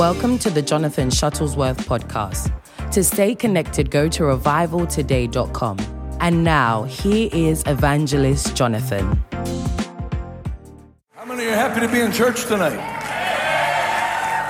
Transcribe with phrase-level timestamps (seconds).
[0.00, 2.50] Welcome to the Jonathan Shuttlesworth podcast.
[2.92, 5.78] To stay connected, go to revivaltoday.com.
[6.20, 9.22] And now, here is Evangelist Jonathan.
[11.12, 12.78] How many are happy to be in church tonight?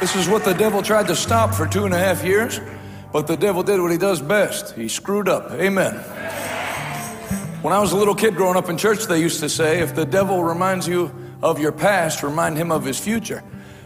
[0.00, 2.60] This is what the devil tried to stop for two and a half years,
[3.12, 4.76] but the devil did what he does best.
[4.76, 5.50] He screwed up.
[5.54, 5.94] Amen.
[7.62, 9.96] When I was a little kid growing up in church, they used to say, if
[9.96, 11.12] the devil reminds you
[11.42, 13.42] of your past, remind him of his future.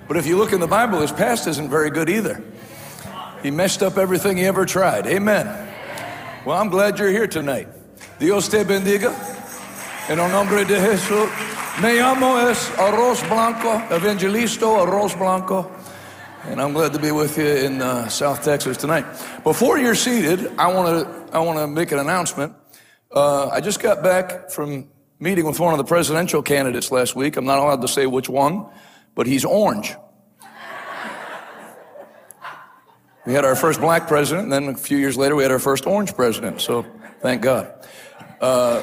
[0.06, 2.42] But if you look in the Bible, his past isn't very good either.
[3.42, 5.06] He messed up everything he ever tried.
[5.06, 5.46] Amen.
[6.44, 7.68] Well, I'm glad you're here tonight.
[8.18, 9.12] Dios te bendiga.
[10.08, 11.30] En el nombre de Jesús.
[11.80, 15.70] Me llamo es Arroz Blanco, Evangelisto Arroz Blanco.
[16.44, 19.04] And I'm glad to be with you in uh, South Texas tonight.
[19.42, 22.52] Before you're seated, I want to I want to make an announcement.
[23.10, 27.36] Uh, I just got back from meeting with one of the presidential candidates last week.
[27.36, 28.66] I'm not allowed to say which one,
[29.14, 29.94] but he's orange.
[33.26, 35.58] We had our first black president, and then a few years later, we had our
[35.58, 36.60] first orange president.
[36.60, 36.84] So
[37.20, 37.72] thank God.
[38.40, 38.82] Uh,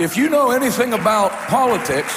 [0.00, 2.12] if you know anything about politics,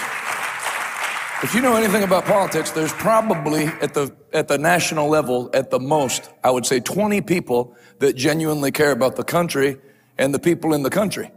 [1.43, 5.69] if you know anything about politics, there's probably at the, at the national level, at
[5.69, 9.77] the most, I would say 20 people that genuinely care about the country
[10.17, 11.29] and the people in the country.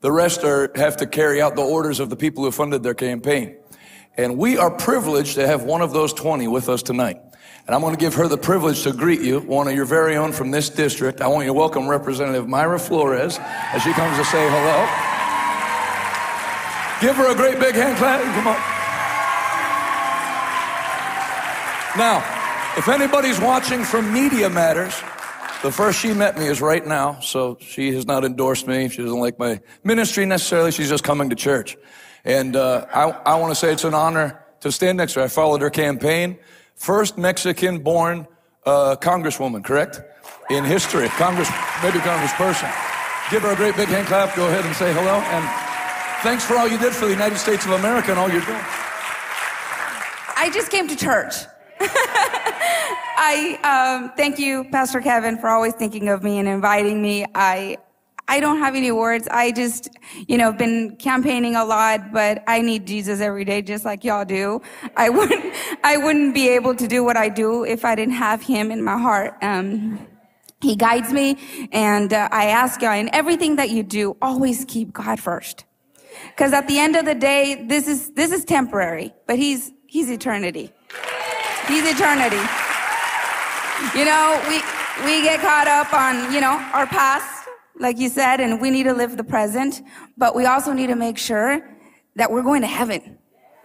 [0.00, 2.94] The rest are, have to carry out the orders of the people who funded their
[2.94, 3.56] campaign.
[4.16, 7.20] And we are privileged to have one of those 20 with us tonight.
[7.66, 10.16] And I'm going to give her the privilege to greet you, one of your very
[10.16, 11.20] own from this district.
[11.20, 14.86] I want you to welcome Representative Mayra Flores as she comes to say hello.
[17.00, 18.22] Give her a great big hand clap.
[18.22, 18.74] Come on.
[21.96, 22.18] Now,
[22.76, 24.94] if anybody's watching from Media Matters,
[25.62, 28.88] the first she met me is right now, so she has not endorsed me.
[28.88, 30.70] She doesn't like my ministry necessarily.
[30.70, 31.76] She's just coming to church.
[32.24, 35.26] And uh, I, I want to say it's an honor to stand next to her.
[35.26, 36.38] I followed her campaign.
[36.74, 38.26] First Mexican born
[38.64, 40.00] uh, congresswoman, correct?
[40.50, 41.08] In history.
[41.08, 41.50] Congress,
[41.82, 42.72] maybe congressperson.
[43.30, 44.34] Give her a great big hand clap.
[44.36, 45.20] Go ahead and say hello.
[45.20, 45.44] And
[46.22, 48.64] thanks for all you did for the United States of America and all you're doing.
[50.36, 51.34] I just came to church.
[53.16, 53.58] I
[54.02, 57.24] um, thank you, Pastor Kevin, for always thinking of me and inviting me.
[57.34, 57.78] I
[58.26, 59.28] I don't have any words.
[59.30, 59.88] I just,
[60.26, 64.24] you know, been campaigning a lot, but I need Jesus every day, just like y'all
[64.24, 64.62] do.
[64.96, 65.54] I wouldn't,
[65.84, 68.82] I wouldn't be able to do what I do if I didn't have Him in
[68.82, 69.36] my heart.
[69.42, 70.06] Um,
[70.60, 74.94] he guides me, and uh, I ask y'all, in everything that you do, always keep
[74.94, 75.66] God first,
[76.30, 80.10] because at the end of the day, this is this is temporary, but He's He's
[80.10, 80.72] eternity.
[81.68, 82.40] He's eternity.
[83.96, 84.56] You know, we,
[85.04, 87.33] we get caught up on, you know, our past,
[87.78, 89.82] like you said, and we need to live the present,
[90.16, 91.76] but we also need to make sure
[92.16, 93.18] that we're going to heaven.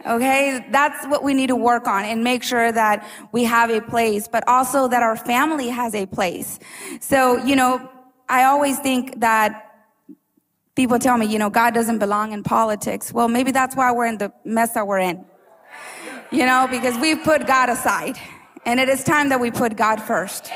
[0.06, 0.66] Okay.
[0.72, 4.28] That's what we need to work on and make sure that we have a place,
[4.28, 6.58] but also that our family has a place.
[7.02, 7.90] So, you know,
[8.30, 9.66] I always think that
[10.76, 13.12] people tell me, you know, God doesn't belong in politics.
[13.12, 15.26] Well, maybe that's why we're in the mess that we're in
[16.32, 18.18] you know, because we've put God aside.
[18.66, 20.52] And it is time that we put God first.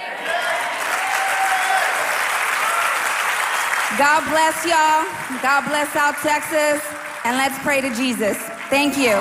[3.98, 5.42] God bless y'all.
[5.42, 6.84] God bless South Texas.
[7.26, 8.38] And let's pray to Jesus.
[8.70, 9.16] Thank you.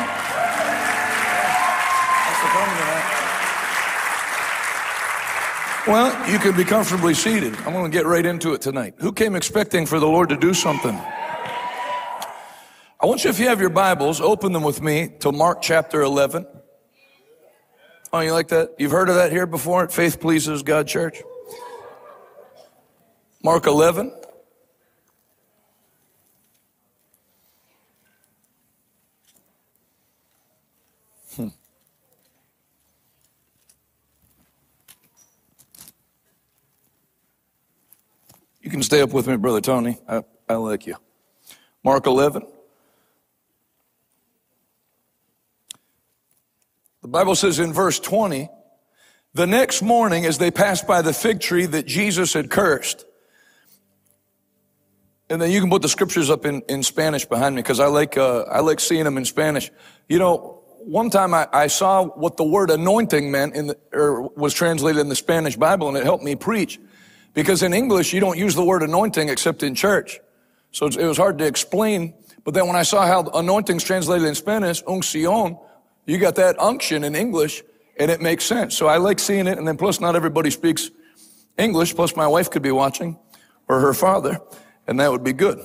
[5.87, 7.57] Well, you can be comfortably seated.
[7.67, 8.95] I'm going to get right into it tonight.
[8.99, 10.95] Who came expecting for the Lord to do something?
[10.95, 16.03] I want you, if you have your Bibles, open them with me to Mark chapter
[16.03, 16.47] 11.
[18.13, 18.77] Oh, you like that?
[18.79, 21.21] You've heard of that here before at Faith Pleases God Church?
[23.43, 24.13] Mark 11.
[38.93, 39.97] Stay up with me, Brother Tony.
[40.07, 40.97] I, I like you.
[41.83, 42.47] Mark 11.
[47.01, 48.51] The Bible says in verse 20,
[49.33, 53.07] the next morning as they passed by the fig tree that Jesus had cursed,
[55.31, 57.87] and then you can put the scriptures up in, in Spanish behind me because I
[57.87, 59.71] like uh, I like seeing them in Spanish.
[60.07, 64.29] You know, one time I, I saw what the word anointing meant in the, or
[64.37, 66.79] was translated in the Spanish Bible, and it helped me preach.
[67.35, 70.21] Because in English you don't use the word anointing except in church,
[70.71, 72.15] so it was hard to explain.
[72.45, 75.59] But then when I saw how anointing's translated in Spanish, unción,
[76.07, 77.63] you got that unction in English
[77.99, 78.77] and it makes sense.
[78.77, 79.59] So I like seeing it.
[79.59, 80.91] And then plus not everybody speaks
[81.57, 81.95] English.
[81.95, 83.19] Plus my wife could be watching
[83.69, 84.41] or her father
[84.87, 85.61] and that would be good.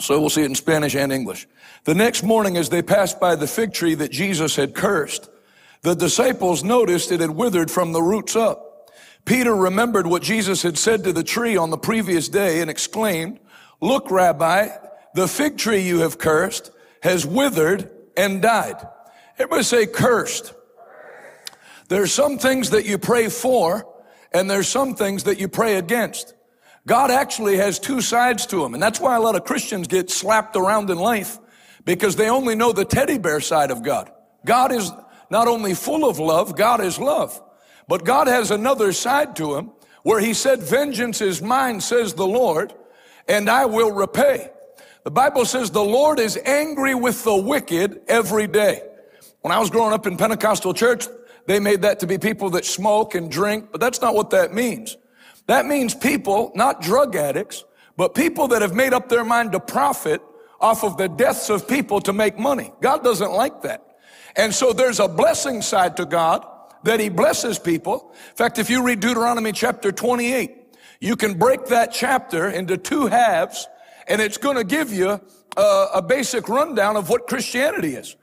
[0.00, 1.46] So we'll see it in Spanish and English.
[1.84, 5.30] The next morning as they passed by the fig tree that Jesus had cursed,
[5.82, 8.65] The disciples noticed it had withered from the roots up.
[9.26, 13.40] Peter remembered what Jesus had said to the tree on the previous day and exclaimed,
[13.80, 14.68] Look, Rabbi,
[15.14, 16.70] the fig tree you have cursed
[17.02, 18.76] has withered and died.
[19.34, 20.54] Everybody say cursed.
[21.88, 23.86] There's some things that you pray for
[24.32, 26.34] and there's some things that you pray against.
[26.86, 28.74] God actually has two sides to him.
[28.74, 31.38] And that's why a lot of Christians get slapped around in life
[31.84, 34.10] because they only know the teddy bear side of God.
[34.44, 34.92] God is
[35.30, 37.40] not only full of love, God is love.
[37.88, 39.70] But God has another side to him
[40.02, 42.72] where he said, vengeance is mine, says the Lord,
[43.28, 44.50] and I will repay.
[45.04, 48.82] The Bible says the Lord is angry with the wicked every day.
[49.40, 51.06] When I was growing up in Pentecostal church,
[51.46, 54.52] they made that to be people that smoke and drink, but that's not what that
[54.52, 54.96] means.
[55.46, 57.64] That means people, not drug addicts,
[57.96, 60.20] but people that have made up their mind to profit
[60.60, 62.72] off of the deaths of people to make money.
[62.80, 63.84] God doesn't like that.
[64.34, 66.44] And so there's a blessing side to God
[66.86, 68.14] that he blesses people.
[68.30, 70.56] In fact, if you read Deuteronomy chapter 28,
[71.00, 73.66] you can break that chapter into two halves
[74.06, 75.20] and it's going to give you
[75.56, 78.14] a, a basic rundown of what Christianity is.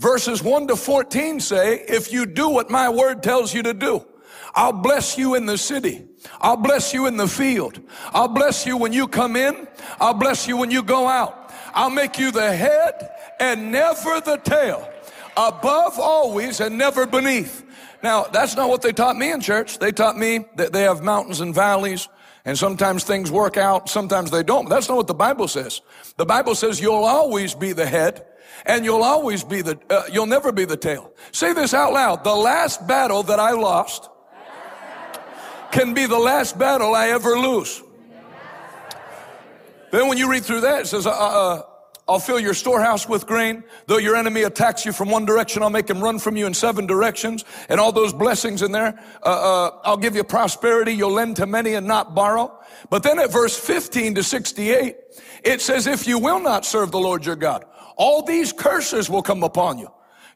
[0.00, 4.04] Verses 1 to 14 say, if you do what my word tells you to do,
[4.52, 6.04] I'll bless you in the city.
[6.40, 7.80] I'll bless you in the field.
[8.12, 9.68] I'll bless you when you come in.
[10.00, 11.52] I'll bless you when you go out.
[11.72, 14.90] I'll make you the head and never the tail.
[15.36, 17.64] Above always and never beneath.
[18.02, 19.78] Now, that's not what they taught me in church.
[19.78, 22.08] They taught me that they have mountains and valleys
[22.44, 24.68] and sometimes things work out, sometimes they don't.
[24.68, 25.82] That's not what the Bible says.
[26.16, 28.24] The Bible says you'll always be the head
[28.64, 31.12] and you'll always be the, uh, you'll never be the tail.
[31.32, 32.24] Say this out loud.
[32.24, 34.08] The last battle that I lost
[35.72, 37.82] can be the last battle I ever lose.
[39.90, 41.62] Then when you read through that, it says, uh, uh,
[42.08, 43.62] I'll fill your storehouse with grain.
[43.86, 46.54] Though your enemy attacks you from one direction, I'll make him run from you in
[46.54, 47.44] seven directions.
[47.68, 50.92] And all those blessings in there, uh, uh, I'll give you prosperity.
[50.92, 52.58] You'll lend to many and not borrow.
[52.88, 54.96] But then at verse 15 to 68,
[55.44, 57.66] it says, if you will not serve the Lord your God,
[57.96, 59.88] all these curses will come upon you.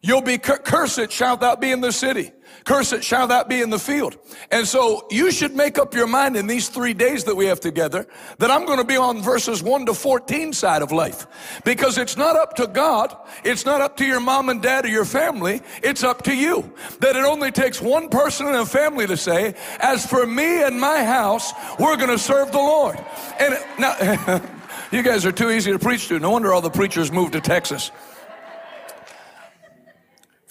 [0.03, 2.33] You'll be cur- cursed shalt thou be in the city.
[2.65, 4.17] Cursed shall that be in the field.
[4.51, 7.61] And so you should make up your mind in these three days that we have
[7.61, 8.07] together
[8.39, 11.27] that I'm going to be on verses 1 to 14 side of life.
[11.65, 13.17] Because it's not up to God.
[13.45, 15.61] It's not up to your mom and dad or your family.
[15.83, 16.73] It's up to you.
[17.01, 20.81] That it only takes one person in a family to say, as for me and
[20.81, 22.99] my house, we're going to serve the Lord.
[23.41, 24.43] And now,
[24.93, 26.19] you guys are too easy to preach to.
[26.19, 27.91] No wonder all the preachers moved to Texas.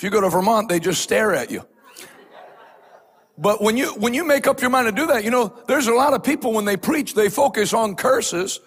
[0.02, 1.64] If you go to Vermont, they just stare at you.
[3.38, 5.86] But when you, when you make up your mind to do that, you know, there's
[5.86, 8.60] a lot of people when they preach, they focus on curses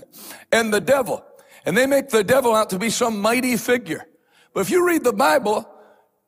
[0.52, 1.24] and the devil.
[1.64, 4.04] And they make the devil out to be some mighty figure.
[4.52, 5.66] But if you read the Bible,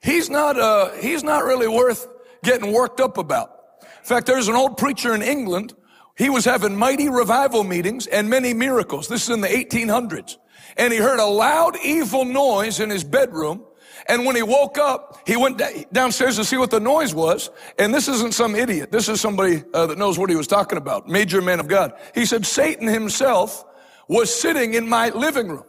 [0.00, 2.08] he's not, uh, he's not really worth
[2.42, 3.50] getting worked up about.
[3.82, 5.74] In fact, there's an old preacher in England.
[6.16, 9.08] He was having mighty revival meetings and many miracles.
[9.08, 10.38] This is in the 1800s.
[10.78, 13.66] And he heard a loud evil noise in his bedroom
[14.06, 15.62] and when he woke up, he went
[15.92, 17.50] downstairs to see what the noise was.
[17.78, 18.92] And this isn't some idiot.
[18.92, 21.08] This is somebody uh, that knows what he was talking about.
[21.08, 21.94] Major man of God.
[22.14, 23.64] He said, Satan himself
[24.08, 25.64] was sitting in my living room.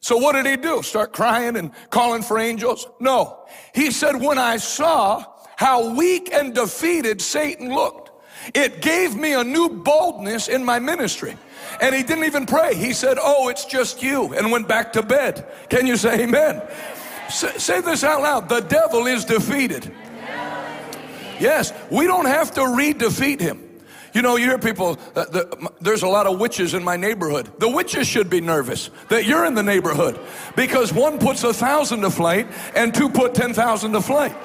[0.00, 0.82] So what did he do?
[0.82, 2.88] Start crying and calling for angels?
[3.00, 3.44] No.
[3.74, 5.24] He said, when I saw
[5.56, 8.10] how weak and defeated Satan looked,
[8.54, 11.36] it gave me a new boldness in my ministry.
[11.80, 12.74] And he didn't even pray.
[12.74, 15.46] He said, Oh, it's just you, and went back to bed.
[15.68, 16.62] Can you say amen?
[17.32, 18.48] Say, say this out loud.
[18.48, 19.90] The devil is defeated.
[21.40, 23.60] Yes, we don't have to re-defeat him.
[24.12, 27.50] You know, you hear people, uh, the, there's a lot of witches in my neighborhood.
[27.58, 30.20] The witches should be nervous that you're in the neighborhood
[30.54, 34.36] because one puts a thousand to flight and two put 10,000 to flight.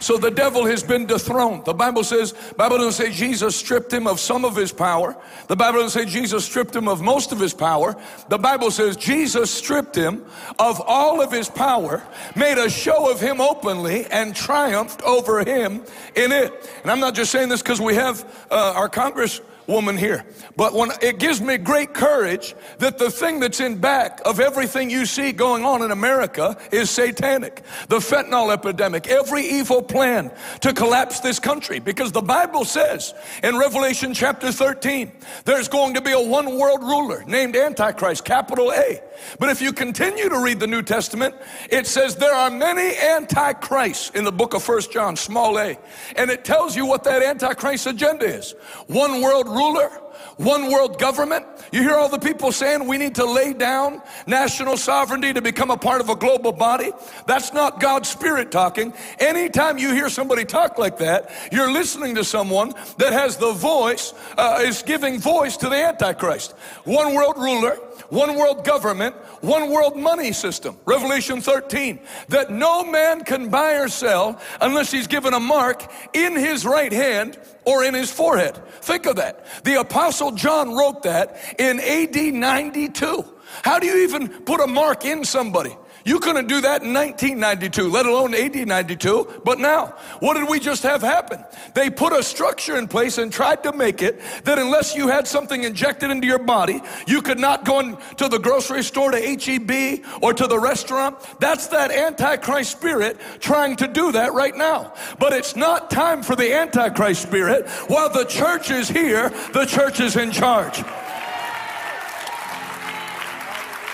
[0.00, 1.64] So the devil has been dethroned.
[1.64, 5.16] The Bible says, Bible doesn't say Jesus stripped him of some of his power.
[5.48, 7.96] The Bible doesn't say Jesus stripped him of most of his power.
[8.28, 10.24] The Bible says Jesus stripped him
[10.58, 12.02] of all of his power,
[12.36, 15.82] made a show of him openly, and triumphed over him
[16.14, 16.70] in it.
[16.82, 20.24] And I'm not just saying this because we have uh, our Congress woman here.
[20.56, 24.90] But when it gives me great courage that the thing that's in back of everything
[24.90, 27.62] you see going on in America is satanic.
[27.88, 30.32] The fentanyl epidemic, every evil plan
[30.62, 31.78] to collapse this country.
[31.78, 35.12] Because the Bible says in Revelation chapter 13,
[35.44, 39.02] there's going to be a one world ruler named Antichrist, capital A.
[39.38, 41.34] But if you continue to read the New Testament,
[41.70, 45.78] it says there are many antichrists in the book of First John, small a.
[46.16, 48.54] And it tells you what that antichrist agenda is.
[48.86, 49.90] One world ruler,
[50.36, 51.44] one world government.
[51.72, 55.70] You hear all the people saying we need to lay down national sovereignty to become
[55.70, 56.92] a part of a global body.
[57.26, 58.94] That's not God's spirit talking.
[59.18, 64.14] Anytime you hear somebody talk like that, you're listening to someone that has the voice,
[64.38, 66.52] uh, is giving voice to the Antichrist.
[66.84, 67.76] One world ruler,
[68.08, 70.76] one world government, one world money system.
[70.84, 72.00] Revelation 13.
[72.28, 76.92] That no man can buy or sell unless he's given a mark in his right
[76.92, 78.56] hand or in his forehead.
[78.80, 79.64] Think of that.
[79.64, 83.24] The apostle John wrote that in AD 92.
[83.62, 85.76] How do you even put a mark in somebody?
[86.04, 89.42] You couldn't do that in 1992, let alone 1892.
[89.44, 91.44] But now, what did we just have happen?
[91.74, 95.26] They put a structure in place and tried to make it that unless you had
[95.26, 100.04] something injected into your body, you could not go to the grocery store to HEB
[100.22, 101.16] or to the restaurant.
[101.40, 104.94] That's that Antichrist spirit trying to do that right now.
[105.18, 107.68] But it's not time for the Antichrist spirit.
[107.88, 110.78] While the church is here, the church is in charge.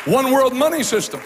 [0.07, 1.21] One world money system.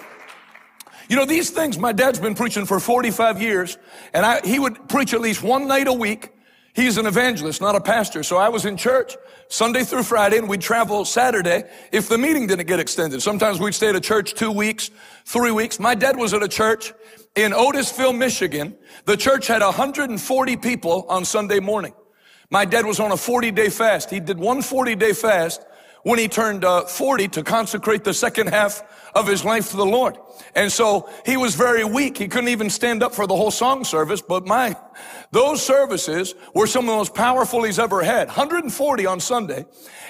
[1.08, 3.78] You know, these things, my dad's been preaching for 45 years,
[4.12, 6.30] and I, he would preach at least one night a week.
[6.74, 8.22] He's an evangelist, not a pastor.
[8.22, 9.16] So I was in church
[9.48, 13.22] Sunday through Friday, and we'd travel Saturday if the meeting didn't get extended.
[13.22, 14.90] Sometimes we'd stay at a church two weeks,
[15.24, 15.80] three weeks.
[15.80, 16.92] My dad was at a church
[17.34, 18.76] in Otisville, Michigan.
[19.06, 21.94] The church had 140 people on Sunday morning.
[22.50, 24.10] My dad was on a 40 day fast.
[24.10, 25.64] He did one 40 day fast
[26.08, 28.82] when he turned uh, 40 to consecrate the second half
[29.14, 30.16] of his life to the Lord.
[30.54, 32.16] And so he was very weak.
[32.16, 34.22] He couldn't even stand up for the whole song service.
[34.22, 34.74] But my,
[35.32, 38.28] those services were some of the most powerful he's ever had.
[38.28, 39.66] 140 on Sunday.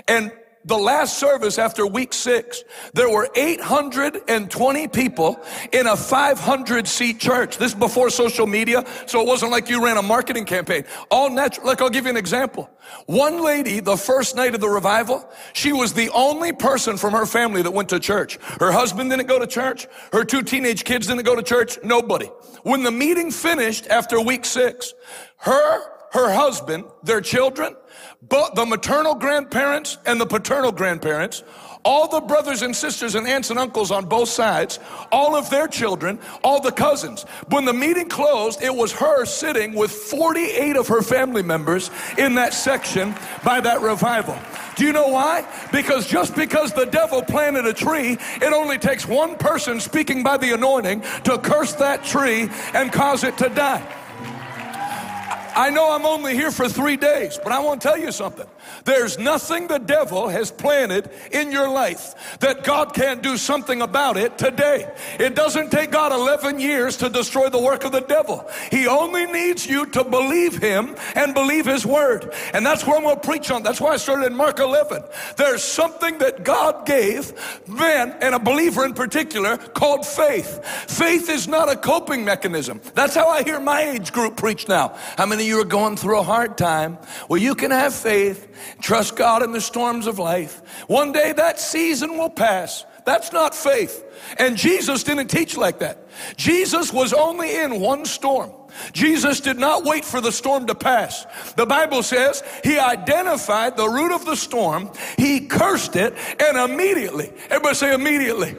[0.07, 0.31] And
[0.65, 5.41] the last service after week six, there were 820 people
[5.73, 7.59] in a 500 seat church.
[7.59, 10.85] This is before social media, so it wasn't like you ran a marketing campaign.
[11.11, 11.67] All natural.
[11.67, 12.69] Like I'll give you an example.
[13.07, 17.27] One lady, the first night of the revival, she was the only person from her
[17.27, 18.39] family that went to church.
[18.61, 19.87] Her husband didn't go to church.
[20.13, 21.79] Her two teenage kids didn't go to church.
[21.83, 22.27] Nobody.
[22.63, 24.95] When the meeting finished after week six,
[25.39, 25.81] her,
[26.13, 27.77] her husband, their children,
[28.23, 31.45] but the maternal grandparents and the paternal grandparents,
[31.85, 34.81] all the brothers and sisters and aunts and uncles on both sides,
[35.13, 37.23] all of their children, all the cousins.
[37.51, 42.35] When the meeting closed, it was her sitting with 48 of her family members in
[42.35, 44.37] that section by that revival.
[44.75, 45.47] Do you know why?
[45.73, 50.37] Because just because the devil planted a tree, it only takes one person speaking by
[50.37, 53.98] the anointing to curse that tree and cause it to die.
[55.59, 58.47] I know I'm only here for three days, but I want to tell you something.
[58.85, 64.17] There's nothing the devil has planted in your life that God can't do something about
[64.17, 64.91] it today.
[65.19, 68.49] It doesn't take God 11 years to destroy the work of the devil.
[68.71, 72.33] He only needs you to believe him and believe his word.
[72.53, 73.63] And that's where I'm going to preach on.
[73.63, 75.03] That's why I started in Mark 11.
[75.37, 77.33] There's something that God gave
[77.67, 80.65] men and a believer in particular called faith.
[80.89, 82.81] Faith is not a coping mechanism.
[82.95, 84.97] That's how I hear my age group preach now.
[85.17, 86.99] How many of you are going through a hard time?
[87.29, 88.47] Well, you can have faith
[88.81, 90.63] Trust God in the storms of life.
[90.87, 92.85] One day that season will pass.
[93.05, 94.05] That's not faith.
[94.39, 96.07] And Jesus didn't teach like that.
[96.37, 98.53] Jesus was only in one storm.
[98.93, 101.27] Jesus did not wait for the storm to pass.
[101.57, 107.33] The Bible says he identified the root of the storm, he cursed it, and immediately,
[107.49, 108.57] everybody say immediately.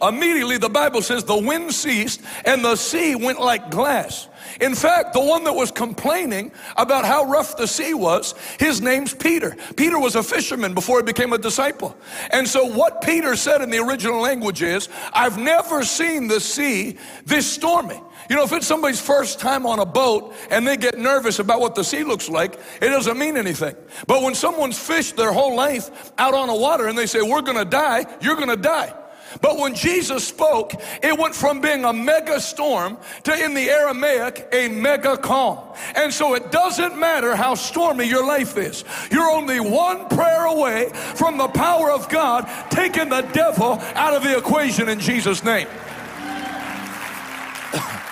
[0.00, 4.27] Immediately, the Bible says the wind ceased and the sea went like glass.
[4.60, 9.14] In fact, the one that was complaining about how rough the sea was, his name's
[9.14, 9.56] Peter.
[9.76, 11.96] Peter was a fisherman before he became a disciple.
[12.30, 16.98] And so what Peter said in the original language is, I've never seen the sea
[17.24, 18.00] this stormy.
[18.28, 21.60] You know, if it's somebody's first time on a boat and they get nervous about
[21.60, 23.74] what the sea looks like, it doesn't mean anything.
[24.06, 27.42] But when someone's fished their whole life out on the water and they say, we're
[27.42, 28.92] gonna die, you're gonna die.
[29.40, 34.48] But when Jesus spoke, it went from being a mega storm to, in the Aramaic,
[34.52, 35.58] a mega calm.
[35.94, 38.84] And so it doesn't matter how stormy your life is.
[39.10, 44.22] You're only one prayer away from the power of God taking the devil out of
[44.22, 45.68] the equation in Jesus' name.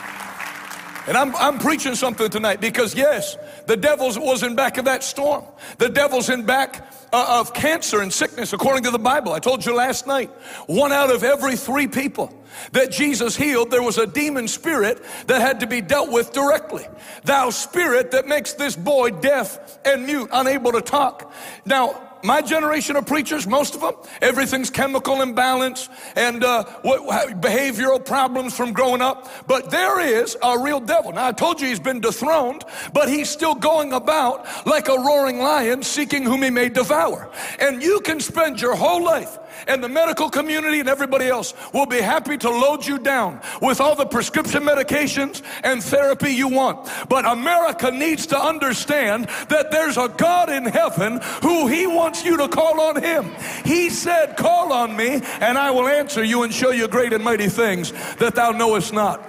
[1.09, 5.03] And I'm, I'm preaching something tonight because, yes, the devil was in back of that
[5.03, 5.45] storm.
[5.79, 9.33] The devil's in back uh, of cancer and sickness according to the Bible.
[9.33, 10.31] I told you last night,
[10.67, 12.33] one out of every three people
[12.73, 16.87] that Jesus healed, there was a demon spirit that had to be dealt with directly.
[17.25, 21.33] Thou spirit that makes this boy deaf and mute, unable to talk.
[21.65, 28.05] Now, my generation of preachers, most of them, everything's chemical imbalance and uh, what, behavioral
[28.05, 29.31] problems from growing up.
[29.47, 31.13] But there is a real devil.
[31.13, 35.39] Now, I told you he's been dethroned, but he's still going about like a roaring
[35.39, 37.31] lion seeking whom he may devour.
[37.61, 41.87] And you can spend your whole life and the medical community and everybody else will
[41.87, 46.89] be happy to load you down with all the prescription medications and therapy you want.
[47.09, 52.37] But America needs to understand that there's a God in heaven who he wants you
[52.37, 53.31] to call on him.
[53.65, 57.25] He said, call on me and I will answer you and show you great and
[57.25, 59.21] mighty things that thou knowest not.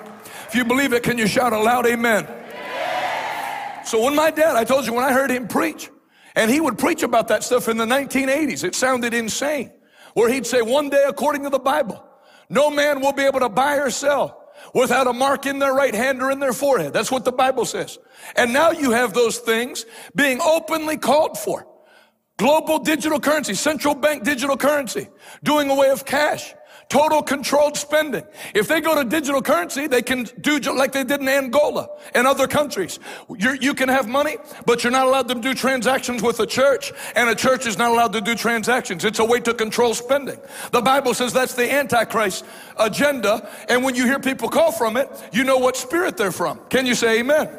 [0.47, 2.27] If you believe it, can you shout aloud amen?
[3.85, 5.89] So when my dad, I told you when I heard him preach,
[6.35, 9.71] and he would preach about that stuff in the 1980s, it sounded insane
[10.17, 12.03] where he'd say, one day, according to the Bible,
[12.49, 15.93] no man will be able to buy or sell without a mark in their right
[15.93, 16.91] hand or in their forehead.
[16.91, 17.99] That's what the Bible says.
[18.35, 21.67] And now you have those things being openly called for.
[22.37, 25.07] Global digital currency, central bank digital currency,
[25.43, 26.55] doing away of cash,
[26.89, 28.23] Total controlled spending.
[28.53, 32.25] If they go to digital currency, they can do like they did in Angola and
[32.25, 32.99] other countries.
[33.37, 36.93] You're, you can have money, but you're not allowed to do transactions with a church,
[37.15, 39.03] and a church is not allowed to do transactions.
[39.03, 40.39] It's a way to control spending.
[40.71, 42.45] The Bible says that's the Antichrist
[42.79, 46.59] agenda, and when you hear people call from it, you know what spirit they're from.
[46.69, 47.49] Can you say amen?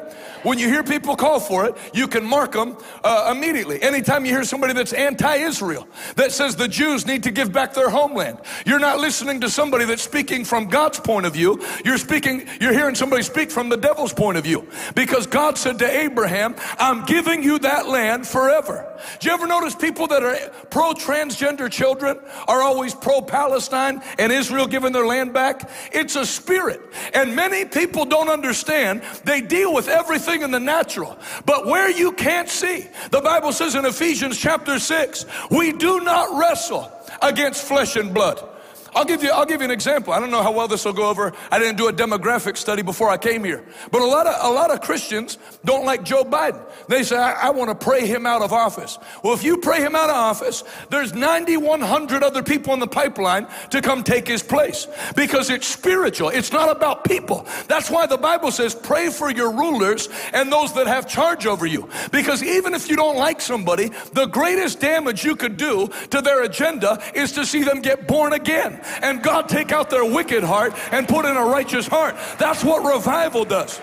[0.43, 3.81] When you hear people call for it, you can mark them uh, immediately.
[3.81, 5.85] Anytime you hear somebody that's anti-Israel,
[6.15, 9.83] that says the Jews need to give back their homeland, you're not listening to somebody
[9.83, 11.61] that's speaking from God's point of view.
[11.83, 14.65] You're speaking, you're hearing somebody speak from the devil's point of view.
[14.95, 18.85] Because God said to Abraham, I'm giving you that land forever.
[19.19, 20.37] Do you ever notice people that are
[20.69, 25.69] pro-transgender children are always pro-Palestine and Israel giving their land back?
[25.91, 26.81] It's a spirit.
[27.13, 29.01] And many people don't understand.
[29.25, 31.19] They deal with everything in the natural.
[31.45, 36.39] But where you can't see, the Bible says in Ephesians chapter 6, we do not
[36.39, 36.89] wrestle
[37.21, 38.47] against flesh and blood.
[38.95, 40.13] I'll give you, I'll give you an example.
[40.13, 41.33] I don't know how well this will go over.
[41.51, 43.65] I didn't do a demographic study before I came here.
[43.91, 46.63] But a lot of, a lot of Christians don't like Joe Biden.
[46.87, 48.97] They say, I, I want to pray him out of office.
[49.23, 53.47] Well, if you pray him out of office, there's 9,100 other people in the pipeline
[53.69, 56.29] to come take his place because it's spiritual.
[56.29, 57.45] It's not about people.
[57.67, 61.65] That's why the Bible says, pray for your rulers and those that have charge over
[61.65, 61.89] you.
[62.11, 66.43] Because even if you don't like somebody, the greatest damage you could do to their
[66.43, 70.73] agenda is to see them get born again and God take out their wicked heart
[70.91, 72.15] and put in a righteous heart.
[72.37, 73.79] That's what revival does.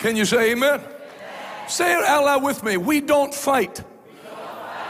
[0.00, 0.80] Can you say amen?
[0.80, 1.68] amen.
[1.68, 2.76] Say it out loud with me.
[2.76, 4.38] We don't fight, we don't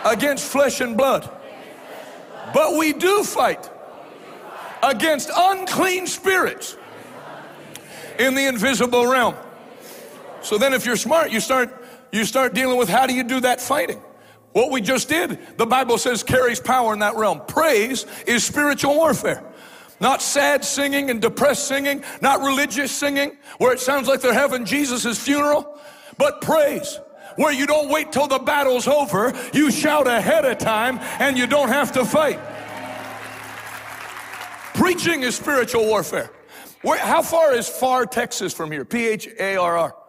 [0.04, 0.12] fight.
[0.12, 2.54] against flesh and blood, flesh and blood.
[2.54, 3.70] but we do fight
[4.82, 6.76] against unclean spirits
[8.18, 9.34] in the invisible realm.
[10.42, 11.74] So then if you're smart, you start
[12.12, 14.00] you start dealing with how do you do that fighting?
[14.58, 17.42] What we just did, the Bible says carries power in that realm.
[17.46, 19.44] Praise is spiritual warfare.
[20.00, 24.64] Not sad singing and depressed singing, not religious singing where it sounds like they're having
[24.64, 25.78] Jesus' funeral,
[26.16, 26.98] but praise
[27.36, 31.46] where you don't wait till the battle's over, you shout ahead of time and you
[31.46, 32.40] don't have to fight.
[34.74, 36.32] Preaching is spiritual warfare.
[36.82, 38.84] Where, how far is Pharr Texas from here?
[38.84, 40.07] P H A R R.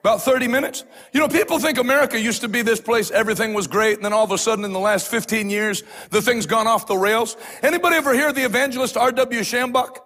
[0.00, 0.84] About 30 minutes.
[1.12, 4.14] You know, people think America used to be this place, everything was great, and then
[4.14, 7.36] all of a sudden in the last 15 years, the thing's gone off the rails.
[7.62, 9.40] Anybody ever hear the evangelist R.W.
[9.40, 9.98] Schambach?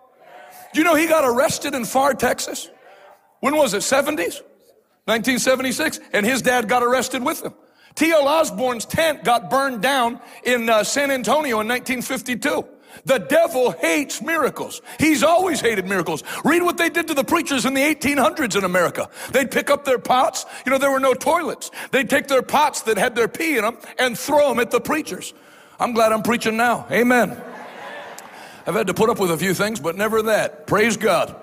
[0.72, 2.68] Do you know he got arrested in Pharr, Texas?
[3.38, 4.42] When was it, 70s?
[5.06, 6.00] 1976?
[6.12, 7.54] And his dad got arrested with him.
[7.94, 8.26] T.L.
[8.26, 12.66] Osborn's tent got burned down in uh, San Antonio in 1952.
[13.04, 14.80] The devil hates miracles.
[14.98, 16.22] He's always hated miracles.
[16.44, 19.08] Read what they did to the preachers in the 1800s in America.
[19.32, 20.46] They'd pick up their pots.
[20.64, 21.70] You know, there were no toilets.
[21.90, 24.80] They'd take their pots that had their pee in them and throw them at the
[24.80, 25.34] preachers.
[25.78, 26.86] I'm glad I'm preaching now.
[26.90, 27.40] Amen.
[28.66, 30.66] I've had to put up with a few things, but never that.
[30.66, 31.36] Praise God.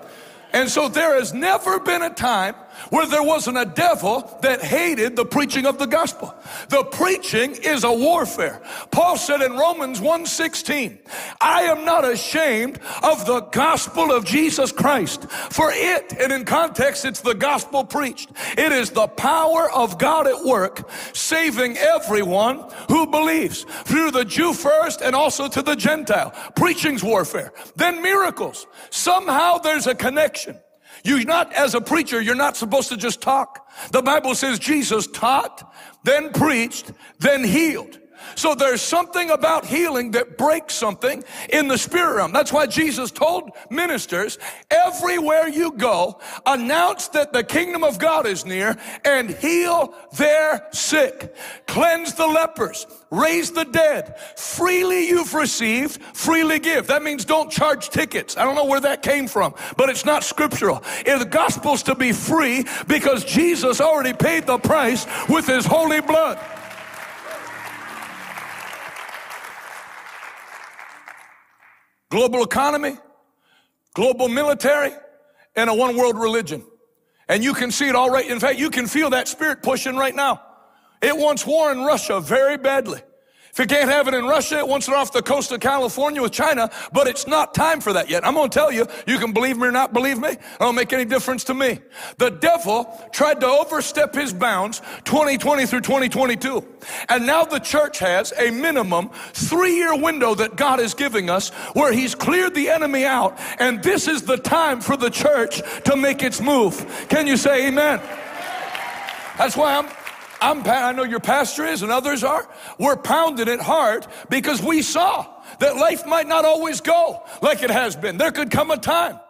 [0.52, 2.54] And so there has never been a time
[2.90, 6.34] where there wasn't a devil that hated the preaching of the gospel.
[6.68, 8.62] The preaching is a warfare.
[8.90, 10.98] Paul said in Romans 1:16,
[11.40, 17.04] I am not ashamed of the gospel of Jesus Christ, for it, and in context
[17.04, 18.30] it's the gospel preached.
[18.56, 24.52] It is the power of God at work, saving everyone who believes, through the Jew
[24.52, 26.32] first and also to the Gentile.
[26.56, 27.52] Preaching's warfare.
[27.76, 28.66] Then miracles.
[28.90, 30.58] Somehow there's a connection.
[31.04, 33.68] You not, as a preacher, you're not supposed to just talk.
[33.90, 37.98] The Bible says Jesus taught, then preached, then healed.
[38.34, 42.32] So there's something about healing that breaks something in the spirit realm.
[42.32, 44.38] That's why Jesus told ministers,
[44.70, 51.34] everywhere you go, announce that the kingdom of God is near and heal their sick.
[51.66, 52.86] Cleanse the lepers.
[53.10, 54.18] Raise the dead.
[54.36, 56.86] Freely you've received, freely give.
[56.86, 58.36] That means don't charge tickets.
[58.38, 60.82] I don't know where that came from, but it's not scriptural.
[61.04, 66.00] If the gospel's to be free because Jesus already paid the price with his holy
[66.00, 66.38] blood.
[72.12, 72.98] Global economy,
[73.94, 74.92] global military,
[75.56, 76.62] and a one world religion.
[77.26, 78.28] And you can see it all right.
[78.28, 80.42] In fact, you can feel that spirit pushing right now.
[81.00, 83.00] It wants war in Russia very badly.
[83.52, 86.22] If it can't have it in Russia, it wants it off the coast of California
[86.22, 88.26] with China, but it's not time for that yet.
[88.26, 90.30] I'm going to tell you, you can believe me or not believe me.
[90.30, 91.78] It don't make any difference to me.
[92.16, 96.66] The devil tried to overstep his bounds 2020 through 2022.
[97.10, 101.50] And now the church has a minimum three year window that God is giving us
[101.74, 103.38] where he's cleared the enemy out.
[103.58, 107.06] And this is the time for the church to make its move.
[107.10, 108.00] Can you say amen?
[109.36, 109.88] That's why I'm,
[110.42, 112.48] I'm, I know your pastor is and others are.
[112.78, 115.26] We're pounded at heart because we saw
[115.60, 118.18] that life might not always go like it has been.
[118.18, 119.20] There could come a time.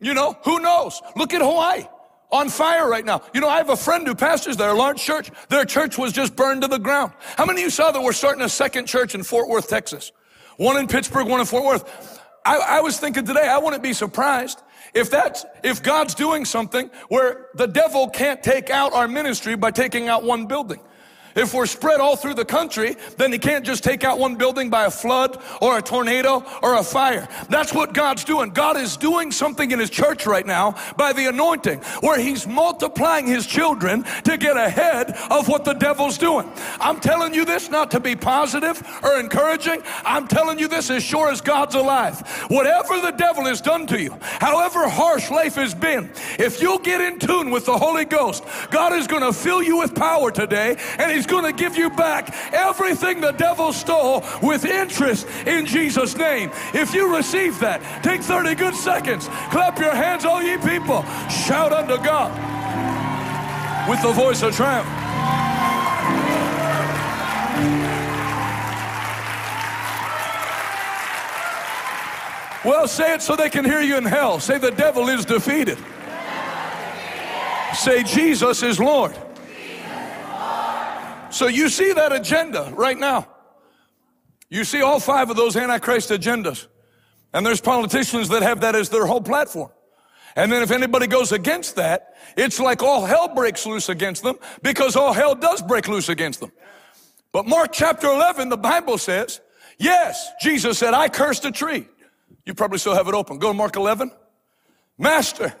[0.00, 1.00] You know, who knows?
[1.14, 1.84] Look at Hawaii
[2.32, 3.22] on fire right now.
[3.34, 5.30] You know, I have a friend who pastors there, a large church.
[5.50, 7.12] Their church was just burned to the ground.
[7.36, 10.12] How many of you saw that we're starting a second church in Fort Worth, Texas?
[10.56, 12.20] One in Pittsburgh, one in Fort Worth.
[12.44, 14.62] I, I was thinking today, I wouldn't be surprised
[14.94, 19.70] if that's, if God's doing something where the devil can't take out our ministry by
[19.70, 20.80] taking out one building.
[21.40, 24.68] If we're spread all through the country, then he can't just take out one building
[24.68, 27.26] by a flood or a tornado or a fire.
[27.48, 28.50] That's what God's doing.
[28.50, 33.26] God is doing something in his church right now by the anointing where he's multiplying
[33.26, 36.46] his children to get ahead of what the devil's doing.
[36.78, 39.82] I'm telling you this not to be positive or encouraging.
[40.04, 42.20] I'm telling you this as sure as God's alive.
[42.48, 47.00] Whatever the devil has done to you, however harsh life has been, if you'll get
[47.00, 50.76] in tune with the Holy Ghost, God is going to fill you with power today
[50.98, 56.16] and he's going to give you back everything the devil stole with interest in Jesus'
[56.16, 56.50] name.
[56.74, 59.28] If you receive that, take 30 good seconds.
[59.50, 61.02] Clap your hands, all ye people.
[61.28, 62.30] Shout unto God
[63.88, 64.86] with the voice of triumph.
[72.62, 74.38] Well, say it so they can hear you in hell.
[74.38, 75.78] Say, the devil is defeated.
[77.74, 79.16] Say, Jesus is Lord.
[81.30, 83.28] So you see that agenda right now.
[84.48, 86.66] You see all five of those Antichrist agendas.
[87.32, 89.70] And there's politicians that have that as their whole platform.
[90.36, 94.36] And then if anybody goes against that, it's like all hell breaks loose against them
[94.62, 96.52] because all hell does break loose against them.
[97.32, 99.40] But Mark chapter 11, the Bible says,
[99.78, 101.86] yes, Jesus said, I cursed a tree.
[102.44, 103.38] You probably still have it open.
[103.38, 104.10] Go to Mark 11.
[104.98, 105.54] Master,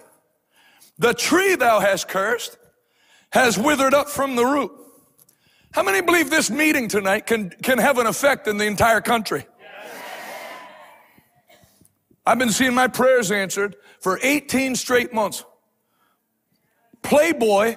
[0.98, 2.56] the tree thou hast cursed
[3.32, 4.72] has withered up from the root.
[5.72, 9.46] How many believe this meeting tonight can, can have an effect in the entire country?
[12.26, 15.44] I've been seeing my prayers answered for 18 straight months.
[17.02, 17.76] Playboy,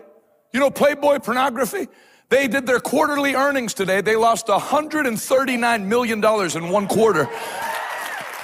[0.51, 1.87] you know Playboy pornography?
[2.29, 4.01] They did their quarterly earnings today.
[4.01, 7.29] They lost $139 million in one quarter.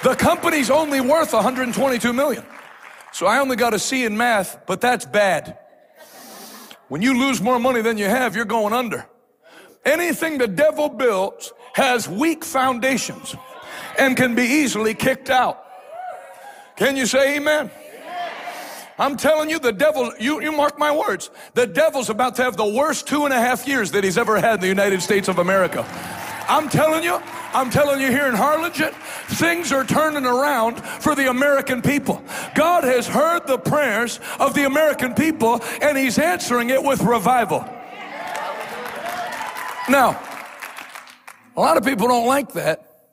[0.04, 2.46] The company's only worth 122 million.
[3.12, 5.58] So I only got a C in math, but that's bad.
[6.88, 9.08] When you lose more money than you have, you're going under.
[9.86, 13.36] Anything the devil builds has weak foundations
[13.98, 15.66] and can be easily kicked out.
[16.76, 17.72] Can you say amen?
[18.98, 22.58] I'm telling you, the devil, you, you mark my words, the devil's about to have
[22.58, 25.30] the worst two and a half years that he's ever had in the United States
[25.30, 25.86] of America.
[26.50, 27.22] I'm telling you,
[27.54, 28.92] I'm telling you here in Harlingen,
[29.28, 32.22] things are turning around for the American people.
[32.56, 37.68] God has heard the prayers of the American people and he's answering it with revival.
[39.90, 40.22] Now,
[41.58, 43.10] a lot of people don't like that.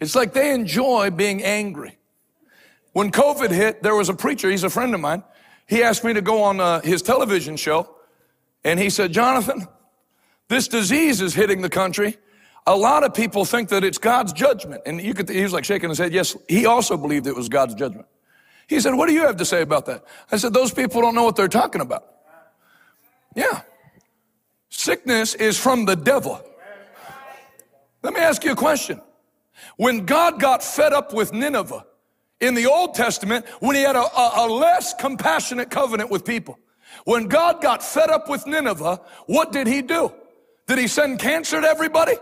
[0.00, 1.98] It's like they enjoy being angry.
[2.92, 5.22] When COVID hit, there was a preacher, he's a friend of mine.
[5.68, 7.94] He asked me to go on uh, his television show,
[8.64, 9.68] and he said, Jonathan,
[10.48, 12.16] this disease is hitting the country.
[12.66, 14.82] A lot of people think that it's God's judgment.
[14.86, 16.14] And you could, he was like shaking his head.
[16.14, 18.06] Yes, he also believed it was God's judgment.
[18.68, 20.04] He said, What do you have to say about that?
[20.32, 22.06] I said, Those people don't know what they're talking about.
[23.34, 23.60] Yeah.
[24.76, 26.38] Sickness is from the devil.
[28.02, 29.00] Let me ask you a question.
[29.78, 31.86] When God got fed up with Nineveh
[32.42, 36.58] in the Old Testament, when he had a, a, a, less compassionate covenant with people,
[37.06, 40.12] when God got fed up with Nineveh, what did he do?
[40.66, 42.16] Did he send cancer to everybody?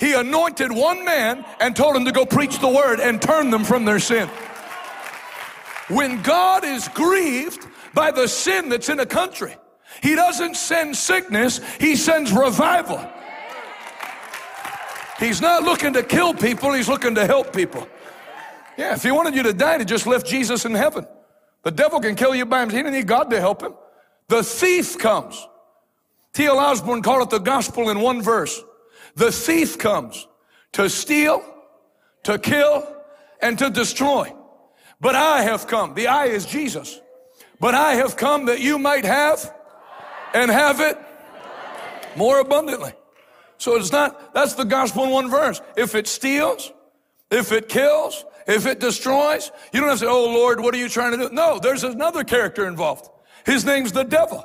[0.00, 3.62] He anointed one man and told him to go preach the word and turn them
[3.62, 4.28] from their sin.
[5.86, 9.54] When God is grieved by the sin that's in a country,
[10.02, 13.04] He doesn't send sickness, He sends revival.
[15.18, 17.88] He's not looking to kill people, He's looking to help people.
[18.76, 21.06] Yeah, if He wanted you to die, to just left Jesus in heaven.
[21.64, 22.76] The devil can kill you by himself.
[22.78, 23.74] He didn't need God to help him.
[24.28, 25.46] The thief comes.
[26.32, 26.58] T.L.
[26.58, 28.62] Osborn called it the gospel in one verse.
[29.16, 30.28] The thief comes
[30.72, 31.42] to steal,
[32.22, 32.86] to kill,
[33.42, 34.32] and to destroy.
[35.00, 35.94] But I have come.
[35.94, 37.00] The I is Jesus.
[37.60, 39.52] But I have come that you might have
[40.34, 40.98] and have it
[42.16, 42.92] more abundantly.
[43.58, 45.60] So it's not, that's the gospel in one verse.
[45.76, 46.72] If it steals,
[47.30, 50.78] if it kills, if it destroys, you don't have to say, oh Lord, what are
[50.78, 51.34] you trying to do?
[51.34, 53.08] No, there's another character involved.
[53.44, 54.44] His name's the devil.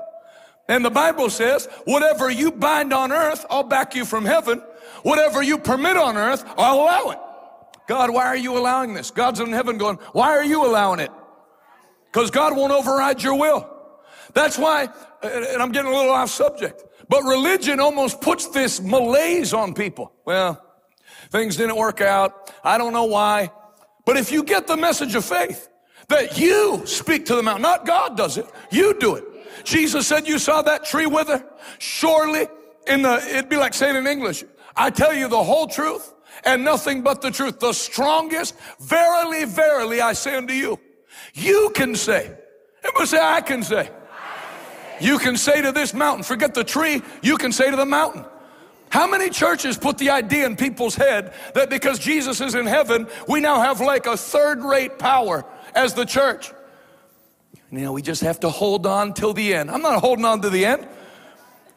[0.67, 4.61] And the Bible says, whatever you bind on earth, I'll back you from heaven.
[5.03, 7.19] Whatever you permit on earth, I'll allow it.
[7.87, 9.11] God, why are you allowing this?
[9.11, 11.11] God's in heaven going, why are you allowing it?
[12.11, 13.69] Because God won't override your will.
[14.33, 14.87] That's why,
[15.23, 20.11] and I'm getting a little off subject, but religion almost puts this malaise on people.
[20.25, 20.63] Well,
[21.29, 22.51] things didn't work out.
[22.63, 23.51] I don't know why.
[24.05, 25.69] But if you get the message of faith,
[26.09, 29.23] that you speak to the mountain, not God does it, you do it.
[29.63, 31.43] Jesus said, You saw that tree wither?
[31.79, 32.47] Surely,
[32.87, 34.43] in the, it'd be like saying in English,
[34.75, 37.59] I tell you the whole truth and nothing but the truth.
[37.59, 40.79] The strongest, verily, verily, I say unto you.
[41.33, 42.31] You can say,
[42.83, 43.89] everybody say, I can say.
[44.99, 48.25] You can say to this mountain, forget the tree, you can say to the mountain.
[48.89, 53.07] How many churches put the idea in people's head that because Jesus is in heaven,
[53.27, 56.51] we now have like a third rate power as the church?
[57.71, 59.71] You know, we just have to hold on till the end.
[59.71, 60.87] I'm not holding on to the end.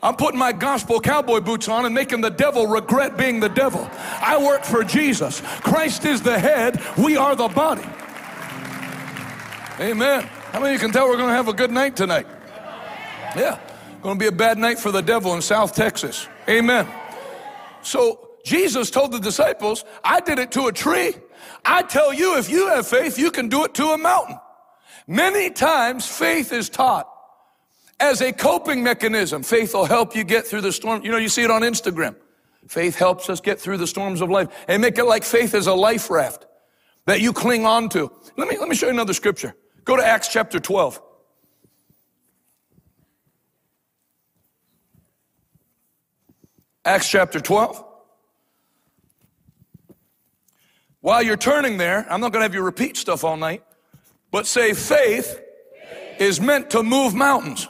[0.02, 3.88] I'm putting my gospel cowboy boots on and making the devil regret being the devil.
[4.20, 5.40] I work for Jesus.
[5.40, 7.86] Christ is the head, we are the body.
[9.80, 10.22] Amen.
[10.52, 12.26] How many of you can tell we're going to have a good night tonight?
[13.36, 13.60] Yeah.
[14.02, 16.28] Going to be a bad night for the devil in South Texas.
[16.48, 16.86] Amen.
[17.82, 21.14] So Jesus told the disciples, I did it to a tree.
[21.64, 24.38] I tell you, if you have faith, you can do it to a mountain.
[25.06, 27.08] Many times faith is taught
[28.00, 29.42] as a coping mechanism.
[29.42, 31.02] Faith will help you get through the storm.
[31.04, 32.16] You know, you see it on Instagram.
[32.68, 35.66] Faith helps us get through the storms of life and make it like faith is
[35.66, 36.46] a life raft
[37.06, 38.10] that you cling on to.
[38.36, 39.54] Let me, let me show you another scripture.
[39.84, 41.00] Go to Acts chapter 12.
[46.86, 47.84] Acts chapter 12.
[51.00, 53.64] While you're turning there, I'm not going to have you repeat stuff all night,
[54.30, 55.42] but say faith
[56.20, 57.66] is meant to move mountains.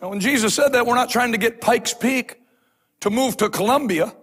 [0.00, 2.40] Now, when Jesus said that, we're not trying to get Pikes Peak
[3.00, 4.14] to move to Columbia.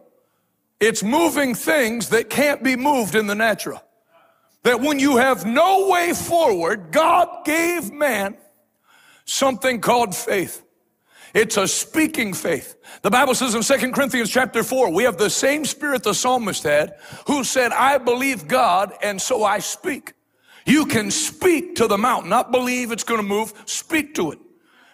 [0.79, 3.83] It's moving things that can't be moved in the natural.
[4.63, 8.37] That when you have no way forward, God gave man
[9.25, 10.63] something called faith.
[11.33, 12.75] It's a speaking faith.
[13.01, 16.63] The Bible says in 2 Corinthians chapter 4, we have the same spirit the psalmist
[16.63, 16.95] had,
[17.27, 20.13] who said, I believe God, and so I speak.
[20.65, 24.39] You can speak to the mountain, not believe it's going to move, speak to it.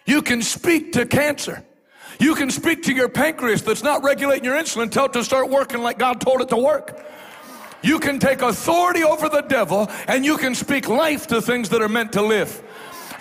[0.06, 1.65] You can speak to cancer.
[2.19, 5.50] You can speak to your pancreas that's not regulating your insulin, tell it to start
[5.50, 7.06] working like God told it to work.
[7.82, 11.82] You can take authority over the devil and you can speak life to things that
[11.82, 12.63] are meant to live.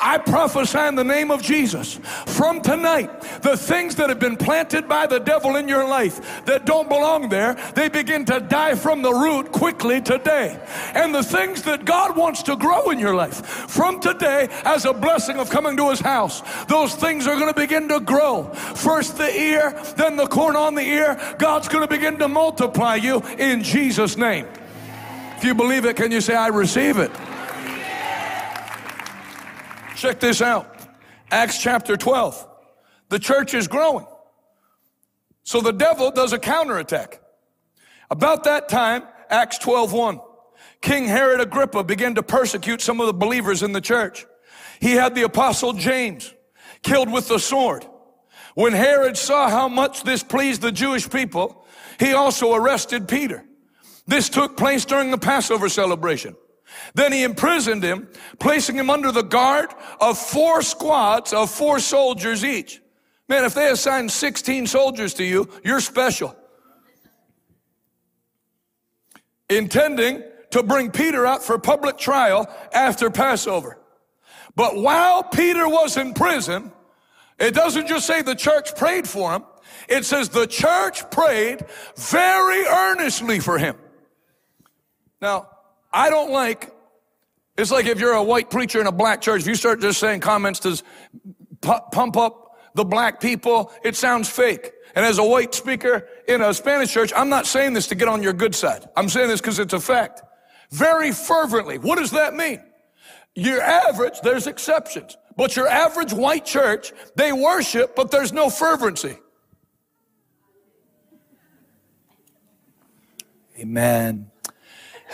[0.00, 1.94] I prophesy in the name of Jesus
[2.26, 6.64] from tonight, the things that have been planted by the devil in your life that
[6.66, 10.58] don't belong there, they begin to die from the root quickly today.
[10.94, 14.92] And the things that God wants to grow in your life from today as a
[14.92, 18.44] blessing of coming to his house, those things are going to begin to grow.
[18.44, 21.20] First the ear, then the corn on the ear.
[21.38, 24.46] God's going to begin to multiply you in Jesus' name.
[25.36, 27.10] If you believe it, can you say, I receive it?
[29.96, 30.76] Check this out.
[31.30, 32.48] Acts chapter 12.
[33.08, 34.06] The church is growing.
[35.42, 37.20] So the devil does a counterattack.
[38.10, 40.20] About that time, Acts 12:1,
[40.80, 44.26] King Herod Agrippa began to persecute some of the believers in the church.
[44.80, 46.34] He had the apostle James
[46.82, 47.86] killed with the sword.
[48.54, 51.66] When Herod saw how much this pleased the Jewish people,
[51.98, 53.44] he also arrested Peter.
[54.06, 56.36] This took place during the Passover celebration.
[56.94, 59.70] Then he imprisoned him, placing him under the guard
[60.00, 62.80] of four squads of four soldiers each.
[63.28, 66.36] Man, if they assign 16 soldiers to you, you're special.
[69.48, 73.78] Intending to bring Peter out for public trial after Passover.
[74.56, 76.70] But while Peter was in prison,
[77.38, 79.44] it doesn't just say the church prayed for him.
[79.88, 81.64] It says the church prayed
[81.96, 83.76] very earnestly for him.
[85.20, 85.48] Now,
[85.92, 86.73] I don't like,
[87.56, 90.00] it's like if you're a white preacher in a black church, if you start just
[90.00, 90.82] saying comments to
[91.60, 94.72] pump up the black people, it sounds fake.
[94.96, 98.08] And as a white speaker in a Spanish church, I'm not saying this to get
[98.08, 98.88] on your good side.
[98.96, 100.22] I'm saying this because it's a fact.
[100.70, 101.78] Very fervently.
[101.78, 102.60] What does that mean?
[103.36, 109.16] Your average, there's exceptions, but your average white church, they worship, but there's no fervency.
[113.58, 114.30] Amen.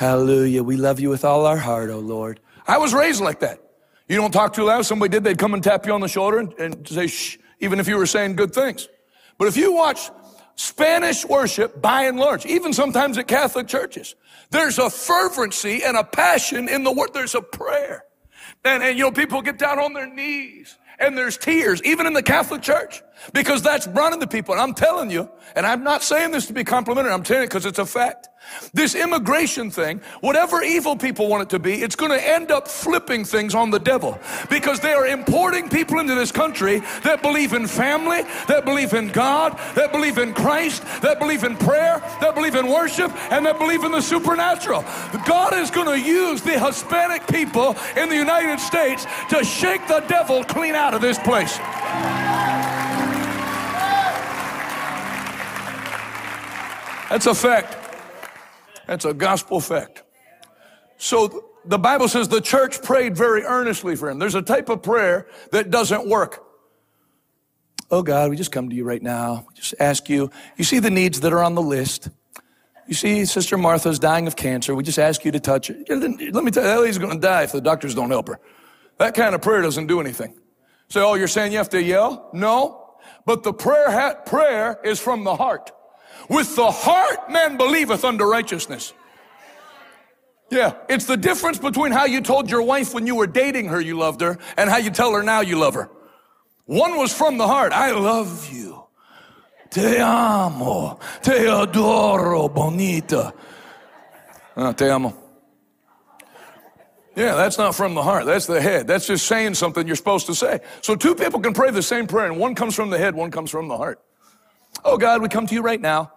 [0.00, 0.62] Hallelujah.
[0.62, 2.40] We love you with all our heart, oh Lord.
[2.66, 3.60] I was raised like that.
[4.08, 4.86] You don't talk too loud.
[4.86, 7.78] Somebody did, they'd come and tap you on the shoulder and, and say shh, even
[7.78, 8.88] if you were saying good things.
[9.36, 10.10] But if you watch
[10.56, 14.14] Spanish worship, by and large, even sometimes at Catholic churches,
[14.48, 17.10] there's a fervency and a passion in the word.
[17.12, 18.04] There's a prayer.
[18.64, 22.12] And, and you know, people get down on their knees and there's tears, even in
[22.14, 24.54] the Catholic Church, because that's running the people.
[24.54, 27.48] And I'm telling you, and I'm not saying this to be complimentary, I'm telling you
[27.48, 28.28] because it's a fact.
[28.72, 32.68] This immigration thing, whatever evil people want it to be, it's going to end up
[32.68, 37.52] flipping things on the devil because they are importing people into this country that believe
[37.52, 42.34] in family, that believe in God, that believe in Christ, that believe in prayer, that
[42.34, 44.82] believe in worship, and that believe in the supernatural.
[45.26, 50.00] God is going to use the Hispanic people in the United States to shake the
[50.08, 51.58] devil clean out of this place.
[57.10, 57.89] That's a fact.
[58.90, 60.02] That's a gospel fact.
[60.96, 64.18] So the Bible says the church prayed very earnestly for him.
[64.18, 66.44] There's a type of prayer that doesn't work.
[67.88, 69.46] Oh God, we just come to you right now.
[69.48, 70.32] We just ask you.
[70.56, 72.08] You see the needs that are on the list.
[72.88, 74.74] You see, Sister Martha's dying of cancer.
[74.74, 75.76] We just ask you to touch her.
[75.88, 78.40] Let me tell you, lady's going to die if the doctors don't help her.
[78.98, 80.34] That kind of prayer doesn't do anything.
[80.88, 82.28] So, oh, you're saying you have to yell?
[82.32, 82.96] No.
[83.24, 85.70] But the prayer, prayer is from the heart.
[86.30, 88.94] With the heart, man believeth unto righteousness.
[90.48, 93.80] Yeah, it's the difference between how you told your wife when you were dating her
[93.80, 95.90] you loved her and how you tell her now you love her.
[96.66, 97.72] One was from the heart.
[97.72, 98.84] I love you.
[99.70, 101.00] Te amo.
[101.20, 103.34] Te adoro, bonita.
[104.56, 105.12] Ah, te amo.
[107.16, 108.24] Yeah, that's not from the heart.
[108.24, 108.86] That's the head.
[108.86, 110.60] That's just saying something you're supposed to say.
[110.80, 113.32] So two people can pray the same prayer, and one comes from the head, one
[113.32, 114.00] comes from the heart.
[114.84, 116.12] Oh God, we come to you right now.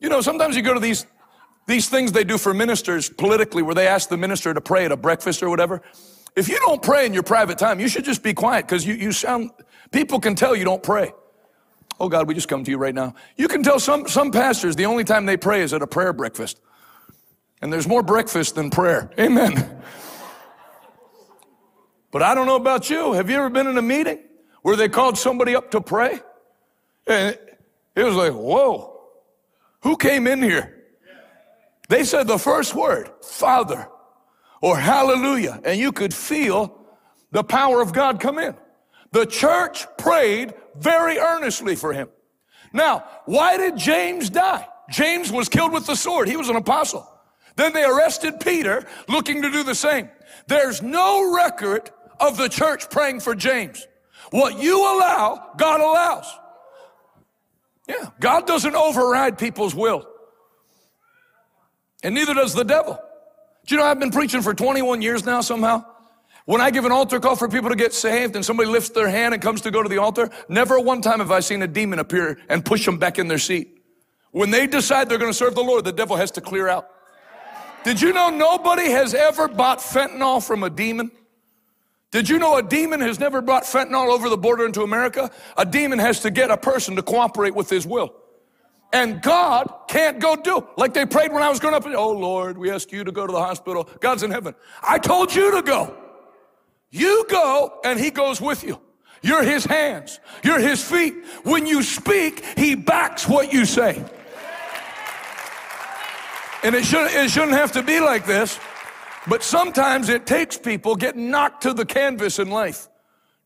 [0.00, 1.06] You know, sometimes you go to these,
[1.66, 4.92] these things they do for ministers politically where they ask the minister to pray at
[4.92, 5.82] a breakfast or whatever.
[6.36, 8.94] If you don't pray in your private time, you should just be quiet because you,
[8.94, 9.50] you sound,
[9.90, 11.12] people can tell you don't pray.
[11.98, 13.14] Oh God, we just come to you right now.
[13.36, 16.12] You can tell some, some pastors the only time they pray is at a prayer
[16.12, 16.60] breakfast.
[17.62, 19.10] And there's more breakfast than prayer.
[19.18, 19.82] Amen.
[22.16, 23.12] But I don't know about you.
[23.12, 24.20] Have you ever been in a meeting
[24.62, 26.20] where they called somebody up to pray?
[27.06, 27.38] And
[27.94, 28.95] it was like, whoa.
[29.82, 30.72] Who came in here?
[31.88, 33.88] They said the first word, Father,
[34.60, 36.86] or Hallelujah, and you could feel
[37.30, 38.56] the power of God come in.
[39.12, 42.08] The church prayed very earnestly for him.
[42.72, 44.66] Now, why did James die?
[44.90, 46.28] James was killed with the sword.
[46.28, 47.08] He was an apostle.
[47.56, 50.10] Then they arrested Peter looking to do the same.
[50.46, 53.86] There's no record of the church praying for James.
[54.30, 56.26] What you allow, God allows.
[57.88, 60.08] Yeah, God doesn't override people's will.
[62.02, 62.98] And neither does the devil.
[63.66, 65.84] Do you know I've been preaching for 21 years now somehow?
[66.44, 69.08] When I give an altar call for people to get saved and somebody lifts their
[69.08, 71.66] hand and comes to go to the altar, never one time have I seen a
[71.66, 73.82] demon appear and push them back in their seat.
[74.30, 76.88] When they decide they're going to serve the Lord, the devil has to clear out.
[77.82, 81.10] Did you know nobody has ever bought fentanyl from a demon?
[82.16, 85.30] Did you know a demon has never brought fentanyl over the border into America?
[85.58, 88.14] A demon has to get a person to cooperate with his will.
[88.90, 90.66] And God can't go do.
[90.78, 91.84] Like they prayed when I was growing up.
[91.84, 93.86] Oh Lord, we ask you to go to the hospital.
[94.00, 94.54] God's in heaven.
[94.82, 95.94] I told you to go.
[96.90, 98.80] You go and he goes with you.
[99.20, 100.18] You're his hands.
[100.42, 101.22] You're his feet.
[101.42, 104.02] When you speak, he backs what you say.
[106.62, 108.58] And it, should, it shouldn't have to be like this.
[109.28, 112.88] But sometimes it takes people getting knocked to the canvas in life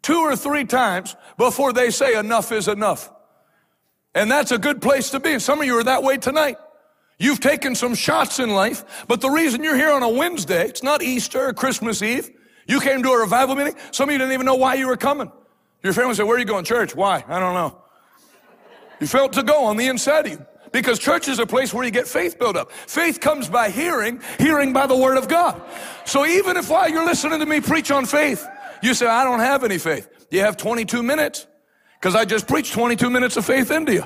[0.03, 3.11] two or three times before they say enough is enough.
[4.15, 5.39] And that's a good place to be.
[5.39, 6.57] Some of you are that way tonight.
[7.19, 10.83] You've taken some shots in life, but the reason you're here on a Wednesday, it's
[10.83, 12.31] not Easter or Christmas Eve.
[12.67, 13.75] You came to a revival meeting.
[13.91, 15.31] Some of you didn't even know why you were coming.
[15.83, 16.65] Your family said, where are you going?
[16.65, 16.95] Church.
[16.95, 17.25] Why?
[17.29, 17.83] I don't know.
[19.01, 20.47] You felt to go on the inside of you.
[20.73, 22.71] Because church is a place where you get faith built up.
[22.73, 25.61] Faith comes by hearing, hearing by the word of God.
[26.05, 28.47] So even if while you're listening to me preach on faith,
[28.83, 30.09] you say, I don't have any faith.
[30.31, 31.47] You have 22 minutes.
[32.01, 34.05] because I just preached 22 minutes of faith into you.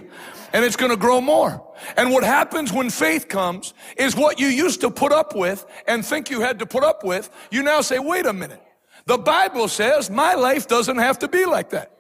[0.52, 1.64] And it's going to grow more.
[1.96, 6.04] And what happens when faith comes is what you used to put up with and
[6.04, 8.62] think you had to put up with, you now say, wait a minute.
[9.06, 11.93] The Bible says my life doesn't have to be like that.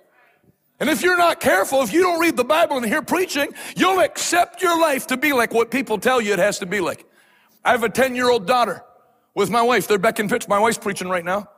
[0.80, 4.00] And if you're not careful, if you don't read the Bible and hear preaching, you'll
[4.00, 7.06] accept your life to be like what people tell you it has to be like.
[7.64, 8.82] I have a 10 year old daughter
[9.34, 9.86] with my wife.
[9.86, 10.48] They're back in pitch.
[10.48, 11.48] My wife's preaching right now.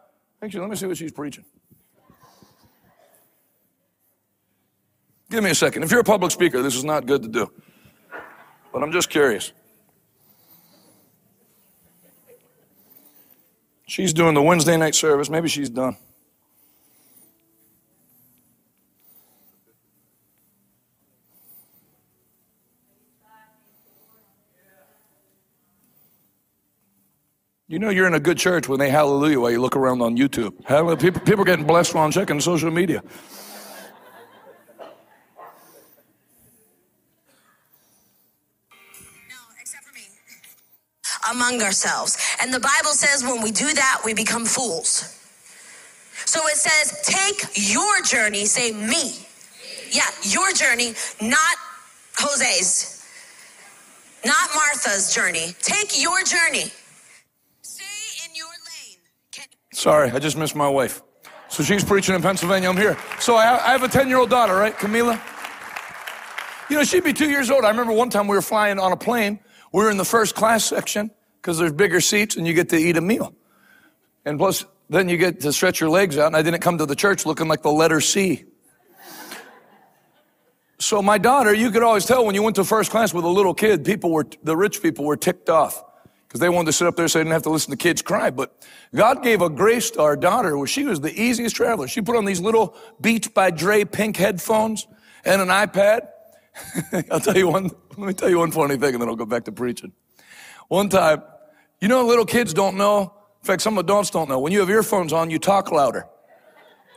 [0.42, 1.44] Actually, let me see what she's preaching.
[5.30, 5.82] Give me a second.
[5.82, 7.50] If you're a public speaker, this is not good to do.
[8.72, 9.52] But I'm just curious.
[13.86, 15.30] She's doing the Wednesday night service.
[15.30, 15.96] Maybe she's done.
[27.68, 30.16] You know you're in a good church when they hallelujah while you look around on
[30.16, 30.54] YouTube.
[30.66, 30.98] Hallelujah.
[30.98, 33.02] People, people are getting blessed while I'm checking social media.
[41.30, 42.16] among ourselves.
[42.40, 45.12] And the Bible says when we do that, we become fools.
[46.24, 49.12] So it says, take your journey, say me.
[49.90, 51.56] Yeah, your journey, not
[52.18, 53.04] Jose's,
[54.24, 55.54] not Martha's journey.
[55.62, 56.70] Take your journey.
[57.62, 58.98] Stay in your lane.
[59.32, 59.44] Can-
[59.76, 61.02] Sorry, I just missed my wife.
[61.50, 62.70] So she's preaching in Pennsylvania.
[62.70, 62.96] I'm here.
[63.20, 64.74] So I have a 10 year old daughter, right?
[64.74, 65.20] Camila.
[66.70, 67.62] You know, she'd be two years old.
[67.62, 69.38] I remember one time we were flying on a plane.
[69.74, 71.10] We were in the first class section
[71.42, 73.34] because there's bigger seats and you get to eat a meal.
[74.24, 76.28] And plus, then you get to stretch your legs out.
[76.28, 78.44] And I didn't come to the church looking like the letter C.
[80.78, 83.28] So my daughter, you could always tell when you went to first class with a
[83.28, 85.84] little kid, people were, the rich people were ticked off
[86.36, 88.02] because they wanted to sit up there so they didn't have to listen to kids
[88.02, 88.28] cry.
[88.28, 88.52] But
[88.94, 91.88] God gave a grace to our daughter where she was the easiest traveler.
[91.88, 94.86] She put on these little Beats by Dre pink headphones
[95.24, 96.08] and an iPad.
[97.10, 99.24] I'll tell you one, let me tell you one funny thing and then I'll go
[99.24, 99.92] back to preaching.
[100.68, 101.22] One time,
[101.80, 103.14] you know, little kids don't know.
[103.40, 104.38] In fact, some adults don't know.
[104.38, 106.06] When you have earphones on, you talk louder.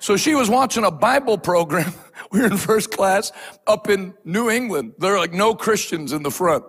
[0.02, 1.94] So she was watching a Bible program.
[2.32, 3.32] We were in first class
[3.66, 4.94] up in New England.
[5.00, 6.66] There are like no Christians in the front.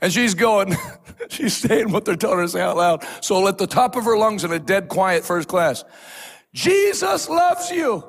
[0.00, 0.76] And she's going,
[1.28, 3.06] she's saying what they're telling her to say out loud.
[3.20, 5.84] So at the top of her lungs in a dead quiet first class,
[6.54, 8.04] Jesus loves you.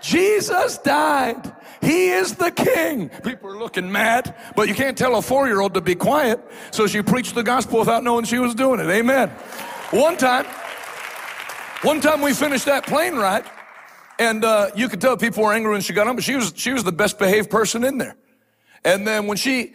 [0.00, 1.54] Jesus died.
[1.82, 3.08] He is the king.
[3.22, 6.40] People are looking mad, but you can't tell a four year old to be quiet.
[6.70, 8.90] So she preached the gospel without knowing she was doing it.
[8.90, 9.28] Amen.
[9.90, 10.46] One time,
[11.82, 13.44] one time we finished that plane ride,
[14.18, 16.52] and uh, you could tell people were angry when she got on, but she was
[16.54, 18.16] she was the best behaved person in there.
[18.84, 19.74] And then when she,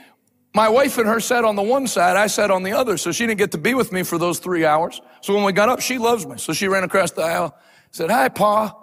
[0.56, 3.12] my wife and her sat on the one side, I sat on the other, so
[3.12, 5.02] she didn't get to be with me for those three hours.
[5.20, 7.54] So when we got up, she loves me, so she ran across the aisle,
[7.92, 8.74] said, "Hi, Pa."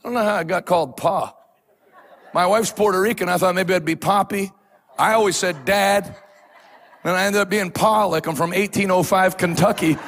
[0.00, 1.36] I don't know how I got called Pa.
[2.32, 3.28] My wife's Puerto Rican.
[3.28, 4.50] I thought maybe I'd be Poppy.
[4.98, 6.16] I always said Dad.
[7.04, 9.98] Then I ended up being Pa, like I'm from 1805 Kentucky.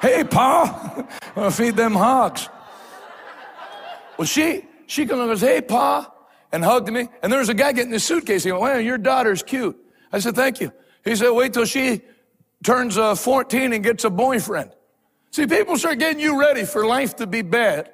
[0.00, 0.94] Hey, Pa,
[1.28, 2.48] I'm gonna feed them hogs.
[4.18, 6.12] Well, she she comes and goes, Hey, Pa,
[6.52, 7.08] and hugged me.
[7.22, 8.44] And there was a guy getting his suitcase.
[8.44, 9.76] He went, Well, your daughter's cute.
[10.12, 10.72] I said, Thank you.
[11.04, 12.02] He said, Wait till she
[12.64, 14.70] turns uh, 14 and gets a boyfriend.
[15.30, 17.90] See, people start getting you ready for life to be bad.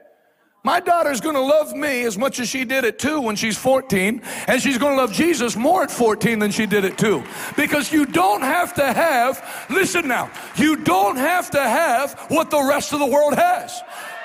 [0.64, 3.59] My daughter's going to love me as much as she did at two when she's
[3.59, 7.24] 14, and she's going to love Jesus more at 14 than she did at two.
[7.57, 12.62] Because you don't have to have, listen now, you don't have to have what the
[12.62, 13.82] rest of the world has.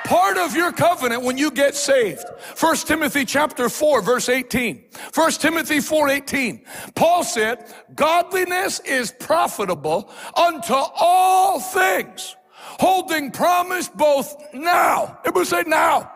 [0.07, 2.23] Part of your covenant when you get saved.
[2.57, 4.85] 1 Timothy chapter 4 verse 18.
[5.13, 6.65] 1 Timothy 4 18.
[6.95, 12.37] Paul said, godliness is profitable unto all things,
[12.79, 15.19] holding promise both now.
[15.25, 16.09] It Everybody say now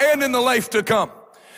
[0.00, 1.10] and in the life to come.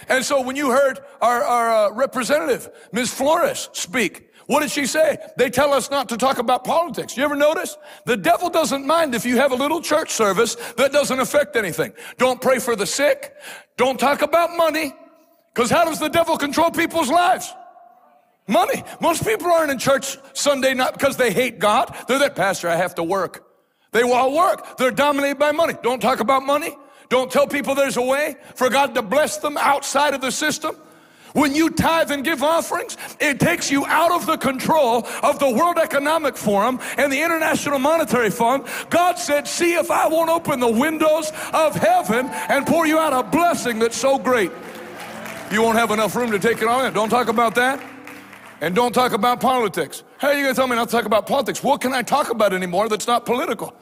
[0.09, 3.13] And so when you heard our, our uh, representative, Ms.
[3.13, 5.17] Flores, speak, what did she say?
[5.37, 7.17] They tell us not to talk about politics.
[7.17, 7.79] You ever notice?
[8.05, 11.93] The devil doesn't mind if you have a little church service that doesn't affect anything.
[12.19, 13.33] Don't pray for the sick.
[13.77, 14.93] Don't talk about money.
[15.55, 17.55] Because how does the devil control people's lives?
[18.49, 18.83] Money.
[19.01, 21.95] Most people aren't in church Sunday not because they hate God.
[22.09, 23.47] They're that pastor, I have to work.
[23.93, 24.79] They all work.
[24.79, 25.75] They're dominated by money.
[25.81, 26.77] Don't talk about money.
[27.09, 30.75] Don't tell people there's a way for God to bless them outside of the system.
[31.33, 35.49] When you tithe and give offerings, it takes you out of the control of the
[35.49, 38.65] World Economic Forum and the International Monetary Fund.
[38.91, 43.13] God said, See if I won't open the windows of heaven and pour you out
[43.13, 44.51] a blessing that's so great.
[45.53, 46.93] You won't have enough room to take it all in.
[46.93, 47.83] Don't talk about that.
[48.61, 50.05] And don't talk about politics.
[50.19, 51.63] How are you going to tell me not to talk about politics?
[51.63, 53.75] What can I talk about anymore that's not political?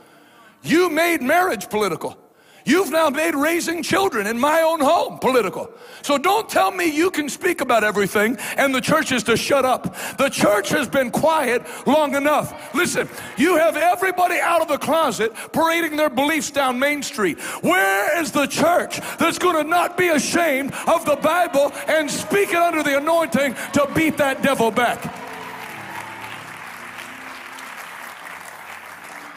[0.62, 2.16] You made marriage political.
[2.64, 5.70] You've now made raising children in my own home political.
[6.02, 9.64] So don't tell me you can speak about everything and the church is to shut
[9.64, 9.96] up.
[10.18, 12.74] The church has been quiet long enough.
[12.74, 17.40] Listen, you have everybody out of the closet parading their beliefs down Main Street.
[17.62, 22.50] Where is the church that's going to not be ashamed of the Bible and speak
[22.50, 24.98] it under the anointing to beat that devil back?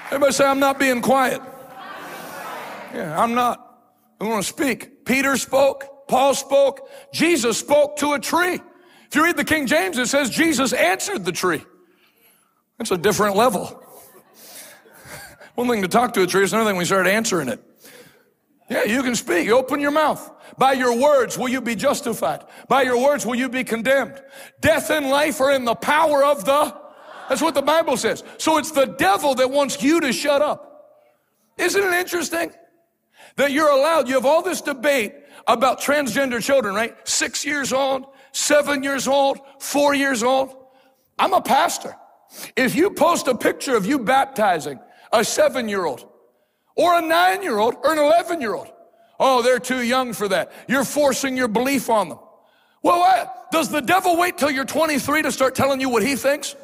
[0.08, 1.42] Everybody say, I'm not being quiet.
[2.94, 3.68] Yeah, I'm not.
[4.20, 5.06] I'm going to speak.
[5.06, 8.60] Peter spoke, Paul spoke, Jesus spoke to a tree.
[9.08, 11.64] If you read the King James, it says Jesus answered the tree.
[12.78, 13.84] That's a different level.
[15.56, 17.62] One thing to talk to a tree is another thing when we start answering it.
[18.70, 19.46] Yeah, you can speak.
[19.46, 20.32] You open your mouth.
[20.58, 22.46] By your words will you be justified.
[22.68, 24.22] By your words will you be condemned.
[24.62, 26.76] Death and life are in the power of the.
[27.28, 28.24] That's what the Bible says.
[28.38, 30.68] So it's the devil that wants you to shut up.
[31.58, 32.52] Isn't it interesting?
[33.38, 35.14] That you're allowed, you have all this debate
[35.48, 36.96] about transgender children, right?
[37.08, 40.56] Six years old, seven years old, four years old.
[41.18, 41.96] I'm a pastor.
[42.56, 44.80] If you post a picture of you baptizing
[45.12, 46.08] a seven year old
[46.76, 48.72] or a nine year old or an 11 year old,
[49.20, 50.52] oh, they're too young for that.
[50.68, 52.20] You're forcing your belief on them.
[52.84, 53.52] Well, what?
[53.52, 56.56] Does the devil wait till you're 23 to start telling you what he thinks?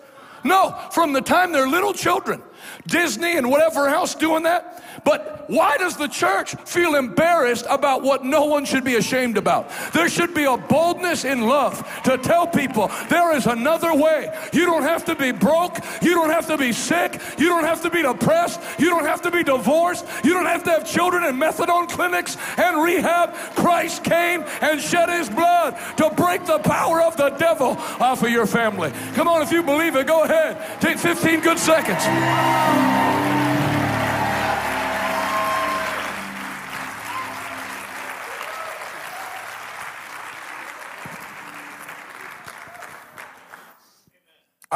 [0.43, 2.41] No, from the time they're little children,
[2.86, 4.84] Disney and whatever else doing that.
[5.03, 9.72] But why does the church feel embarrassed about what no one should be ashamed about?
[9.93, 14.30] There should be a boldness in love to tell people there is another way.
[14.51, 15.78] You don't have to be broke.
[16.01, 17.22] You don't have to be sick.
[17.38, 18.59] You don't have to be depressed.
[18.80, 20.05] You don't have to be divorced.
[20.24, 23.34] You don't have to have children in methadone clinics and rehab.
[23.55, 28.30] Christ came and shed his blood to break the power of the devil off of
[28.30, 28.91] your family.
[29.13, 30.82] Come on, if you believe it, go ahead.
[30.82, 32.56] Take 15 good seconds.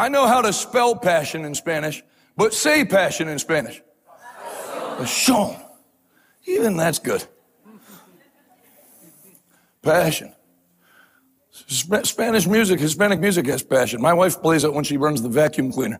[0.01, 2.01] I know how to spell passion in Spanish,
[2.35, 3.81] but say passion in Spanish.
[4.97, 5.55] Passion.
[6.47, 7.23] Even that's good.
[9.83, 10.33] Passion.
[11.51, 14.01] Spanish music, Hispanic music has passion.
[14.01, 15.99] My wife plays it when she runs the vacuum cleaner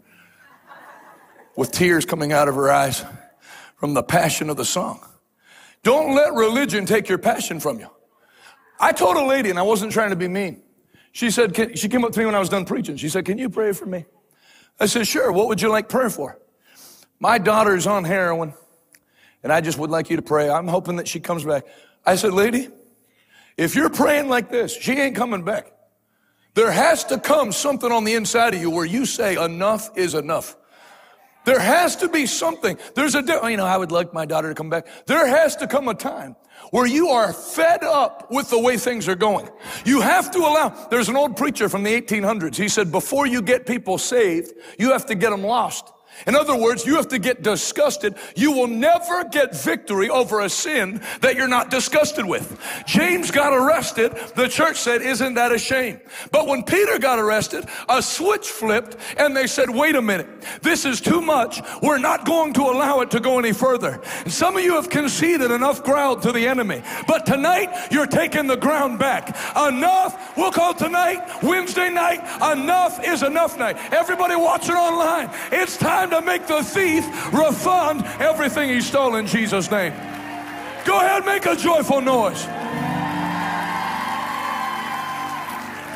[1.55, 3.03] with tears coming out of her eyes
[3.75, 5.05] from the passion of the song.
[5.83, 7.87] Don't let religion take your passion from you.
[8.79, 10.61] I told a lady, and I wasn't trying to be mean.
[11.11, 12.95] She said, she came up to me when I was done preaching.
[12.95, 14.05] She said, Can you pray for me?
[14.79, 15.31] I said, Sure.
[15.31, 16.39] What would you like prayer for?
[17.19, 18.53] My daughter's on heroin,
[19.43, 20.49] and I just would like you to pray.
[20.49, 21.65] I'm hoping that she comes back.
[22.05, 22.69] I said, Lady,
[23.57, 25.71] if you're praying like this, she ain't coming back.
[26.53, 30.15] There has to come something on the inside of you where you say, Enough is
[30.15, 30.55] enough.
[31.43, 32.77] There has to be something.
[32.95, 34.87] There's a, oh, you know, I would like my daughter to come back.
[35.07, 36.35] There has to come a time
[36.69, 39.49] where you are fed up with the way things are going.
[39.83, 42.55] You have to allow, there's an old preacher from the 1800s.
[42.55, 45.91] He said, before you get people saved, you have to get them lost.
[46.27, 48.15] In other words, you have to get disgusted.
[48.35, 52.59] You will never get victory over a sin that you're not disgusted with.
[52.85, 54.13] James got arrested.
[54.35, 55.99] The church said, isn't that a shame?
[56.31, 60.27] But when Peter got arrested, a switch flipped and they said, wait a minute.
[60.61, 61.61] This is too much.
[61.81, 64.01] We're not going to allow it to go any further.
[64.23, 66.83] And some of you have conceded enough ground to the enemy.
[67.07, 69.29] But tonight, you're taking the ground back.
[69.55, 70.37] Enough.
[70.37, 72.21] We'll call tonight, Wednesday night,
[72.53, 73.77] enough is enough night.
[73.91, 79.71] Everybody watching online, it's time to make the thief refund everything he stole in Jesus'
[79.71, 79.93] name.
[80.85, 82.43] Go ahead, make a joyful noise.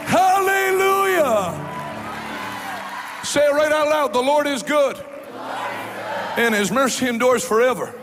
[0.07, 1.61] Hallelujah.
[3.23, 4.13] Say it right out loud.
[4.13, 4.97] The Lord is good,
[6.37, 7.93] and his mercy endures forever.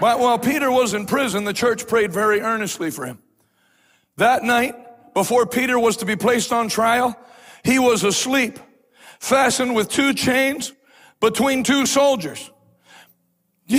[0.00, 3.18] But while Peter was in prison, the church prayed very earnestly for him.
[4.16, 4.74] That night,
[5.12, 7.18] before Peter was to be placed on trial,
[7.64, 8.60] he was asleep
[9.20, 10.72] fastened with two chains
[11.20, 12.50] between two soldiers.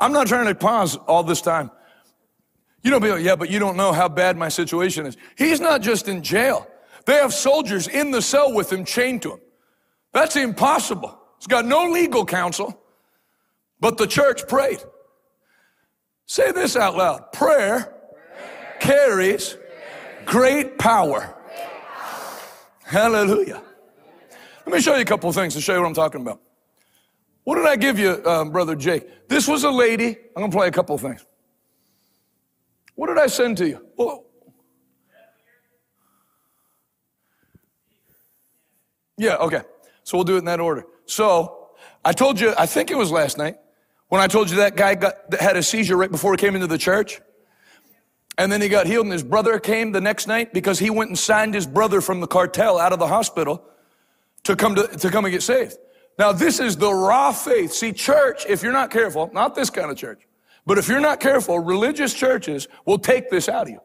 [0.00, 1.70] I'm not trying to pause all this time.
[2.82, 5.16] You don't be like, yeah, but you don't know how bad my situation is.
[5.36, 6.66] He's not just in jail.
[7.04, 9.40] They have soldiers in the cell with him chained to him.
[10.12, 11.18] That's impossible.
[11.38, 12.82] He's got no legal counsel,
[13.80, 14.82] but the church prayed.
[16.26, 17.32] Say this out loud.
[17.32, 17.94] Prayer,
[18.80, 19.56] carries
[20.24, 21.34] great power.
[22.84, 23.62] Hallelujah.
[24.70, 26.40] Let me show you a couple of things to show you what I'm talking about.
[27.42, 29.28] What did I give you, um, Brother Jake?
[29.28, 30.10] This was a lady.
[30.10, 31.26] I'm going to play a couple of things.
[32.94, 33.84] What did I send to you?
[33.96, 34.26] Well,
[39.18, 39.62] yeah, okay.
[40.04, 40.86] So we'll do it in that order.
[41.04, 41.70] So
[42.04, 43.56] I told you, I think it was last night,
[44.06, 46.68] When I told you that guy got, had a seizure right before he came into
[46.68, 47.20] the church,
[48.38, 51.10] and then he got healed, and his brother came the next night because he went
[51.10, 53.66] and signed his brother from the cartel out of the hospital
[54.50, 55.76] to come to, to come and get saved.
[56.18, 57.72] Now, this is the raw faith.
[57.72, 60.26] See, church, if you're not careful, not this kind of church,
[60.66, 63.80] but if you're not careful, religious churches will take this out of you.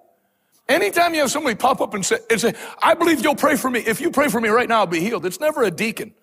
[0.68, 3.70] Anytime you have somebody pop up and say, and say, I believe you'll pray for
[3.70, 3.80] me.
[3.80, 5.26] If you pray for me right now, I'll be healed.
[5.26, 6.13] It's never a deacon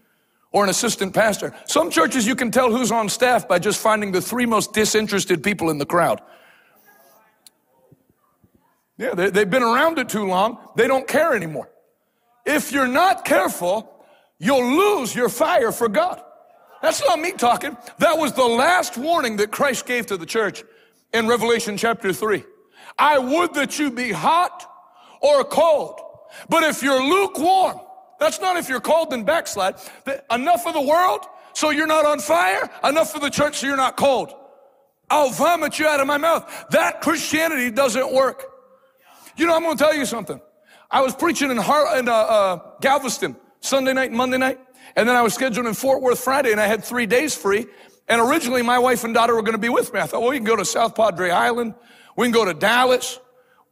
[0.51, 1.55] or an assistant pastor.
[1.67, 5.45] Some churches you can tell who's on staff by just finding the three most disinterested
[5.45, 6.21] people in the crowd.
[8.99, 10.59] Yeah, they, have been around it too long.
[10.77, 11.71] They don't care anymore.
[12.45, 14.02] If you're not careful,
[14.43, 16.21] you'll lose your fire for God.
[16.83, 17.77] That's not me talking.
[17.99, 20.65] That was the last warning that Christ gave to the church
[21.15, 22.45] in Revelation chapter 3.
[22.99, 24.69] I would that you be hot
[25.21, 26.01] or cold.
[26.49, 27.81] But if you're lukewarm,
[28.19, 29.77] that's not if you're cold and backslide.
[30.31, 31.25] Enough of the world
[31.55, 34.35] so you're not on fire, enough of the church so you're not cold.
[35.09, 36.67] I'll vomit you out of my mouth.
[36.71, 38.47] That Christianity doesn't work.
[39.37, 40.41] You know, I'm going to tell you something.
[40.91, 44.61] I was preaching in, Har- in uh, uh, Galveston Sunday night and Monday night,
[44.97, 47.67] and then I was scheduled in Fort Worth Friday, and I had three days free.
[48.09, 50.01] And originally, my wife and daughter were going to be with me.
[50.01, 51.75] I thought, well, we can go to South Padre Island.
[52.17, 53.19] We can go to Dallas.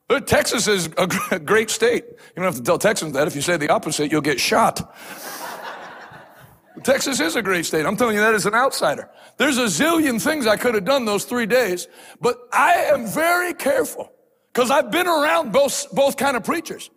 [0.08, 2.04] But Texas is a great state.
[2.06, 3.26] You don't have to tell Texans that.
[3.26, 4.94] If you say the opposite, you'll get shot.
[6.84, 7.84] Texas is a great state.
[7.84, 9.10] I'm telling you that as an outsider.
[9.36, 11.88] There's a zillion things I could have done those three days,
[12.20, 14.10] but I am very careful
[14.52, 16.90] because I've been around both, both kind of preachers.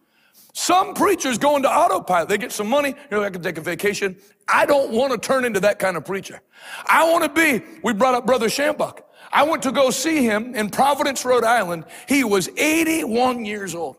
[0.54, 2.30] Some preachers go into autopilot.
[2.30, 2.90] They get some money.
[2.90, 4.16] You know, I can take a vacation.
[4.48, 6.42] I don't want to turn into that kind of preacher.
[6.86, 9.00] I want to be, we brought up Brother Schambach.
[9.32, 11.86] I went to go see him in Providence, Rhode Island.
[12.08, 13.98] He was 81 years old.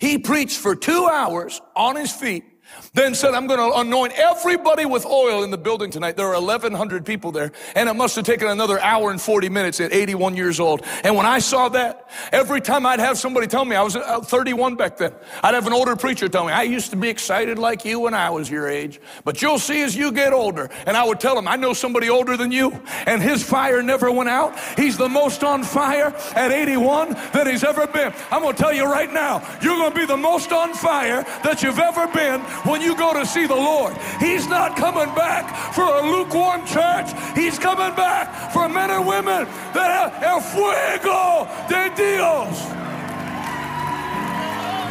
[0.00, 2.44] He preached for two hours on his feet
[2.94, 6.16] then said, I'm going to anoint everybody with oil in the building tonight.
[6.16, 7.52] There are 1,100 people there.
[7.74, 10.82] And it must have taken another hour and 40 minutes at 81 years old.
[11.04, 14.20] And when I saw that, every time I'd have somebody tell me, I was uh,
[14.20, 15.12] 31 back then,
[15.42, 18.14] I'd have an older preacher tell me, I used to be excited like you when
[18.14, 20.70] I was your age, but you'll see as you get older.
[20.86, 24.10] And I would tell him, I know somebody older than you, and his fire never
[24.10, 24.58] went out.
[24.76, 28.12] He's the most on fire at 81 that he's ever been.
[28.30, 31.22] I'm going to tell you right now, you're going to be the most on fire
[31.42, 33.96] that you've ever been when you go to see the Lord.
[34.20, 37.10] He's not coming back for a lukewarm church.
[37.34, 39.44] He's coming back for men and women
[39.74, 42.58] that have el fuego de Dios.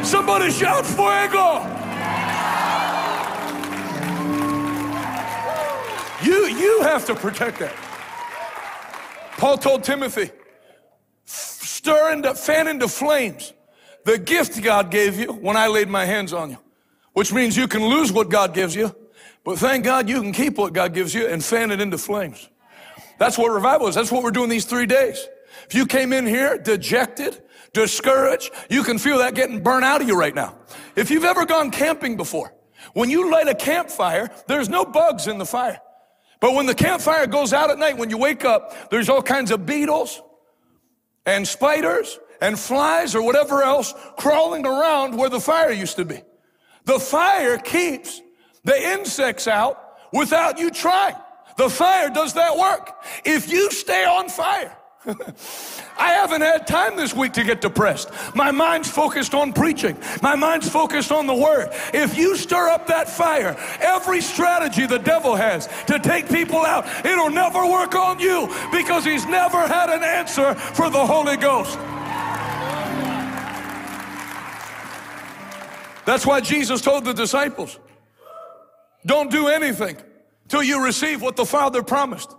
[0.07, 1.65] Somebody shout fuego.
[6.23, 7.75] You, you have to protect that.
[9.37, 10.31] Paul told Timothy,
[11.25, 13.53] stir into, fan into flames
[14.03, 16.57] the gift God gave you when I laid my hands on you
[17.17, 18.95] which means you can lose what God gives you,
[19.43, 22.47] but thank God you can keep what God gives you and fan it into flames.
[23.17, 23.95] That's what revival is.
[23.95, 25.27] That's what we're doing these three days.
[25.65, 27.41] If you came in here dejected,
[27.73, 30.59] discouraged, you can feel that getting burnt out of you right now.
[30.95, 32.53] If you've ever gone camping before,
[32.93, 35.81] when you light a campfire, there's no bugs in the fire.
[36.39, 39.49] But when the campfire goes out at night, when you wake up, there's all kinds
[39.49, 40.21] of beetles
[41.25, 46.21] and spiders and flies or whatever else crawling around where the fire used to be.
[46.87, 48.21] The fire keeps
[48.63, 51.15] the insects out without you trying.
[51.57, 53.03] The fire does that work.
[53.25, 54.73] If you stay on fire,
[55.97, 58.09] I haven't had time this week to get depressed.
[58.33, 59.97] My mind's focused on preaching.
[60.21, 61.69] My mind's focused on the word.
[61.93, 66.87] If you stir up that fire, every strategy the devil has to take people out,
[67.05, 71.77] it'll never work on you because he's never had an answer for the Holy Ghost.
[76.07, 77.77] That's why Jesus told the disciples,
[79.05, 79.97] don't do anything
[80.47, 82.33] till you receive what the Father promised.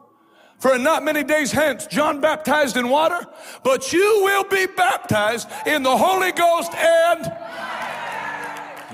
[0.59, 3.27] For in not many days hence, John baptized in water,
[3.63, 7.31] but you will be baptized in the Holy Ghost and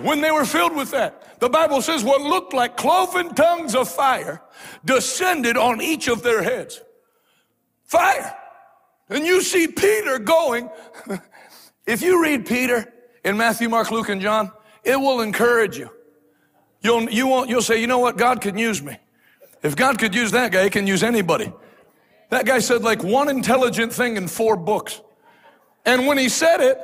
[0.03, 3.89] when they were filled with that, the Bible says what looked like cloven tongues of
[3.89, 4.43] fire
[4.85, 6.81] descended on each of their heads.
[7.85, 8.37] Fire.
[9.09, 10.68] And you see Peter going.
[11.87, 12.93] if you read Peter
[13.25, 14.51] in Matthew, Mark, Luke, and John,
[14.85, 15.91] it will encourage you.
[16.80, 18.16] You'll, you won't, you'll say, you know what?
[18.18, 18.97] God can use me.
[19.62, 21.53] If God could use that guy, he can use anybody.
[22.28, 25.01] That guy said like one intelligent thing in four books.
[25.87, 26.78] And when he said it,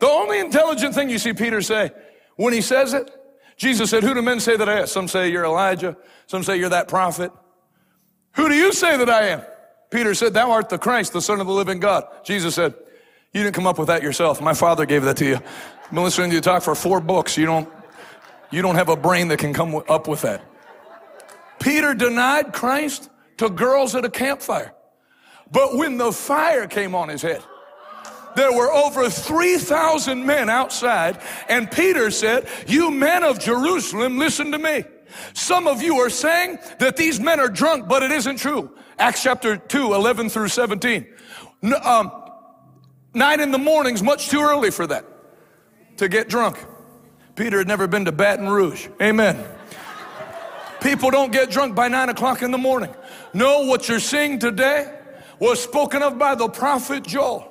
[0.00, 1.90] the only intelligent thing you see Peter say,
[2.36, 3.10] when he says it,
[3.56, 4.86] Jesus said, who do men say that I am?
[4.86, 5.96] Some say you're Elijah.
[6.26, 7.30] Some say you're that prophet.
[8.32, 9.42] Who do you say that I am?
[9.90, 12.04] Peter said, thou art the Christ, the son of the living God.
[12.24, 12.74] Jesus said,
[13.32, 14.40] you didn't come up with that yourself.
[14.40, 15.38] My father gave that to you.
[15.90, 17.36] I've been listening to you talk for four books.
[17.36, 17.68] You don't,
[18.52, 20.40] you don't have a brain that can come up with that.
[21.58, 24.72] Peter denied Christ to girls at a campfire.
[25.50, 27.42] But when the fire came on his head,
[28.36, 34.58] there were over 3,000 men outside, and Peter said, You men of Jerusalem, listen to
[34.58, 34.84] me.
[35.32, 38.70] Some of you are saying that these men are drunk, but it isn't true.
[39.00, 41.04] Acts chapter 2, 11 through 17.
[41.82, 42.12] Um,
[43.12, 45.04] nine in the morning's much too early for that,
[46.00, 46.58] to get drunk.
[47.36, 48.88] Peter had never been to Baton Rouge.
[49.02, 49.38] Amen.
[50.80, 52.88] People don't get drunk by nine o'clock in the morning.
[53.34, 54.90] No, what you're seeing today
[55.38, 57.46] was spoken of by the prophet Joel.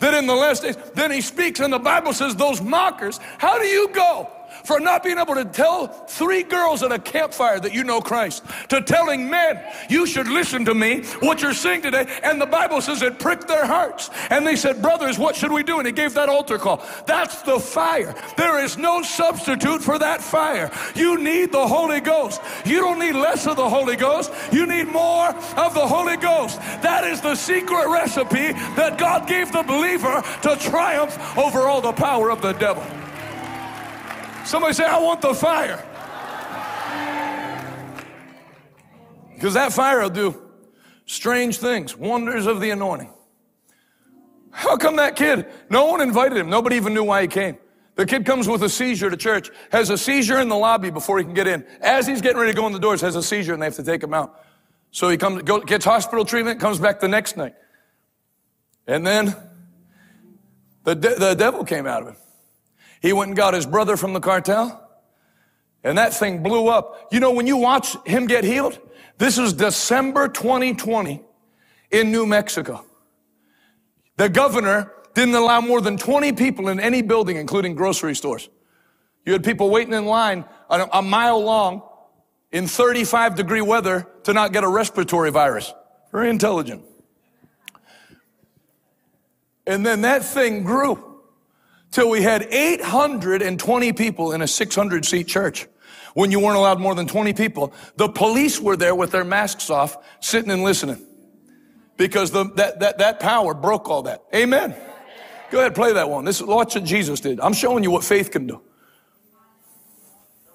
[0.00, 3.58] That in the last days, then he speaks, and the Bible says, Those mockers, how
[3.58, 4.30] do you go?
[4.66, 8.44] For not being able to tell three girls at a campfire that you know Christ,
[8.68, 12.06] to telling men, you should listen to me, what you're seeing today.
[12.22, 14.10] And the Bible says it pricked their hearts.
[14.30, 15.78] And they said, Brothers, what should we do?
[15.78, 16.84] And he gave that altar call.
[17.06, 18.14] That's the fire.
[18.36, 20.70] There is no substitute for that fire.
[20.94, 22.40] You need the Holy Ghost.
[22.64, 26.58] You don't need less of the Holy Ghost, you need more of the Holy Ghost.
[26.82, 31.92] That is the secret recipe that God gave the believer to triumph over all the
[31.92, 32.84] power of the devil.
[34.46, 35.84] Somebody say, I want the fire.
[39.34, 40.40] Because that fire will do
[41.04, 43.12] strange things, wonders of the anointing.
[44.52, 47.58] How come that kid, no one invited him, nobody even knew why he came.
[47.96, 51.18] The kid comes with a seizure to church, has a seizure in the lobby before
[51.18, 51.66] he can get in.
[51.80, 53.74] As he's getting ready to go in the doors, has a seizure and they have
[53.76, 54.44] to take him out.
[54.92, 57.54] So he comes, go, gets hospital treatment, comes back the next night.
[58.86, 59.34] And then
[60.84, 62.16] the, de- the devil came out of him.
[63.06, 64.82] He went and got his brother from the cartel.
[65.84, 67.06] And that thing blew up.
[67.12, 68.80] You know, when you watch him get healed,
[69.16, 71.22] this is December 2020
[71.92, 72.84] in New Mexico.
[74.16, 78.48] The governor didn't allow more than 20 people in any building, including grocery stores.
[79.24, 81.82] You had people waiting in line a, mile long
[82.50, 85.72] in 35 degree weather to not get a respiratory virus.
[86.10, 86.82] Very intelligent.
[89.64, 91.05] And then that thing grew
[91.90, 95.66] till we had 820 people in a 600 seat church
[96.14, 97.72] when you weren't allowed more than 20 people.
[97.96, 101.04] The police were there with their masks off, sitting and listening
[101.96, 104.22] because the, that, that, that power broke all that.
[104.34, 104.74] Amen.
[105.50, 106.24] Go ahead, play that one.
[106.24, 107.40] This is what Jesus did.
[107.40, 108.62] I'm showing you what faith can do.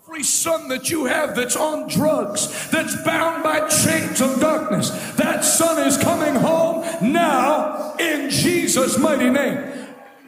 [0.08, 5.46] Every son that you have that's on drugs, that's bound by chains of darkness, that
[5.46, 9.81] son is coming home now in Jesus' mighty name.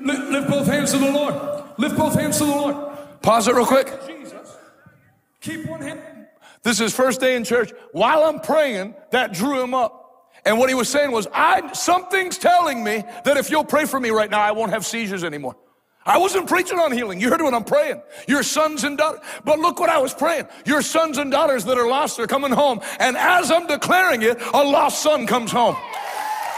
[0.04, 1.36] Lift, lift both hands to the Lord.
[1.78, 2.76] Lift both hands to the Lord.
[3.22, 3.88] Pause it real quick.
[4.06, 4.58] Jesus.
[5.42, 6.00] Keep one hand.
[6.62, 7.72] This is first day in church.
[7.92, 10.32] While I'm praying, that drew him up.
[10.46, 14.00] And what he was saying was, I, something's telling me that if you'll pray for
[14.00, 15.56] me right now, I won't have seizures anymore.
[16.06, 17.22] I wasn't preaching on healing.
[17.22, 18.02] You heard what I'm praying.
[18.28, 19.22] Your sons and daughters.
[19.46, 20.48] But look what I was praying.
[20.66, 22.82] Your sons and daughters that are lost are coming home.
[23.00, 25.78] And as I'm declaring it, a lost son comes home.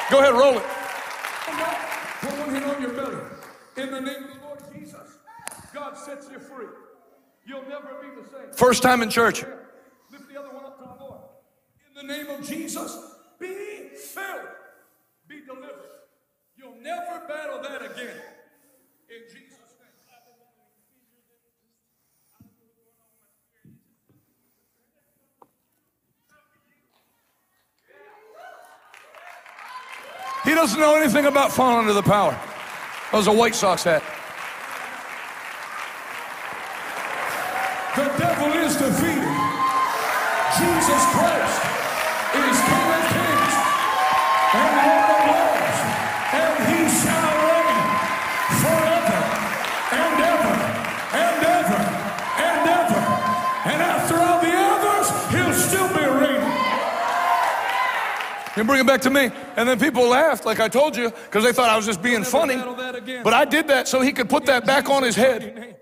[0.10, 0.64] Go ahead, roll it.
[2.22, 3.18] Put one hand on your belly.
[3.78, 5.18] In the name of the Lord Jesus,
[5.74, 6.68] God sets you free.
[7.46, 8.54] You'll never be the same.
[8.54, 9.44] First time in church.
[10.12, 11.22] Lift the other one up to the Lord.
[11.90, 12.98] In the name of Jesus,
[13.38, 14.48] be filled,
[15.28, 15.72] be delivered.
[16.58, 18.16] You'll never battle that again.
[19.10, 19.90] In Jesus' name.
[30.46, 32.40] He doesn't know anything about falling under the power.
[33.16, 34.04] That was a White Sox hat.
[37.96, 39.05] The devil is defeated.
[58.56, 59.30] You bring it back to me.
[59.58, 62.24] And then people laughed, like I told you, because they thought I was just being
[62.24, 62.56] funny.
[63.24, 65.78] But I did that so he could put that back on his head.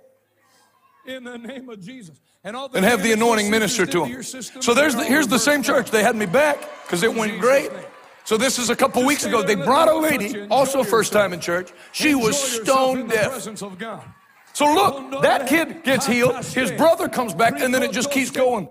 [1.05, 2.19] In the name of Jesus.
[2.45, 4.23] And, and have the anointing minister to him.
[4.23, 5.91] So there's the, here's the same church.
[5.91, 7.71] They had me back because it went great.
[8.25, 9.43] So this is a couple weeks ago.
[9.43, 11.71] They brought a lady, also first time in church.
[11.91, 13.41] She was stone deaf.
[14.53, 16.43] So look, that kid gets healed.
[16.45, 18.69] His brother comes back, and then it just keeps going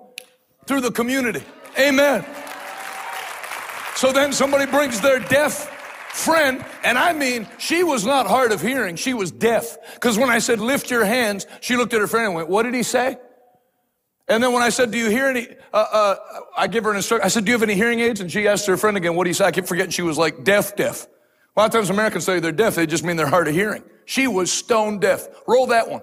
[0.66, 1.42] through the community.
[1.78, 2.24] Amen.
[4.02, 5.70] So then somebody brings their deaf
[6.12, 9.76] friend, and I mean, she was not hard of hearing, she was deaf.
[9.94, 12.64] Because when I said, lift your hands, she looked at her friend and went, What
[12.64, 13.16] did he say?
[14.26, 15.46] And then when I said, Do you hear any?
[15.72, 16.16] Uh, uh,
[16.56, 17.24] I give her an instruction.
[17.24, 18.20] I said, Do you have any hearing aids?
[18.20, 19.44] And she asked her friend again, What do you say?
[19.44, 21.06] I keep forgetting she was like deaf, deaf.
[21.56, 23.84] A lot of times Americans say they're deaf, they just mean they're hard of hearing.
[24.04, 25.28] She was stone deaf.
[25.46, 26.02] Roll that one.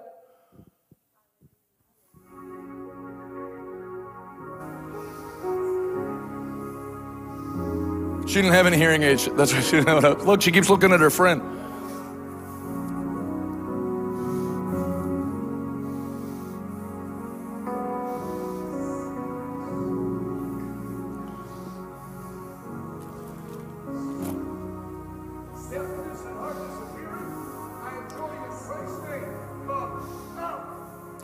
[8.29, 9.27] She didn't have any hearing aids.
[9.35, 10.23] That's why she didn't have.
[10.23, 11.41] Look, she keeps looking at her friend.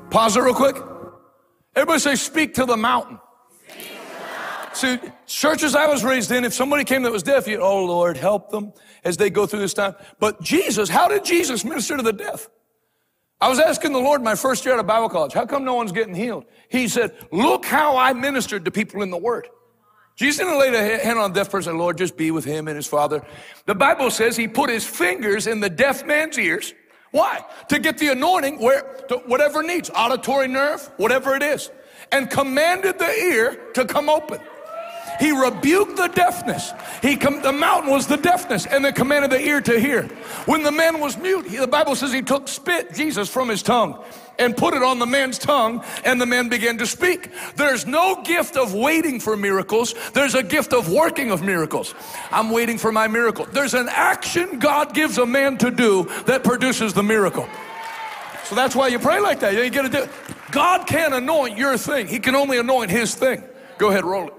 [0.10, 0.78] Pause it real quick.
[1.76, 3.20] Everybody say, speak to the mountain.
[4.76, 8.18] See, churches I was raised in, if somebody came that was deaf, you, oh Lord,
[8.18, 8.74] help them
[9.04, 9.96] as they go through this time.
[10.20, 12.50] But Jesus, how did Jesus minister to the deaf?
[13.40, 15.76] I was asking the Lord my first year at a Bible college, how come no
[15.76, 16.46] one's getting healed?
[16.70, 19.48] He said, look how I ministered to people in the Word.
[20.16, 22.76] Jesus didn't lay a hand on a deaf person, Lord, just be with him and
[22.76, 23.26] his father.
[23.66, 26.74] The Bible says he put his fingers in the deaf man's ears
[27.16, 27.46] why?
[27.70, 31.72] To get the anointing where, to whatever needs, auditory nerve, whatever it is,
[32.12, 34.42] and commanded the ear to come open.
[35.20, 36.72] He rebuked the deafness.
[37.02, 40.04] He com- the mountain was the deafness, and then commanded the ear to hear.
[40.46, 43.64] When the man was mute, he, the Bible says he took spit, Jesus, from his
[43.64, 44.04] tongue
[44.38, 47.30] and put it on the man's tongue, and the man began to speak.
[47.56, 51.96] There's no gift of waiting for miracles, there's a gift of working of miracles.
[52.32, 53.46] I'm waiting for my miracle.
[53.46, 57.48] There's an action God gives a man to do that produces the miracle.
[58.46, 59.54] So that's why you pray like that.
[59.54, 60.08] You get to do.
[60.52, 62.08] God can't anoint your thing.
[62.08, 63.44] He can only anoint His thing.
[63.80, 64.34] Go ahead, roll it.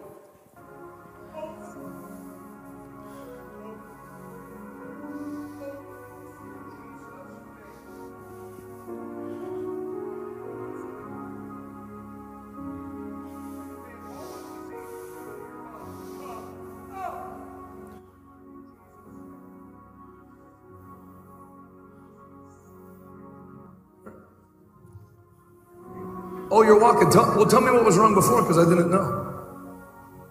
[26.51, 27.11] Oh, you're walking.
[27.11, 29.45] Tell, well, tell me what was wrong before because I didn't know.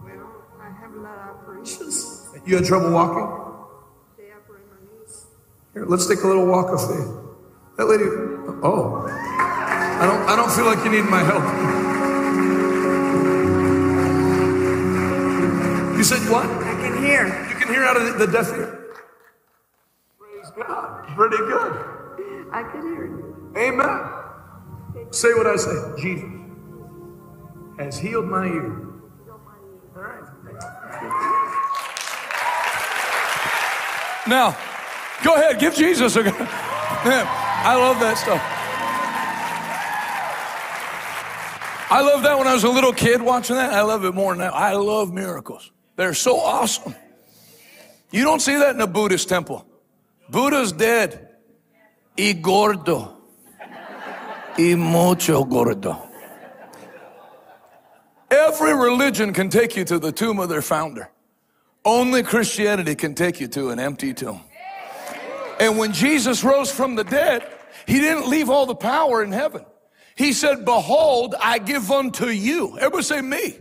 [0.04, 2.30] Well, I have a lot of operations.
[2.46, 3.28] You had trouble walking?
[4.18, 5.28] They operate my knees.
[5.74, 7.10] Here, let's take a little walk of faith.
[7.78, 8.06] That lady,
[8.64, 9.06] oh.
[9.08, 11.44] I don't, I don't feel like you need my help.
[15.98, 16.46] You said what?
[16.46, 17.28] I can hear.
[17.50, 18.94] You can hear out of the, the deaf ear.
[20.20, 21.08] Praise God.
[21.16, 21.74] Pretty good.
[22.54, 23.06] I can hear.
[23.08, 23.54] You.
[23.58, 24.25] Amen.
[25.12, 26.02] Say what I say.
[26.02, 26.30] Jesus
[27.78, 28.82] has healed my ear.
[34.28, 34.58] Now,
[35.24, 36.32] go ahead, give Jesus a go.
[36.32, 38.42] Man, I love that stuff.
[41.92, 43.72] I love that when I was a little kid watching that.
[43.72, 44.52] I love it more now.
[44.52, 45.72] I love miracles.
[45.96, 46.96] They're so awesome.
[48.12, 49.68] You don't see that in a Buddhist temple.
[50.30, 51.30] Buddha's dead.
[52.18, 53.15] Y gordo
[54.58, 55.98] y mucho gordo.
[58.32, 61.10] Every religion can take you to the tomb of their founder.
[61.84, 64.42] Only Christianity can take you to an empty tomb.
[65.60, 67.48] And when Jesus rose from the dead,
[67.88, 69.66] he didn't leave all the power in heaven.
[70.16, 72.78] He said, Behold, I give unto you.
[72.78, 73.38] Everybody say me.
[73.38, 73.58] me.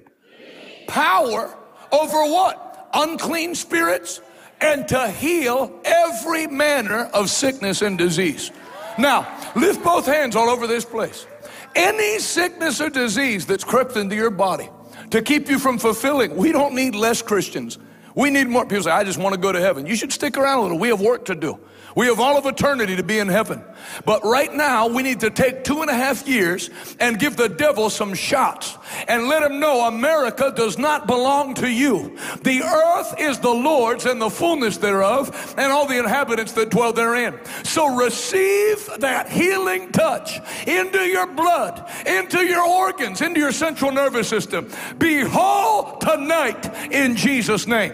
[0.87, 1.55] Power
[1.93, 2.89] over what?
[2.95, 4.21] Unclean spirits
[4.61, 8.51] and to heal every manner of sickness and disease.
[8.99, 11.27] Now, lift both hands all over this place.
[11.75, 14.71] Any sickness or disease that's crept into your body
[15.11, 17.79] to keep you from fulfilling, we don't need less Christians.
[18.15, 18.65] We need more.
[18.65, 19.87] People say, I just want to go to heaven.
[19.87, 20.79] You should stick around a little.
[20.79, 21.59] We have work to do.
[21.95, 23.63] We have all of eternity to be in heaven.
[24.05, 27.49] But right now, we need to take two and a half years and give the
[27.49, 28.77] devil some shots
[29.07, 32.17] and let him know America does not belong to you.
[32.43, 36.93] The earth is the Lord's and the fullness thereof and all the inhabitants that dwell
[36.93, 37.39] therein.
[37.63, 44.29] So receive that healing touch into your blood, into your organs, into your central nervous
[44.29, 44.69] system.
[44.99, 47.93] Be whole tonight in Jesus' name.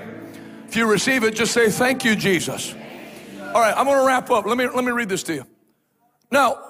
[0.68, 2.74] If you receive it, just say, Thank you, Jesus.
[3.52, 4.46] All right, I'm going to wrap up.
[4.46, 5.44] Let me, let me read this to you.
[6.30, 6.62] Now,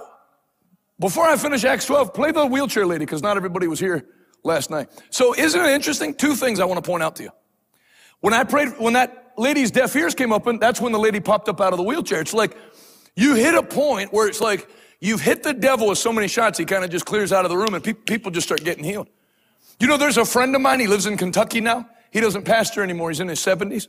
[0.98, 4.06] before I finish Acts 12, play the wheelchair lady because not everybody was here
[4.44, 4.88] last night.
[5.10, 6.14] So, isn't it interesting?
[6.14, 7.30] Two things I want to point out to you.
[8.20, 11.50] When I prayed, when that lady's deaf ears came open, that's when the lady popped
[11.50, 12.22] up out of the wheelchair.
[12.22, 12.56] It's like
[13.14, 14.66] you hit a point where it's like
[15.00, 17.50] you've hit the devil with so many shots, he kind of just clears out of
[17.50, 19.08] the room and pe- people just start getting healed.
[19.80, 21.88] You know, there's a friend of mine, he lives in Kentucky now.
[22.10, 23.88] He doesn't pastor anymore, he's in his 70s.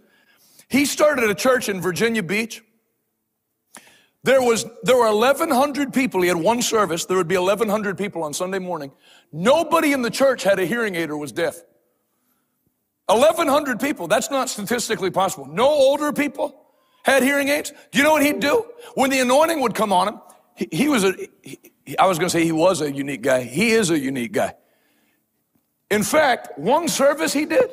[0.67, 2.61] He started a church in Virginia Beach.
[4.23, 6.21] There was there were 1100 people.
[6.21, 7.05] He had one service.
[7.05, 8.91] There would be 1100 people on Sunday morning.
[9.31, 11.61] Nobody in the church had a hearing aid or was deaf.
[13.07, 14.07] 1100 people.
[14.07, 15.47] That's not statistically possible.
[15.47, 16.65] No older people
[17.03, 17.73] had hearing aids.
[17.91, 18.65] Do you know what he'd do?
[18.93, 20.21] When the anointing would come on him,
[20.55, 21.57] he, he was a he,
[21.97, 23.41] I was going to say he was a unique guy.
[23.41, 24.53] He is a unique guy.
[25.89, 27.71] In fact, one service he did,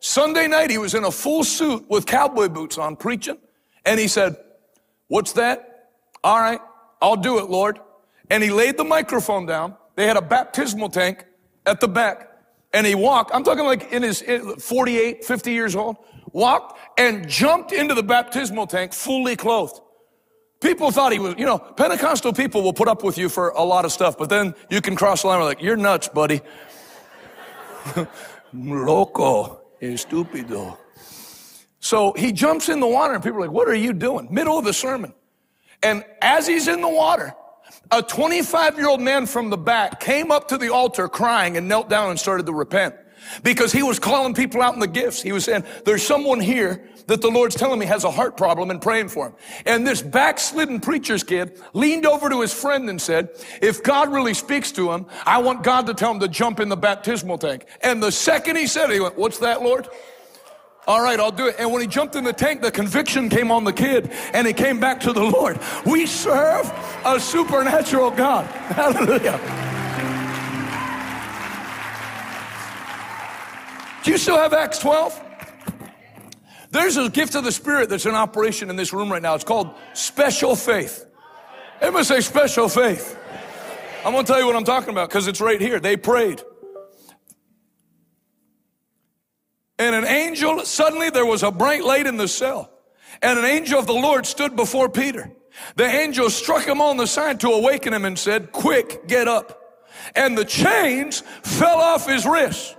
[0.00, 3.38] Sunday night, he was in a full suit with cowboy boots on preaching.
[3.86, 4.36] And he said,
[5.08, 5.73] What's that?
[6.24, 6.60] All right,
[7.02, 7.78] I'll do it, Lord.
[8.30, 9.76] And he laid the microphone down.
[9.94, 11.26] They had a baptismal tank
[11.66, 12.30] at the back.
[12.72, 14.24] And he walked, I'm talking like in his
[14.58, 15.96] 48, 50 years old,
[16.32, 19.80] walked and jumped into the baptismal tank fully clothed.
[20.60, 23.62] People thought he was, you know, Pentecostal people will put up with you for a
[23.62, 25.40] lot of stuff, but then you can cross the line.
[25.42, 26.40] Like, you're nuts, buddy.
[28.54, 30.78] Loco, estúpido.
[31.80, 34.26] So he jumps in the water, and people are like, What are you doing?
[34.30, 35.12] Middle of the sermon.
[35.84, 37.34] And as he's in the water,
[37.90, 41.68] a 25 year old man from the back came up to the altar crying and
[41.68, 42.94] knelt down and started to repent
[43.42, 45.22] because he was calling people out in the gifts.
[45.22, 48.70] He was saying, There's someone here that the Lord's telling me has a heart problem
[48.70, 49.34] and praying for him.
[49.66, 53.28] And this backslidden preacher's kid leaned over to his friend and said,
[53.60, 56.68] If God really speaks to him, I want God to tell him to jump in
[56.68, 57.66] the baptismal tank.
[57.82, 59.88] And the second he said it, he went, What's that, Lord?
[60.86, 61.56] All right, I'll do it.
[61.58, 64.52] And when he jumped in the tank, the conviction came on the kid and he
[64.52, 65.58] came back to the Lord.
[65.86, 66.70] We serve
[67.04, 68.44] a supernatural God.
[68.46, 69.40] Hallelujah.
[74.04, 75.22] Do you still have Acts 12?
[76.70, 79.34] There's a gift of the Spirit that's in operation in this room right now.
[79.34, 81.06] It's called special faith.
[81.80, 83.18] Everybody say special faith.
[84.04, 85.80] I'm going to tell you what I'm talking about because it's right here.
[85.80, 86.42] They prayed.
[89.78, 92.70] And an angel, suddenly there was a bright light in the cell.
[93.22, 95.30] And an angel of the Lord stood before Peter.
[95.76, 99.60] The angel struck him on the side to awaken him and said, Quick, get up.
[100.14, 102.74] And the chains fell off his wrists.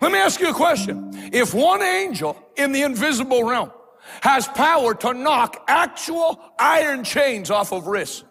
[0.00, 1.10] Let me ask you a question.
[1.32, 3.70] If one angel in the invisible realm
[4.22, 8.24] has power to knock actual iron chains off of wrists,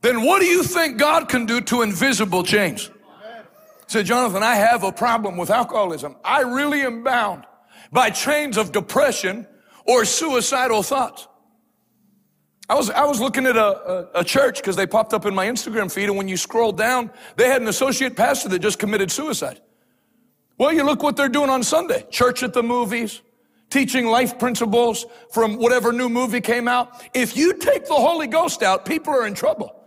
[0.00, 2.90] then what do you think God can do to invisible chains?
[3.88, 6.16] Said, Jonathan, I have a problem with alcoholism.
[6.22, 7.44] I really am bound
[7.90, 9.46] by chains of depression
[9.86, 11.26] or suicidal thoughts.
[12.68, 15.34] I was, I was looking at a, a, a church because they popped up in
[15.34, 18.78] my Instagram feed, and when you scroll down, they had an associate pastor that just
[18.78, 19.62] committed suicide.
[20.58, 23.22] Well, you look what they're doing on Sunday church at the movies,
[23.70, 27.02] teaching life principles from whatever new movie came out.
[27.14, 29.77] If you take the Holy Ghost out, people are in trouble.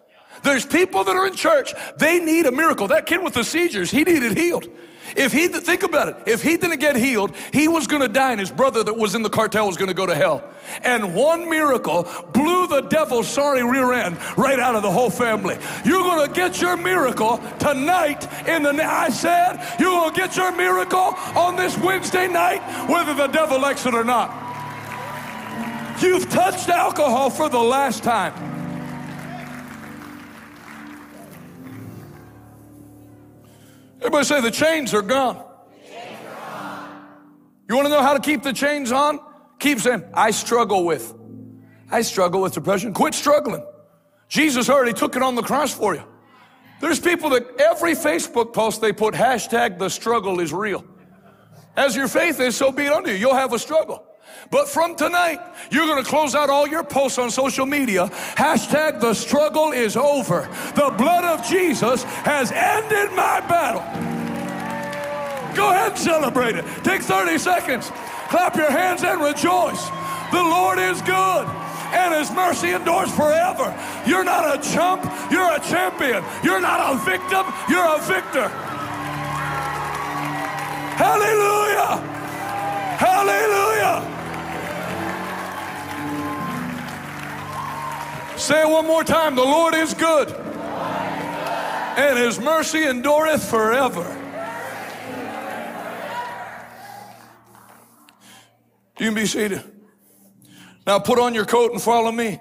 [0.43, 2.87] There's people that are in church, they need a miracle.
[2.87, 4.67] That kid with the seizures, he needed healed.
[5.15, 8.31] If he, didn't think about it, if he didn't get healed, he was gonna die
[8.31, 10.43] and his brother that was in the cartel was gonna go to hell.
[10.83, 15.57] And one miracle blew the devil's sorry rear end right out of the whole family.
[15.83, 21.15] You're gonna get your miracle tonight in the, I said, you're gonna get your miracle
[21.35, 24.31] on this Wednesday night, whether the devil likes it or not.
[26.01, 28.50] You've touched alcohol for the last time.
[34.01, 35.45] Everybody say the chains are gone.
[37.69, 39.19] You want to know how to keep the chains on?
[39.59, 41.13] Keep saying, I struggle with.
[41.91, 42.93] I struggle with depression.
[42.93, 43.63] Quit struggling.
[44.27, 46.03] Jesus already took it on the cross for you.
[46.79, 50.83] There's people that every Facebook post they put hashtag the struggle is real.
[51.77, 53.17] As your faith is, so be it unto you.
[53.17, 54.03] You'll have a struggle.
[54.49, 58.07] But from tonight, you're going to close out all your posts on social media.
[58.35, 60.47] Hashtag the struggle is over.
[60.75, 63.81] The blood of Jesus has ended my battle.
[65.55, 66.65] Go ahead and celebrate it.
[66.83, 67.91] Take 30 seconds.
[68.29, 69.89] Clap your hands and rejoice.
[70.31, 71.47] The Lord is good
[71.93, 73.75] and his mercy endures forever.
[74.05, 76.23] You're not a chump, you're a champion.
[76.43, 78.47] You're not a victim, you're a victor.
[80.95, 81.97] Hallelujah!
[82.97, 84.20] Hallelujah!
[88.41, 89.35] Say it one more time.
[89.35, 90.27] The Lord is good.
[90.31, 94.01] And his mercy endureth forever.
[98.97, 99.63] You can be seated.
[100.87, 102.39] Now put on your coat and follow me.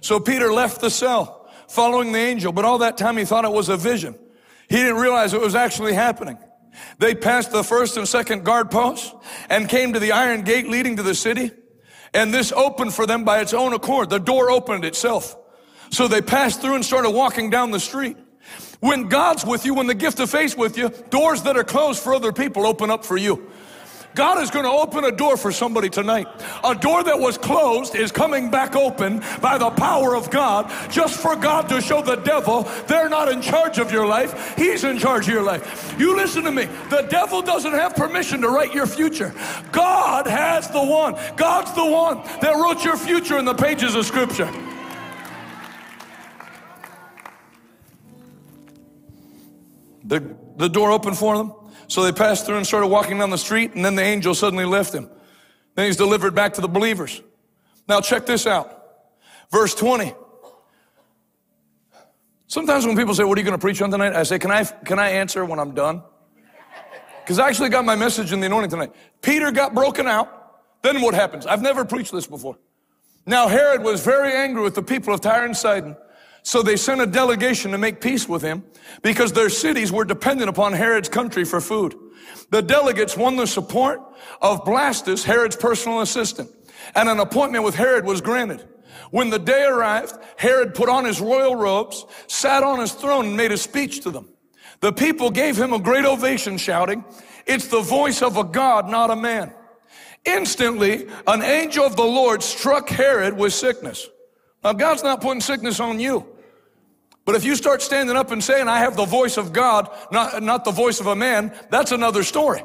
[0.00, 3.52] So Peter left the cell following the angel, but all that time he thought it
[3.52, 4.18] was a vision.
[4.70, 6.38] He didn't realize it was actually happening.
[6.98, 9.14] They passed the first and second guard posts
[9.50, 11.50] and came to the iron gate leading to the city.
[12.14, 14.08] And this opened for them by its own accord.
[14.08, 15.36] The door opened itself.
[15.92, 18.16] So they passed through and started walking down the street.
[18.80, 22.02] When God's with you, when the gift of faith with you, doors that are closed
[22.02, 23.48] for other people open up for you.
[24.14, 26.26] God is going to open a door for somebody tonight.
[26.64, 31.20] A door that was closed is coming back open by the power of God, just
[31.20, 34.56] for God to show the devil they're not in charge of your life.
[34.56, 35.94] He's in charge of your life.
[35.98, 36.64] You listen to me.
[36.90, 39.34] The devil doesn't have permission to write your future.
[39.70, 41.16] God has the one.
[41.36, 44.50] God's the one that wrote your future in the pages of Scripture.
[50.12, 51.54] The, the door opened for them.
[51.88, 54.66] So they passed through and started walking down the street, and then the angel suddenly
[54.66, 55.08] left him.
[55.74, 57.22] Then he's delivered back to the believers.
[57.88, 58.84] Now check this out.
[59.50, 60.12] Verse 20.
[62.46, 64.12] Sometimes when people say, What are you going to preach on tonight?
[64.12, 66.02] I say, Can I, can I answer when I'm done?
[67.24, 68.92] Because I actually got my message in the anointing tonight.
[69.22, 70.82] Peter got broken out.
[70.82, 71.46] Then what happens?
[71.46, 72.58] I've never preached this before.
[73.24, 75.96] Now Herod was very angry with the people of Tyre and Sidon.
[76.42, 78.64] So they sent a delegation to make peace with him
[79.02, 81.94] because their cities were dependent upon Herod's country for food.
[82.50, 84.00] The delegates won the support
[84.40, 86.50] of Blastus, Herod's personal assistant,
[86.94, 88.68] and an appointment with Herod was granted.
[89.10, 93.36] When the day arrived, Herod put on his royal robes, sat on his throne, and
[93.36, 94.28] made a speech to them.
[94.80, 97.04] The people gave him a great ovation, shouting,
[97.46, 99.54] It's the voice of a God, not a man.
[100.24, 104.08] Instantly, an angel of the Lord struck Herod with sickness.
[104.64, 106.31] Now, God's not putting sickness on you.
[107.24, 110.42] But if you start standing up and saying, I have the voice of God, not,
[110.42, 112.64] not the voice of a man, that's another story.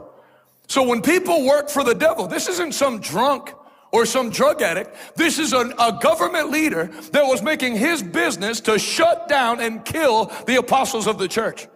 [0.68, 3.54] So when people work for the devil, this isn't some drunk
[3.92, 4.96] or some drug addict.
[5.16, 9.86] This is an, a government leader that was making his business to shut down and
[9.86, 11.68] kill the apostles of the church.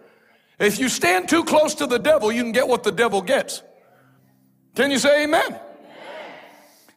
[0.58, 3.62] If you stand too close to the devil, you can get what the devil gets.
[4.74, 5.44] Can you say amen?
[5.46, 5.60] amen.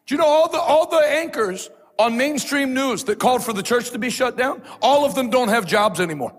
[0.06, 3.64] Do you know all the, all the anchors on mainstream news that called for the
[3.64, 6.34] church to be shut down, all of them don't have jobs anymore.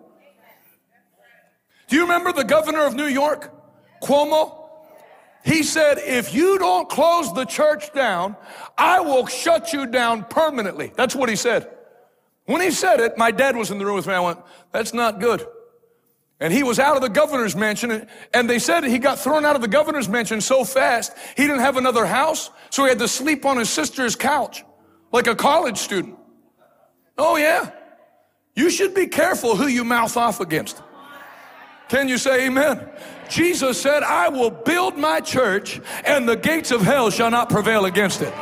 [1.88, 3.52] Do you remember the governor of New York,
[4.02, 4.64] Cuomo?
[5.44, 8.36] He said, if you don't close the church down,
[8.76, 10.92] I will shut you down permanently.
[10.96, 11.70] That's what he said.
[12.46, 14.14] When he said it, my dad was in the room with me.
[14.14, 14.40] I went,
[14.72, 15.46] that's not good.
[16.40, 19.56] And he was out of the governor's mansion, and they said he got thrown out
[19.56, 23.08] of the governor's mansion so fast, he didn't have another house, so he had to
[23.08, 24.64] sleep on his sister's couch
[25.16, 26.18] like a college student.
[27.16, 27.70] Oh, yeah.
[28.54, 30.82] You should be careful who you mouth off against.
[31.88, 32.86] Can you say amen?
[33.30, 37.86] Jesus said, I will build my church and the gates of hell shall not prevail
[37.86, 38.34] against it.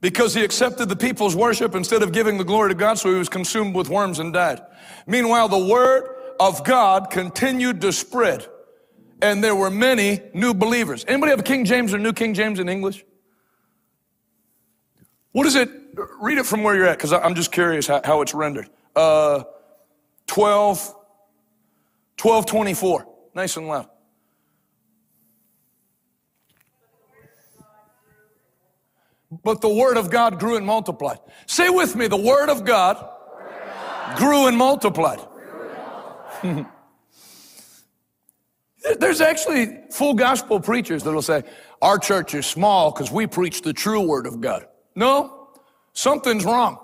[0.00, 3.18] Because he accepted the people's worship instead of giving the glory to God, so he
[3.18, 4.60] was consumed with worms and died.
[5.06, 6.08] Meanwhile, the word
[6.40, 8.46] of God continued to spread
[9.20, 11.04] and there were many new believers.
[11.08, 13.04] Anybody have a King James or New King James in English?
[15.32, 15.70] What is it?
[16.20, 18.68] Read it from where you're at, because I'm just curious how, how it's rendered.
[18.94, 19.44] Uh,
[20.26, 20.78] 12,
[22.20, 23.06] 1224.
[23.34, 23.88] Nice and loud.
[29.30, 31.18] But the word of God grew and multiplied.
[31.46, 34.16] Say with me, the word of God, word of God.
[34.16, 35.18] grew and multiplied.
[35.18, 35.68] Grew
[36.42, 36.74] and multiplied.
[38.98, 41.42] There's actually full gospel preachers that'll say,
[41.82, 44.66] our church is small because we preach the true word of God.
[44.94, 45.48] No,
[45.92, 46.78] something's wrong.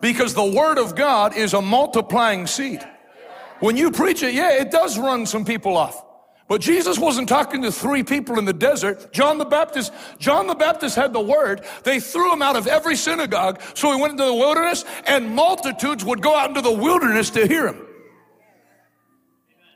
[0.00, 2.86] Because the word of God is a multiplying seed.
[3.60, 6.04] When you preach it, yeah, it does run some people off.
[6.46, 9.14] But Jesus wasn't talking to three people in the desert.
[9.14, 11.64] John the Baptist, John the Baptist had the word.
[11.84, 13.62] They threw him out of every synagogue.
[13.72, 17.46] So he went into the wilderness and multitudes would go out into the wilderness to
[17.46, 17.83] hear him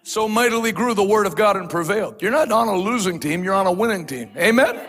[0.09, 2.23] so mightily grew the word of God and prevailed.
[2.23, 4.31] You're not on a losing team, you're on a winning team.
[4.39, 4.81] Amen?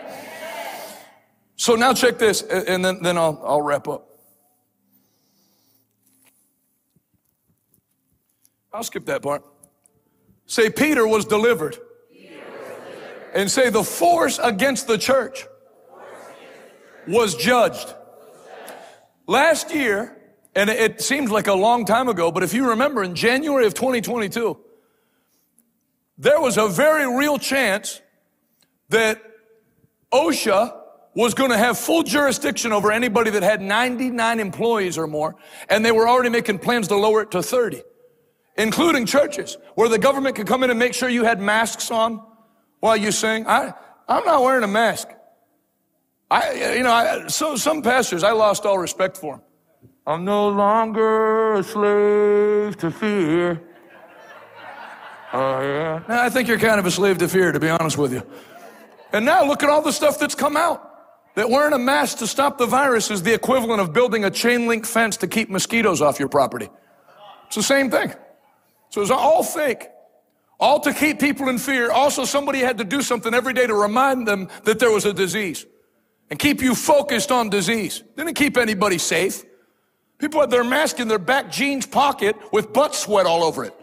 [1.56, 4.08] So now check this, and then, then I'll, I'll wrap up.
[8.72, 9.44] I'll skip that part.
[10.46, 11.76] Say, Peter was delivered.
[11.76, 12.20] Was.
[13.34, 15.44] And say, the force against the church
[17.06, 17.92] was judged.
[19.26, 20.16] Last year,
[20.54, 23.74] and it seems like a long time ago, but if you remember in January of
[23.74, 24.58] 2022,
[26.20, 28.02] there was a very real chance
[28.90, 29.22] that
[30.12, 30.78] OSHA
[31.14, 35.36] was going to have full jurisdiction over anybody that had 99 employees or more,
[35.70, 37.82] and they were already making plans to lower it to 30,
[38.58, 42.22] including churches, where the government could come in and make sure you had masks on
[42.80, 43.46] while you sing.
[43.46, 43.72] I,
[44.06, 45.08] I'm not wearing a mask.
[46.30, 49.44] I, you know, I, so some pastors, I lost all respect for them.
[50.06, 53.69] I'm no longer a slave to fear.
[55.32, 56.02] Oh, yeah?
[56.08, 58.22] I think you're kind of a slave to fear, to be honest with you.
[59.12, 60.86] And now look at all the stuff that's come out.
[61.36, 64.66] That wearing a mask to stop the virus is the equivalent of building a chain
[64.66, 66.68] link fence to keep mosquitoes off your property.
[67.46, 68.12] It's the same thing.
[68.90, 69.88] So it's all fake.
[70.58, 71.90] All to keep people in fear.
[71.90, 75.12] Also, somebody had to do something every day to remind them that there was a
[75.12, 75.64] disease
[76.28, 78.02] and keep you focused on disease.
[78.16, 79.44] Didn't keep anybody safe.
[80.18, 83.74] People had their mask in their back jeans pocket with butt sweat all over it.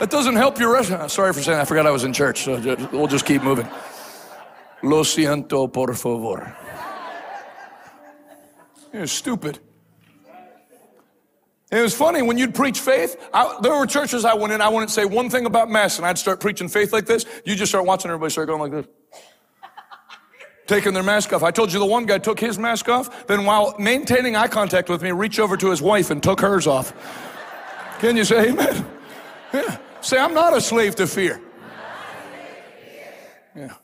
[0.00, 1.10] That doesn't help your restaurant.
[1.10, 1.62] Sorry for saying that.
[1.62, 2.58] I forgot I was in church, so
[2.90, 3.68] we'll just keep moving.
[4.82, 6.56] Lo siento, por favor.
[8.94, 9.58] You're stupid.
[11.70, 13.28] it was funny when you'd preach faith.
[13.34, 14.62] I, there were churches I went in.
[14.62, 17.26] I wouldn't say one thing about mess, and I'd start preaching faith like this.
[17.44, 18.86] You just start watching everybody start going like this,
[20.66, 21.42] taking their mask off.
[21.42, 23.26] I told you the one guy took his mask off.
[23.26, 26.66] Then, while maintaining eye contact with me, reached over to his wife and took hers
[26.66, 26.94] off.
[28.00, 28.86] Can you say Amen?
[29.52, 29.76] Yeah.
[30.02, 31.40] Say, I'm not a slave to fear.
[33.54, 33.74] Yeah.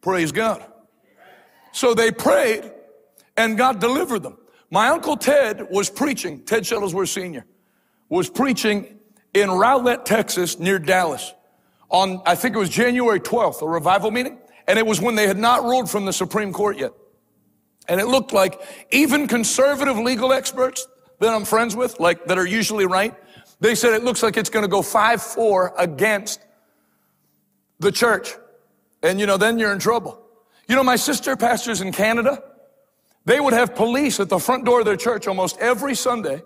[0.00, 0.64] Praise God.
[1.72, 2.70] So they prayed,
[3.36, 4.38] and God delivered them.
[4.70, 7.44] My uncle Ted was preaching, Ted Shuttlesworth Sr.,
[8.08, 8.98] was preaching
[9.34, 11.34] in Rowlett, Texas, near Dallas,
[11.90, 14.38] on, I think it was January 12th, a revival meeting.
[14.66, 16.92] And it was when they had not ruled from the Supreme Court yet.
[17.88, 18.60] And it looked like
[18.90, 20.88] even conservative legal experts
[21.20, 23.14] that I'm friends with, like that are usually right,
[23.60, 26.40] they said it looks like it's going to go 5-4 against
[27.78, 28.34] the church.
[29.02, 30.20] And you know, then you're in trouble.
[30.68, 32.42] You know, my sister pastors in Canada.
[33.24, 36.42] They would have police at the front door of their church almost every Sunday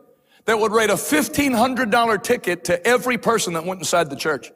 [0.47, 4.51] that would write a $1,500 ticket to every person that went inside the church.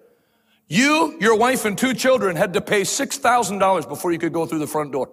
[0.67, 4.61] You, your wife, and two children had to pay $6,000 before you could go through
[4.61, 5.11] the front door.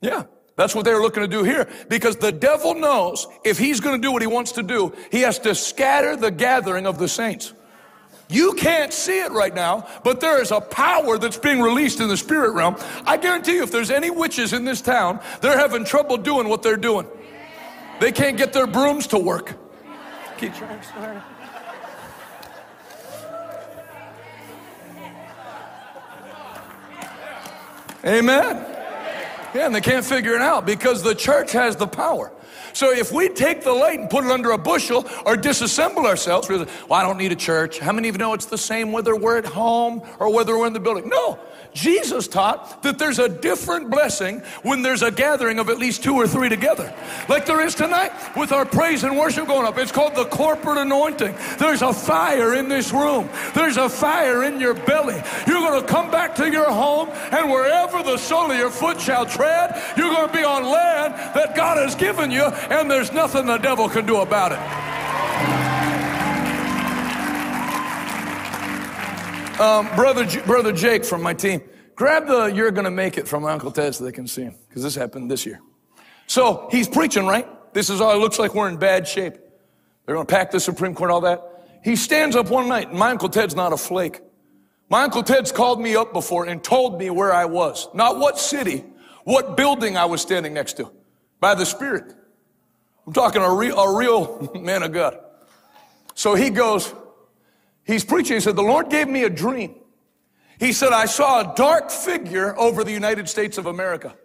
[0.00, 0.24] Yeah,
[0.56, 4.02] that's what they're looking to do here because the devil knows if he's going to
[4.06, 7.52] do what he wants to do, he has to scatter the gathering of the saints.
[8.28, 12.08] You can't see it right now, but there is a power that's being released in
[12.08, 12.76] the spirit realm.
[13.04, 16.62] I guarantee you, if there's any witches in this town, they're having trouble doing what
[16.62, 17.06] they're doing.
[18.00, 19.56] They can't get their brooms to work.
[20.38, 21.20] Keep trying, sorry.
[28.04, 28.73] Amen.
[29.54, 32.32] Yeah, and they can't figure it out because the church has the power.
[32.74, 36.48] So if we take the light and put it under a bushel or disassemble ourselves,
[36.48, 37.78] well, I don't need a church.
[37.78, 40.66] How many of you know it's the same whether we're at home or whether we're
[40.66, 41.08] in the building?
[41.08, 41.38] No.
[41.72, 46.14] Jesus taught that there's a different blessing when there's a gathering of at least two
[46.14, 46.94] or three together.
[47.28, 49.76] Like there is tonight with our praise and worship going up.
[49.76, 51.34] It's called the corporate anointing.
[51.58, 53.28] There's a fire in this room.
[53.54, 55.20] There's a fire in your belly.
[55.48, 59.00] You're going to come back to your home and wherever the sole of your foot
[59.00, 63.12] shall tread, you're going to be on land that God has given you and there's
[63.12, 64.58] nothing the devil can do about it.
[69.60, 71.62] Um, brother, brother Jake from my team,
[71.94, 74.56] grab the "You're Gonna Make It" from my Uncle Ted so they can see him
[74.68, 75.60] because this happened this year.
[76.26, 77.46] So he's preaching, right?
[77.72, 78.12] This is all.
[78.12, 79.34] It looks like we're in bad shape.
[80.04, 81.42] They're gonna pack the Supreme Court, all that.
[81.84, 84.20] He stands up one night, and my Uncle Ted's not a flake.
[84.90, 88.38] My Uncle Ted's called me up before and told me where I was, not what
[88.38, 88.84] city,
[89.24, 90.90] what building I was standing next to,
[91.40, 92.14] by the Spirit.
[93.06, 95.18] I'm talking a real, a real man of God.
[96.14, 96.92] So he goes,
[97.84, 98.36] He's preaching.
[98.36, 99.76] He said, The Lord gave me a dream.
[100.58, 104.16] He said, I saw a dark figure over the United States of America.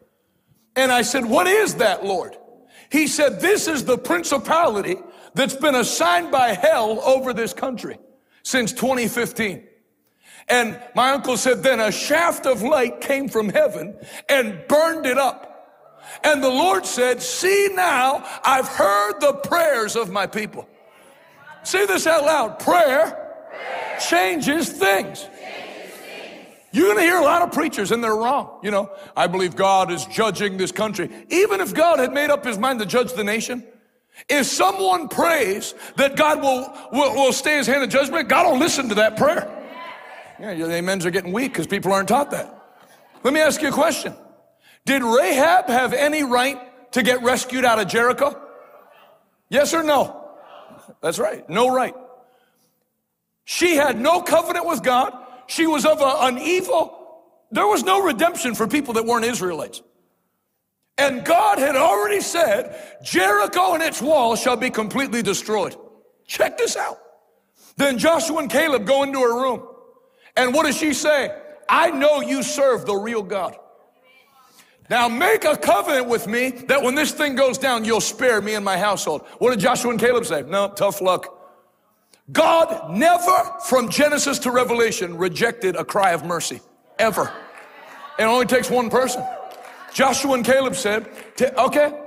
[0.76, 2.38] And I said, What is that, Lord?
[2.92, 4.98] He said, This is the principality
[5.34, 7.98] that's been assigned by hell over this country
[8.44, 9.68] since 2015.
[10.48, 13.98] And my uncle said, Then a shaft of light came from heaven
[14.30, 15.49] and burned it up.
[16.23, 20.68] And the Lord said, See now, I've heard the prayers of my people.
[21.64, 23.26] Say this out loud prayer
[23.99, 25.27] changes things.
[26.72, 28.60] You're going to hear a lot of preachers and they're wrong.
[28.61, 31.10] You know, I believe God is judging this country.
[31.30, 33.64] Even if God had made up his mind to judge the nation,
[34.27, 38.60] if someone prays that God will, will, will stay his hand in judgment, God will
[38.60, 39.56] listen to that prayer.
[40.40, 42.56] Yeah, your amens are getting weak because people aren't taught that.
[43.23, 44.14] Let me ask you a question.
[44.86, 48.40] Did Rahab have any right to get rescued out of Jericho?
[49.50, 50.30] Yes or no?
[51.02, 51.48] That's right.
[51.50, 51.96] No right.
[53.46, 55.14] She had no covenant with God.
[55.48, 56.96] She was of a, an evil.
[57.52, 59.82] There was no redemption for people that weren't Israelites.
[60.98, 65.76] And God had already said, Jericho and its walls shall be completely destroyed.
[66.28, 67.00] Check this out.
[67.78, 69.66] Then Joshua and Caleb go into her room.
[70.36, 71.36] And what does she say?
[71.70, 73.58] I know you serve the real God.
[74.90, 78.56] Now make a covenant with me that when this thing goes down, you'll spare me
[78.56, 79.22] and my household.
[79.38, 80.41] What did Joshua and Caleb say?
[80.41, 81.36] No, tough luck.
[82.32, 86.61] God never, from Genesis to Revelation, rejected a cry of mercy.
[86.98, 87.32] Ever.
[88.18, 89.24] It only takes one person.
[89.94, 91.10] Joshua and Caleb said,
[91.57, 91.99] okay,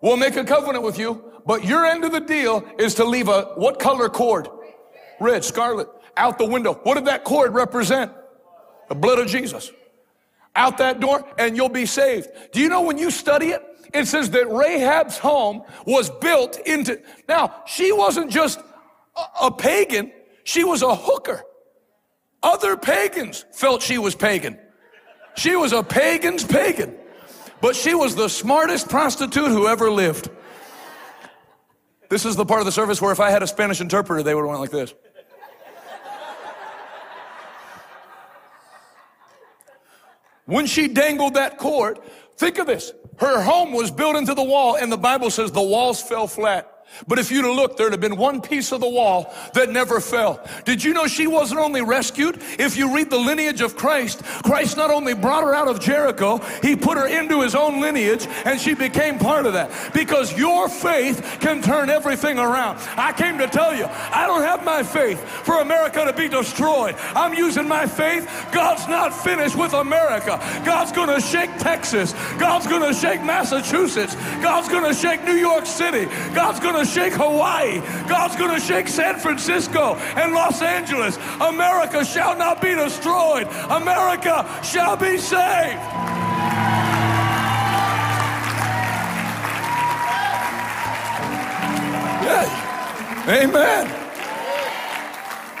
[0.00, 3.28] we'll make a covenant with you, but your end of the deal is to leave
[3.28, 4.48] a, what color cord?
[5.20, 6.74] Red, scarlet, out the window.
[6.82, 8.12] What did that cord represent?
[8.88, 9.70] The blood of Jesus.
[10.56, 12.28] Out that door, and you'll be saved.
[12.52, 13.62] Do you know when you study it,
[13.92, 18.60] it says that Rahab's home was built into, now, she wasn't just
[19.40, 20.12] a, pagan,
[20.42, 21.42] she was a hooker.
[22.42, 24.58] Other pagans felt she was pagan.
[25.36, 26.94] She was a pagan's pagan.
[27.60, 30.28] But she was the smartest prostitute who ever lived.
[32.10, 34.34] This is the part of the service where if I had a Spanish interpreter, they
[34.34, 34.94] would have went like this.
[40.46, 41.98] When she dangled that cord,
[42.36, 42.92] think of this.
[43.18, 46.73] Her home was built into the wall, and the Bible says the walls fell flat.
[47.06, 50.00] But if you'd have looked, there'd have been one piece of the wall that never
[50.00, 50.40] fell.
[50.64, 52.40] Did you know she wasn't only rescued?
[52.58, 56.38] If you read the lineage of Christ, Christ not only brought her out of Jericho,
[56.62, 59.70] he put her into his own lineage and she became part of that.
[59.92, 62.78] Because your faith can turn everything around.
[62.96, 66.94] I came to tell you, I don't have my faith for America to be destroyed.
[67.14, 68.28] I'm using my faith.
[68.52, 70.38] God's not finished with America.
[70.64, 72.12] God's going to shake Texas.
[72.38, 74.14] God's going to shake Massachusetts.
[74.42, 76.06] God's going to shake New York City.
[76.34, 77.80] God's going to shake Hawaii.
[78.08, 81.16] God's going to shake San Francisco and Los Angeles.
[81.40, 83.46] America shall not be destroyed.
[83.70, 85.80] America shall be saved.
[92.24, 93.24] Yeah.
[93.28, 94.04] Amen.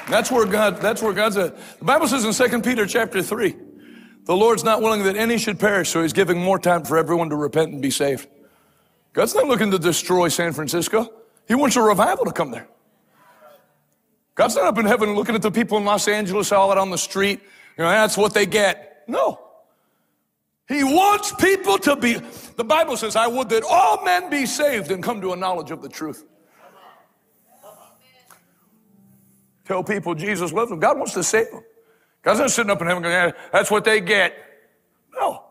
[0.08, 1.56] That's where God, that's where God's at.
[1.78, 3.56] The Bible says in 2 Peter chapter 3,
[4.24, 7.30] the Lord's not willing that any should perish, so he's giving more time for everyone
[7.30, 8.28] to repent and be saved.
[9.14, 11.10] God's not looking to destroy San Francisco.
[11.46, 12.68] He wants a revival to come there.
[14.34, 16.90] God's not up in heaven looking at the people in Los Angeles all out on
[16.90, 17.40] the street.
[17.78, 19.04] You know, that's what they get.
[19.06, 19.40] No.
[20.66, 22.14] He wants people to be,
[22.56, 25.70] the Bible says, I would that all men be saved and come to a knowledge
[25.70, 26.24] of the truth.
[29.64, 30.80] Tell people Jesus loves them.
[30.80, 31.62] God wants to save them.
[32.22, 34.34] God's not sitting up in heaven going, that's what they get.
[35.14, 35.44] No.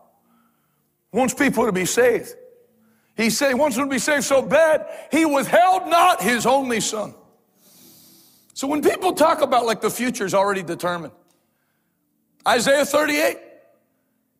[1.12, 2.34] He wants people to be saved.
[3.16, 6.80] He said he wants them to be saved so bad, he withheld not his only
[6.80, 7.14] son.
[8.54, 11.12] So when people talk about like the future is already determined,
[12.46, 13.38] Isaiah 38,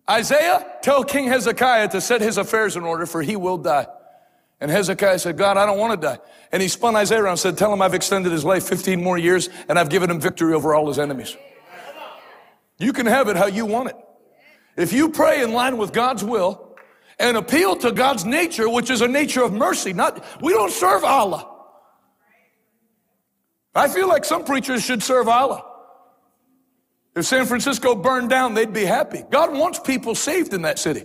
[0.08, 3.86] Isaiah, tell King Hezekiah to set his affairs in order, for he will die.
[4.60, 6.18] And Hezekiah said, God, I don't want to die.
[6.52, 9.18] And he spun Isaiah around and said, Tell him I've extended his life 15 more
[9.18, 11.36] years and I've given him victory over all his enemies.
[12.78, 13.96] You can have it how you want it.
[14.76, 16.63] If you pray in line with God's will,
[17.18, 19.92] and appeal to God's nature, which is a nature of mercy.
[19.92, 21.50] Not, we don't serve Allah.
[23.74, 25.64] I feel like some preachers should serve Allah.
[27.16, 29.24] If San Francisco burned down, they'd be happy.
[29.30, 31.04] God wants people saved in that city.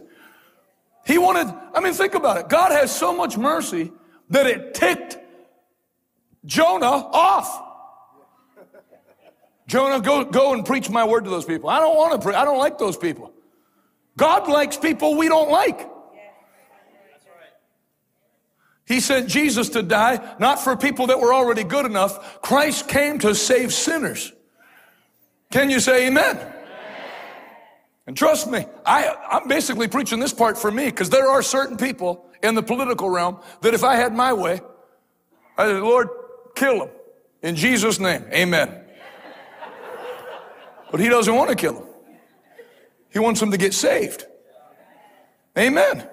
[1.05, 2.49] He wanted, I mean, think about it.
[2.49, 3.91] God has so much mercy
[4.29, 5.17] that it ticked
[6.45, 7.65] Jonah off.
[9.67, 11.69] Jonah, go, go and preach my word to those people.
[11.69, 12.35] I don't want to preach.
[12.35, 13.31] I don't like those people.
[14.17, 15.87] God likes people we don't like.
[18.89, 22.41] He sent Jesus to die, not for people that were already good enough.
[22.41, 24.33] Christ came to save sinners.
[25.51, 26.35] Can you say amen?
[26.35, 26.53] amen.
[28.07, 31.77] And trust me, I, I'm basically preaching this part for me because there are certain
[31.77, 34.59] people in the political realm that if I had my way,
[35.55, 36.09] I said, Lord,
[36.55, 36.89] kill them.
[37.43, 38.85] In Jesus' name, amen.
[40.89, 41.87] But he doesn't want to kill them.
[43.11, 44.25] He wants them to get saved.
[45.55, 46.09] Amen.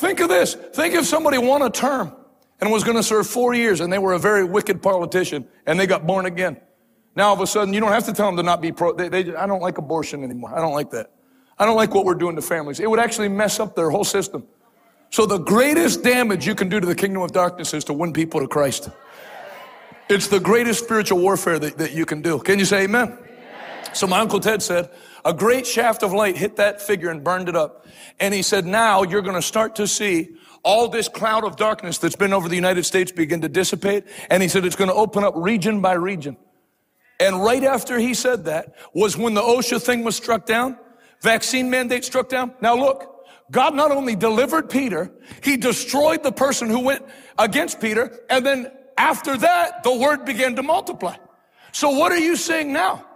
[0.00, 0.54] Think of this.
[0.54, 2.16] Think if somebody won a term
[2.58, 5.78] and was going to serve four years and they were a very wicked politician and
[5.78, 6.58] they got born again.
[7.14, 8.94] Now all of a sudden, you don't have to tell them to not be pro.
[8.94, 10.56] They, they, I don't like abortion anymore.
[10.56, 11.12] I don't like that.
[11.58, 12.80] I don't like what we're doing to families.
[12.80, 14.46] It would actually mess up their whole system.
[15.10, 18.14] So the greatest damage you can do to the kingdom of darkness is to win
[18.14, 18.88] people to Christ.
[20.08, 22.38] It's the greatest spiritual warfare that, that you can do.
[22.38, 23.08] Can you say amen?
[23.08, 23.94] amen?
[23.94, 24.88] So my Uncle Ted said,
[25.24, 27.86] a great shaft of light hit that figure and burned it up.
[28.18, 30.30] And he said, now you're going to start to see
[30.62, 34.04] all this cloud of darkness that's been over the United States begin to dissipate.
[34.28, 36.36] And he said, it's going to open up region by region.
[37.18, 40.78] And right after he said that was when the OSHA thing was struck down,
[41.22, 42.54] vaccine mandate struck down.
[42.60, 45.10] Now look, God not only delivered Peter,
[45.42, 47.04] he destroyed the person who went
[47.38, 48.20] against Peter.
[48.30, 51.16] And then after that, the word began to multiply.
[51.72, 53.06] So what are you saying now?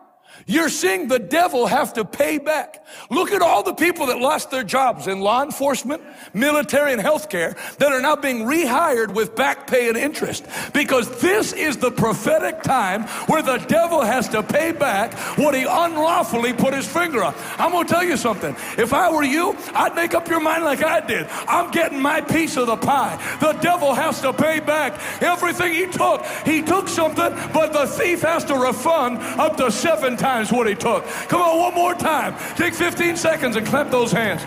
[0.46, 2.84] You're seeing the devil have to pay back.
[3.08, 6.02] Look at all the people that lost their jobs in law enforcement,
[6.34, 10.44] military, and healthcare that are now being rehired with back pay and interest.
[10.74, 15.62] Because this is the prophetic time where the devil has to pay back what he
[15.62, 17.34] unlawfully put his finger on.
[17.56, 18.54] I'm going to tell you something.
[18.76, 21.26] If I were you, I'd make up your mind like I did.
[21.48, 23.16] I'm getting my piece of the pie.
[23.40, 26.24] The devil has to pay back everything he took.
[26.44, 30.66] He took something, but the thief has to refund up to seven times times what
[30.66, 31.06] he took.
[31.28, 32.34] Come on, one more time.
[32.56, 34.42] Take 15 seconds and clap those hands.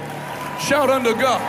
[0.62, 1.42] Shout unto God.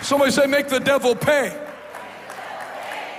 [0.00, 1.60] Somebody say, make the devil pay.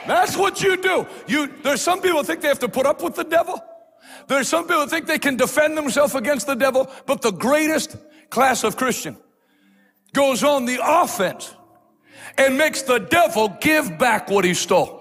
[0.08, 1.06] That's what you do.
[1.28, 3.62] You, there's some people think they have to put up with the devil.
[4.28, 7.98] There's some people think they can defend themselves against the devil, but the greatest
[8.30, 9.18] class of Christian
[10.14, 11.54] goes on the offense
[12.38, 14.97] and makes the devil give back what he stole.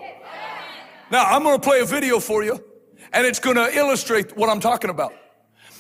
[1.10, 2.62] Now, I'm going to play a video for you,
[3.12, 5.12] and it's going to illustrate what I'm talking about.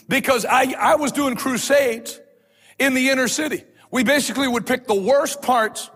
[0.08, 2.20] Because I, I was doing crusades
[2.78, 3.64] in the inner city.
[3.90, 5.90] We basically would pick the worst parts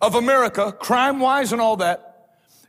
[0.00, 2.28] of America, crime wise and all that,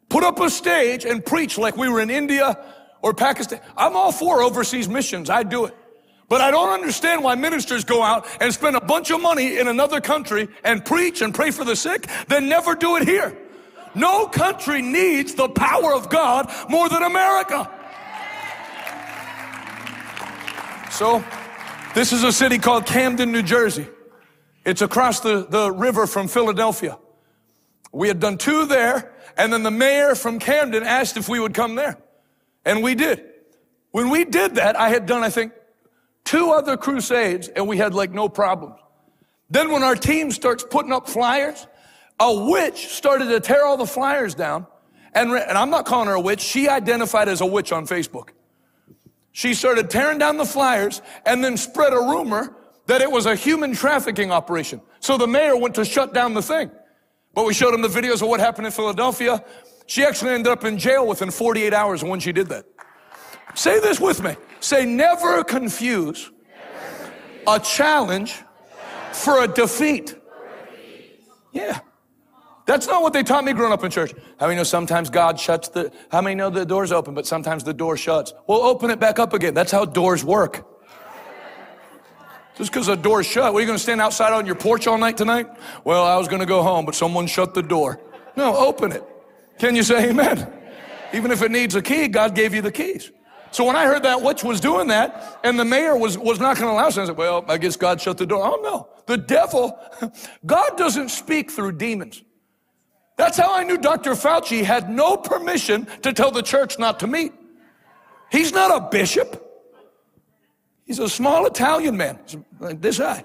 [0.10, 2.58] put up a stage and preach like we were in India
[3.02, 3.62] or Pakistan.
[3.78, 5.30] I'm all for overseas missions.
[5.30, 5.76] I do it.
[6.30, 9.68] But I don't understand why ministers go out and spend a bunch of money in
[9.68, 13.38] another country and preach and pray for the sick, then never do it here.
[13.94, 17.70] No country needs the power of God more than America.
[20.92, 21.24] So,
[21.94, 23.88] this is a city called Camden, New Jersey.
[24.66, 26.98] It's across the, the river from Philadelphia.
[27.92, 31.54] We had done two there, and then the mayor from Camden asked if we would
[31.54, 31.98] come there.
[32.64, 33.24] And we did.
[33.92, 35.54] When we did that, I had done, I think,
[36.24, 38.76] two other crusades, and we had like no problems.
[39.50, 41.68] Then when our team starts putting up flyers,
[42.22, 44.68] a witch started to tear all the flyers down.
[45.14, 46.40] And, and I'm not calling her a witch.
[46.40, 48.30] She identified as a witch on Facebook.
[49.32, 53.36] She started tearing down the flyers and then spread a rumor that it was a
[53.36, 54.82] human trafficking operation.
[55.00, 56.70] So the mayor went to shut down the thing.
[57.34, 59.44] But we showed him the videos of what happened in Philadelphia.
[59.88, 62.66] She actually ended up in jail within 48 hours when she did that.
[63.56, 64.36] Say this with me.
[64.60, 66.30] Say, never confuse
[67.48, 68.36] a challenge
[69.12, 70.16] for a defeat.
[71.52, 71.80] Yeah.
[72.72, 74.14] That's not what they taught me growing up in church.
[74.40, 77.66] How many know sometimes God shuts the, how many know the door's open, but sometimes
[77.66, 78.34] the door shuts?
[78.48, 79.54] Well, open it back up again.
[79.54, 80.66] That's how doors work.
[82.56, 84.88] Just because a door's shut, what, are you going to stand outside on your porch
[84.88, 85.48] all night tonight?
[85.84, 88.00] Well, I was going to go home, but someone shut the door.
[88.38, 89.04] No, open it.
[89.60, 90.50] Can you say amen?
[91.14, 93.12] Even if it needs a key, God gave you the keys.
[93.52, 96.56] So when I heard that witch was doing that, and the mayor was, was not
[96.56, 98.46] going to allow us, I said, well, I guess God shut the door.
[98.46, 99.78] Oh no, the devil,
[100.46, 102.24] God doesn't speak through demons.
[103.22, 104.14] That's how I knew Dr.
[104.14, 107.32] Fauci had no permission to tell the church not to meet.
[108.32, 109.30] He's not a bishop.
[110.86, 112.18] He's a small Italian man,
[112.60, 113.24] like this high.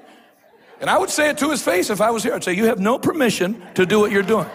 [0.83, 2.35] And I would say it to his face if I was here.
[2.35, 4.47] I'd say, You have no permission to do what you're doing.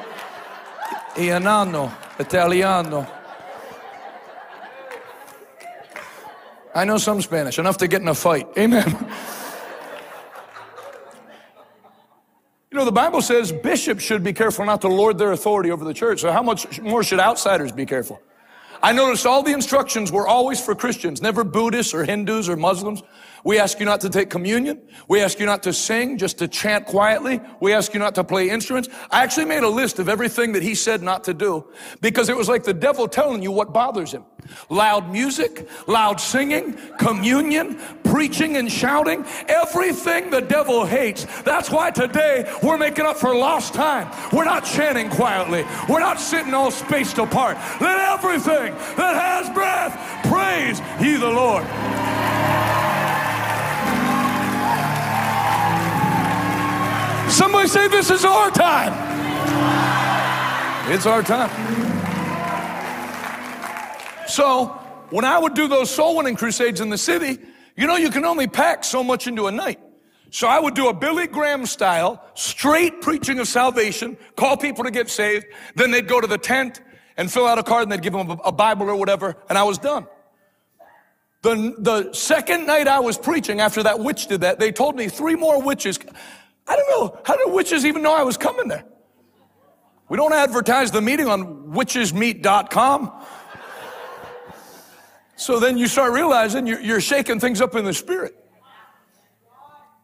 [1.15, 3.07] Ianano, Italiano.
[6.75, 8.47] I know some Spanish, enough to get in a fight.
[8.59, 9.11] Amen.
[12.71, 15.83] You know, the Bible says bishops should be careful not to lord their authority over
[15.83, 16.21] the church.
[16.21, 18.21] So, how much more should outsiders be careful?
[18.81, 23.03] I noticed all the instructions were always for Christians, never Buddhists or Hindus or Muslims.
[23.43, 24.81] We ask you not to take communion.
[25.07, 27.41] We ask you not to sing, just to chant quietly.
[27.59, 28.89] We ask you not to play instruments.
[29.09, 31.65] I actually made a list of everything that he said not to do
[32.01, 34.25] because it was like the devil telling you what bothers him.
[34.69, 41.25] Loud music, loud singing, communion, preaching and shouting, everything the devil hates.
[41.43, 44.11] That's why today we're making up for lost time.
[44.33, 45.65] We're not chanting quietly.
[45.87, 47.57] We're not sitting all spaced apart.
[47.79, 49.93] Let everything that has breath
[50.25, 51.65] praise ye the Lord.
[57.31, 58.93] Somebody say, This is our time.
[60.91, 61.49] It's our time.
[64.27, 64.67] So,
[65.09, 67.37] when I would do those soul winning crusades in the city,
[67.75, 69.79] you know, you can only pack so much into a night.
[70.29, 74.91] So I would do a Billy Graham style, straight preaching of salvation, call people to
[74.91, 75.45] get saved.
[75.75, 76.81] Then they'd go to the tent
[77.17, 79.63] and fill out a card and they'd give them a, Bible or whatever, and I
[79.63, 80.07] was done.
[81.41, 85.09] The, the second night I was preaching after that witch did that, they told me
[85.09, 85.99] three more witches.
[86.67, 87.21] I don't know.
[87.25, 88.85] How did witches even know I was coming there?
[90.09, 93.11] We don't advertise the meeting on witchesmeet.com.
[95.37, 98.35] So then you start realizing you're, you're shaking things up in the spirit.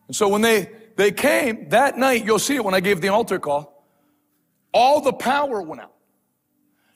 [0.07, 3.09] And so when they, they came that night, you'll see it when I gave the
[3.09, 3.85] altar call,
[4.73, 5.93] all the power went out.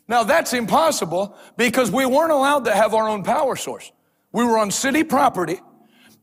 [0.07, 3.91] Now that's impossible because we weren't allowed to have our own power source.
[4.31, 5.59] We were on city property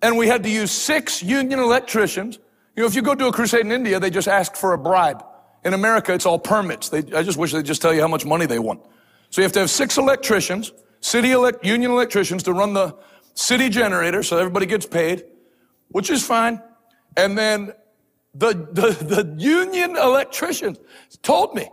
[0.03, 2.39] and we had to use six union electricians
[2.79, 4.79] you know, if you go to a crusade in India, they just ask for a
[4.79, 5.25] bribe.
[5.65, 6.91] In America, it's all permits.
[6.91, 8.83] They, I just wish they'd just tell you how much money they want.
[9.31, 12.97] So you have to have six electricians, city elect, union electricians to run the
[13.35, 15.25] city generator so everybody gets paid,
[15.89, 16.63] which is fine.
[17.17, 17.73] And then
[18.33, 20.79] the, the, the union electricians
[21.23, 21.69] told me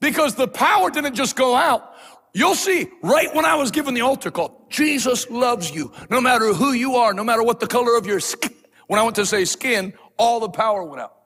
[0.00, 1.96] because the power didn't just go out.
[2.32, 6.54] You'll see right when I was given the altar call, Jesus loves you no matter
[6.54, 8.54] who you are, no matter what the color of your skin.
[8.90, 11.16] When I went to say skin, all the power went out.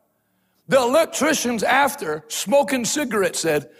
[0.68, 3.70] The electricians after smoking cigarettes said,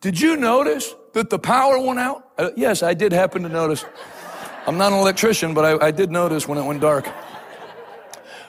[0.00, 2.32] did you notice that the power went out?
[2.36, 3.84] Uh, yes, I did happen to notice.
[4.66, 7.08] I'm not an electrician, but I, I did notice when it went dark.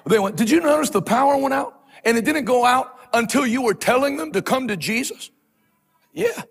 [0.05, 1.75] They went, did you notice the power went out?
[2.05, 5.31] and it didn't go out until you were telling them to come to Jesus?
[6.13, 6.43] Yeah.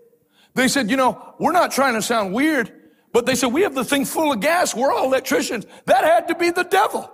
[0.54, 2.72] They said, you know, we're not trying to sound weird,
[3.12, 4.74] but they said, we have the thing full of gas.
[4.74, 5.64] We're all electricians.
[5.86, 7.10] That had to be the devil.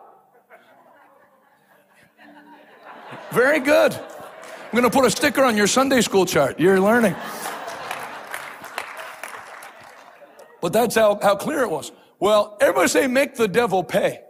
[3.33, 3.95] Very good.
[3.95, 6.59] I'm going to put a sticker on your Sunday school chart.
[6.59, 7.15] You're learning.
[10.61, 11.93] But that's how, how clear it was.
[12.19, 14.21] Well, everybody say, make the devil pay.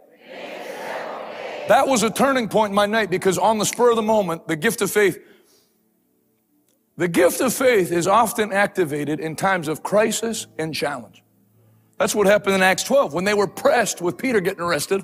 [1.67, 4.47] That was a turning point in my night because on the spur of the moment,
[4.47, 5.19] the gift of faith,
[6.97, 11.23] the gift of faith is often activated in times of crisis and challenge.
[11.97, 13.13] That's what happened in Acts 12.
[13.13, 15.03] When they were pressed with Peter getting arrested,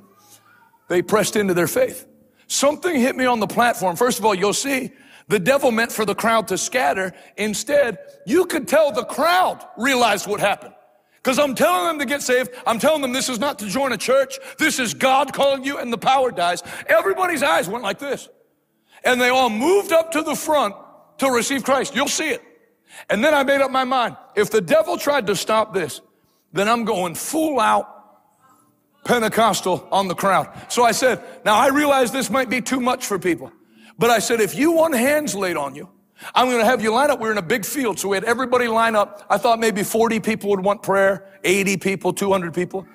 [0.89, 2.07] they pressed into their faith.
[2.47, 3.95] Something hit me on the platform.
[3.95, 4.91] First of all, you'll see
[5.27, 7.13] the devil meant for the crowd to scatter.
[7.35, 10.73] Instead, you could tell the crowd realized what happened.
[11.17, 12.51] Because I'm telling them to get saved.
[12.65, 14.39] I'm telling them this is not to join a church.
[14.57, 16.63] This is God calling you and the power dies.
[16.87, 18.29] Everybody's eyes went like this.
[19.03, 20.73] And they all moved up to the front
[21.17, 21.95] to receive Christ.
[21.95, 22.41] You'll see it.
[23.09, 24.15] And then I made up my mind.
[24.35, 25.99] If the devil tried to stop this,
[26.53, 27.96] then I'm going full out
[29.07, 30.49] Pentecostal on the crowd.
[30.69, 33.51] So I said, now I realize this might be too much for people,
[33.97, 35.89] but I said, if you want hands laid on you,
[36.33, 37.19] I'm going to have you line up.
[37.19, 39.25] We are in a big field, so we had everybody line up.
[39.29, 42.87] I thought maybe 40 people would want prayer, 80 people, 200 people.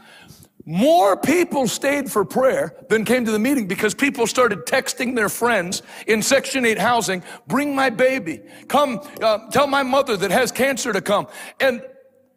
[0.65, 5.29] More people stayed for prayer than came to the meeting because people started texting their
[5.29, 10.53] friends in Section 8 housing, bring my baby, come, uh, tell my mother that has
[10.53, 11.27] cancer to come.
[11.59, 11.83] And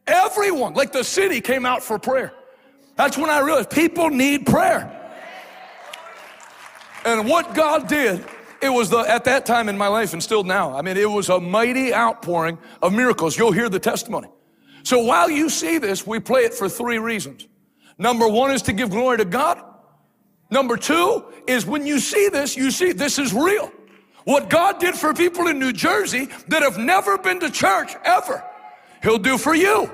[0.07, 2.33] everyone, like the city, came out for prayer.
[2.95, 4.91] That's when I realized people need prayer.
[7.05, 8.25] And what God did,
[8.61, 10.75] it was the, at that time in my life and still now.
[10.75, 13.37] I mean, it was a mighty outpouring of miracles.
[13.37, 14.27] You'll hear the testimony.
[14.83, 17.47] So while you see this, we play it for three reasons.
[17.97, 19.61] Number one is to give glory to God.
[20.49, 23.71] Number two is when you see this, you see this is real.
[24.25, 28.43] What God did for people in New Jersey that have never been to church ever,
[29.03, 29.89] He'll do for you.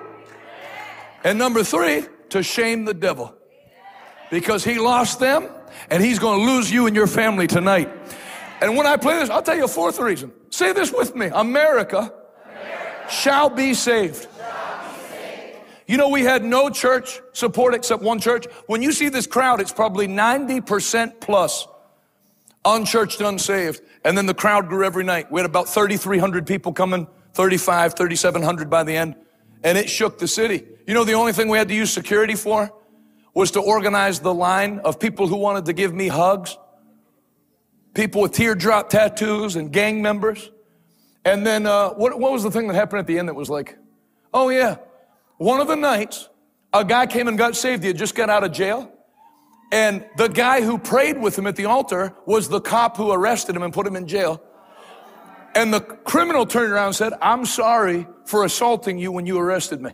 [1.24, 3.34] And number three, to shame the devil
[4.30, 5.48] because he lost them
[5.90, 7.90] and he's going to lose you and your family tonight.
[8.62, 10.32] And when I play this, I'll tell you a fourth reason.
[10.50, 12.14] Say this with me America,
[12.46, 13.08] America.
[13.10, 14.28] Shall, be saved.
[15.88, 18.46] You know, we had no church support except one church.
[18.68, 21.68] When you see this crowd, it's probably 90% plus
[22.64, 23.82] unchurched, unsaved.
[24.06, 25.30] And then the crowd grew every night.
[25.32, 29.16] We had about 3,300 people coming, 35, 3,700 by the end.
[29.64, 30.66] And it shook the city.
[30.88, 32.72] You know, the only thing we had to use security for
[33.34, 36.58] was to organize the line of people who wanted to give me hugs,
[37.94, 40.52] people with teardrop tattoos and gang members.
[41.24, 43.50] And then, uh, what, what was the thing that happened at the end that was
[43.50, 43.78] like,
[44.34, 44.78] oh yeah,
[45.38, 46.30] one of the nights,
[46.74, 47.84] a guy came and got saved.
[47.84, 48.92] He had just got out of jail.
[49.72, 53.56] And the guy who prayed with him at the altar was the cop who arrested
[53.56, 54.42] him and put him in jail.
[55.56, 59.82] And the criminal turned around and said, I'm sorry for assaulting you when you arrested
[59.82, 59.92] me.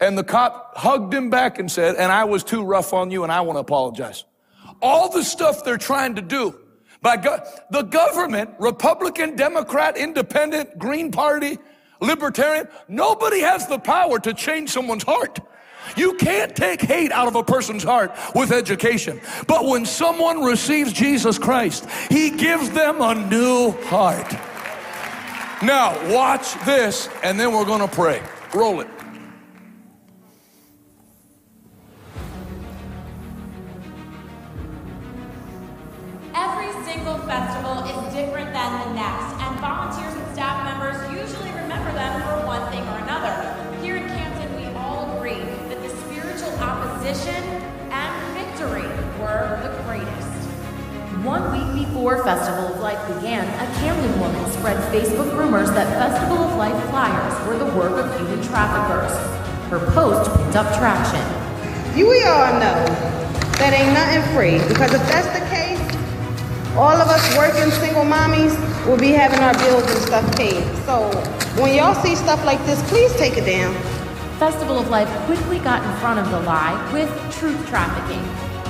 [0.00, 3.22] And the cop hugged him back and said, and I was too rough on you
[3.22, 4.24] and I want to apologize.
[4.82, 6.58] All the stuff they're trying to do
[7.02, 7.38] by go-
[7.70, 11.58] the government, Republican, Democrat, Independent, Green Party,
[12.00, 15.38] Libertarian, nobody has the power to change someone's heart.
[15.96, 19.20] You can't take hate out of a person's heart with education.
[19.46, 24.34] But when someone receives Jesus Christ, he gives them a new heart.
[25.62, 28.22] Now, watch this, and then we're going to pray.
[28.54, 28.88] Roll it.
[36.34, 40.15] Every single festival is different than the next, and volunteers
[51.26, 56.38] One week before Festival of Life began, a Camden woman spread Facebook rumors that Festival
[56.38, 59.10] of Life flyers were the work of human traffickers.
[59.66, 61.18] Her post picked up traction.
[61.98, 62.78] You we all know
[63.58, 65.82] that ain't nothing free because if that's the case,
[66.76, 68.54] all of us working single mommies
[68.86, 70.62] will be having our bills and stuff paid.
[70.86, 71.10] So
[71.60, 73.74] when y'all see stuff like this, please take it down.
[74.38, 78.22] Festival of Life quickly got in front of the lie with truth trafficking.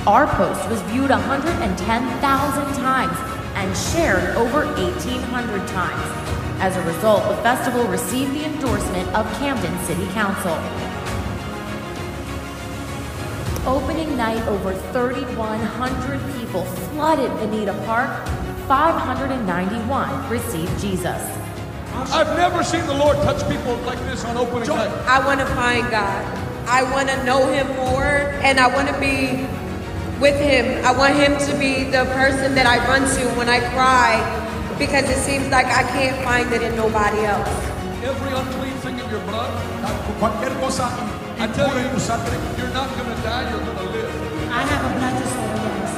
[0.07, 3.17] Our post was viewed 110,000 times
[3.55, 6.61] and shared over 1,800 times.
[6.61, 10.55] As a result, the festival received the endorsement of Camden City Council.
[13.67, 18.25] Opening night, over 3,100 people flooded Bonita Park.
[18.69, 21.21] 591 received Jesus.
[22.13, 24.87] I've never seen the Lord touch people like this on opening night.
[25.05, 26.23] I want to find God.
[26.65, 29.45] I want to know Him more, and I want to be
[30.19, 30.83] with Him.
[30.85, 34.17] I want Him to be the person that I run to when I cry
[34.77, 37.49] because it seems like I can't find it in nobody else.
[38.03, 39.51] Every unclean thing in your blood,
[40.19, 40.89] Cualquier cosa
[41.39, 42.37] I tell impura en tu you, sangre.
[42.57, 44.09] you're not going to die, you're going to live.
[44.49, 45.93] I have a blood disorder, yes.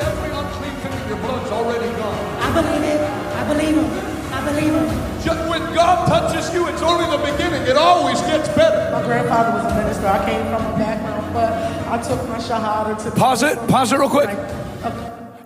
[0.00, 2.16] Every unclean thing in your blood's already gone.
[2.40, 3.00] I believe it.
[3.04, 3.88] I believe him.
[4.32, 4.88] I believe him.
[5.20, 7.62] Just when God touches you, it's only the beginning.
[7.68, 8.90] It always gets better.
[8.92, 10.06] My grandfather was a minister.
[10.08, 11.01] I came from a background,
[11.32, 11.52] but
[11.88, 13.10] I took my shahada to.
[13.12, 13.68] Pause it.
[13.68, 14.28] Pause it real quick.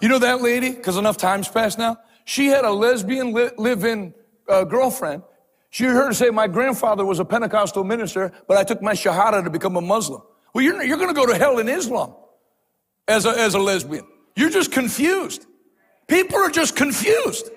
[0.00, 0.70] You know that lady?
[0.70, 1.98] Because enough time's passed now.
[2.24, 4.14] She had a lesbian li- live-in
[4.48, 5.22] uh, girlfriend.
[5.70, 9.44] She heard her say, "My grandfather was a Pentecostal minister, but I took my shahada
[9.44, 10.22] to become a Muslim."
[10.52, 12.14] Well, you're, you're going to go to hell in Islam
[13.08, 14.06] as a, as a lesbian.
[14.36, 15.46] You're just confused.
[16.08, 17.50] People are just confused.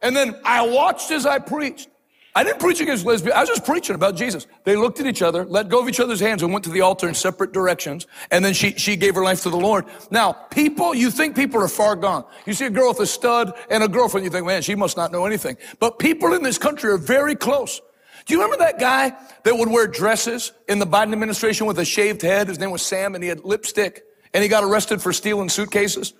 [0.00, 1.88] And then I watched as I preached.
[2.36, 3.36] I didn't preach against lesbians.
[3.36, 4.48] I was just preaching about Jesus.
[4.64, 6.80] They looked at each other, let go of each other's hands, and went to the
[6.80, 8.08] altar in separate directions.
[8.32, 9.84] And then she, she gave her life to the Lord.
[10.10, 12.24] Now, people, you think people are far gone.
[12.44, 14.96] You see a girl with a stud and a girlfriend, you think, man, she must
[14.96, 15.56] not know anything.
[15.78, 17.80] But people in this country are very close.
[18.26, 19.12] Do you remember that guy
[19.44, 22.48] that would wear dresses in the Biden administration with a shaved head?
[22.48, 24.02] His name was Sam, and he had lipstick,
[24.32, 26.14] and he got arrested for stealing suitcases.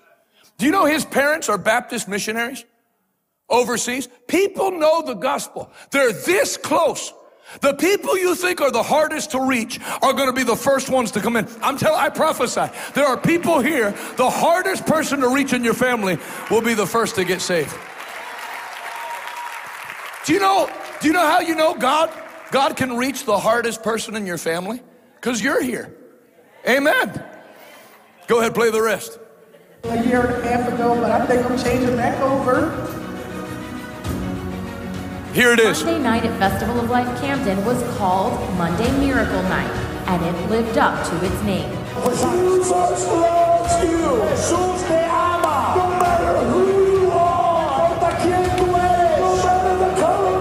[0.58, 2.64] Do you know his parents are Baptist missionaries?
[3.48, 4.08] Overseas.
[4.26, 5.70] People know the gospel.
[5.90, 7.12] They're this close.
[7.60, 10.88] The people you think are the hardest to reach are going to be the first
[10.88, 11.46] ones to come in.
[11.62, 12.66] I'm telling, I prophesy.
[12.94, 16.18] There are people here, the hardest person to reach in your family
[16.50, 17.74] will be the first to get saved.
[20.24, 22.10] Do you know, do you know how you know God?
[22.50, 24.82] God can reach the hardest person in your family?
[25.16, 25.94] Because you're here.
[26.66, 27.22] Amen.
[28.26, 29.18] Go ahead, play the rest.
[29.84, 33.03] A year and a half ago, but I think I'm changing back over.
[35.34, 35.82] Here it is.
[35.82, 39.68] Monday night at Festival of Life Camden was called Monday Miracle Night,
[40.06, 41.68] and it lived up to its name.
[42.04, 44.22] Jesus loves you.
[44.30, 45.74] Jesús te ama.
[45.74, 47.98] No matter who you are.
[48.30, 50.38] No matter the color.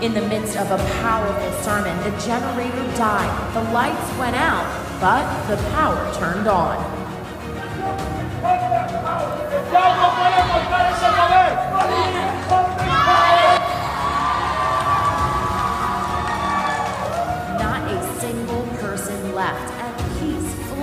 [0.00, 4.64] In the midst of a powerful sermon, the generator died, the lights went out,
[4.98, 6.78] but the power turned on.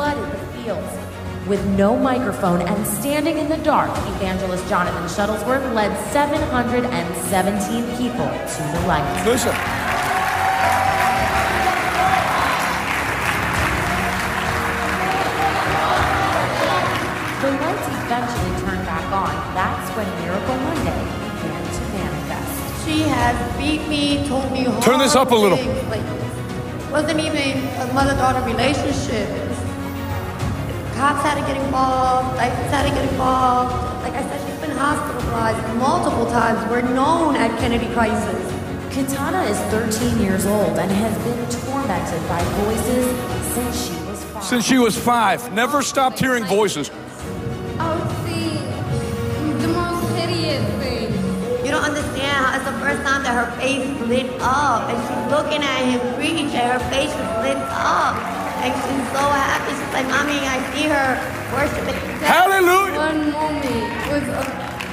[0.05, 1.47] Flooded the fields.
[1.47, 8.61] With no microphone and standing in the dark, evangelist Jonathan Shuttlesworth led 717 people to
[8.73, 9.05] the light.
[9.25, 9.55] Listen.
[17.41, 19.33] The lights eventually turned back on.
[19.53, 21.01] That's when Miracle Monday
[21.33, 22.85] began to manifest.
[22.85, 25.57] She has beat me, told me hard Turn this up a little.
[25.57, 26.05] things, Like,
[26.91, 29.44] wasn't even a mother-daughter relationship.
[30.95, 32.37] Cops had to get involved.
[32.37, 33.73] Like, had to get involved.
[34.01, 36.57] Like I said, she's been hospitalized multiple times.
[36.71, 38.55] We're known at Kennedy Crisis.
[38.93, 43.05] Katana is 13 years old and has been tormented by voices
[43.53, 44.43] since she was five.
[44.45, 46.89] Since she was five, never oh, stopped hearing voices.
[47.77, 48.55] I see
[49.61, 51.11] the most hideous thing.
[51.65, 55.29] You don't understand how it's the first time that her face lit up and she's
[55.29, 58.34] looking at him preach and her face was lit up.
[58.65, 59.71] And she's so happy.
[59.77, 61.09] She's like, Mommy, I see her
[61.53, 61.93] worshiping.
[62.25, 62.97] Hallelujah.
[62.97, 64.41] One moment was a,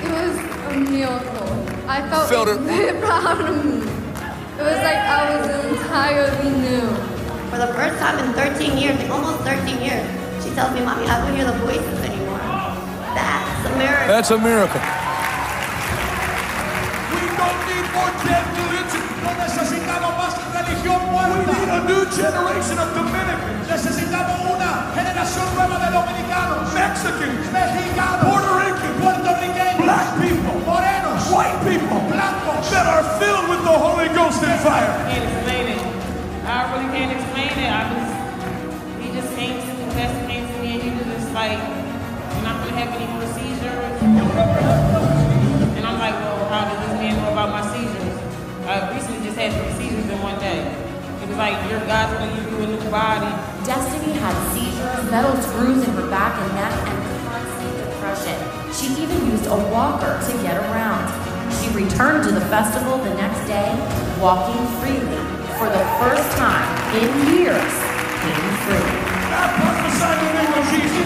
[0.04, 0.34] it was
[0.68, 1.52] a miracle.
[1.88, 2.60] I felt, Felt it.
[2.60, 3.80] very proud of me.
[4.60, 6.84] It was like I was entirely new.
[7.48, 10.04] For the first time in 13 years, like almost 13 years,
[10.44, 12.38] she tells me, Mommy, I don't hear the voices anymore.
[13.16, 14.08] That's a miracle.
[14.08, 14.80] That's a miracle.
[17.12, 19.04] We don't need more dead religion.
[19.24, 21.38] No necesitamos más religión muerta.
[21.38, 23.68] We need a new generation of Dominicans.
[23.70, 26.72] Necesitamos una generación nueva de dominicanos.
[26.74, 27.52] Mexicans.
[27.52, 28.26] Mexicanos.
[28.26, 28.96] Puerto Ricans.
[29.00, 29.84] Puertorriqueños.
[29.86, 30.54] Black people.
[30.66, 31.22] Morenos.
[31.30, 32.00] White people.
[32.10, 32.70] Blancos.
[32.70, 34.90] That are filled with the Holy Ghost and fire.
[35.06, 35.80] can't explain it.
[36.44, 37.70] I really can't explain it.
[37.70, 38.10] I was,
[38.98, 42.42] he just came to the pastor came to me and he was just like, you're
[42.42, 44.02] not gonna have any more seizures.
[44.02, 47.91] And I'm like, well, how does this man know about my seizures?
[48.62, 50.62] I recently just had three seizures in one day.
[50.62, 53.26] It was like, your God's gonna give you a new body.
[53.66, 58.38] Destiny had seizures, metal screws in her back and neck, and constant depression.
[58.70, 61.10] She even used a walker to get around.
[61.58, 63.74] She returned to the festival the next day,
[64.22, 65.22] walking freely.
[65.58, 67.74] For the first time in years,
[68.22, 69.10] pain free.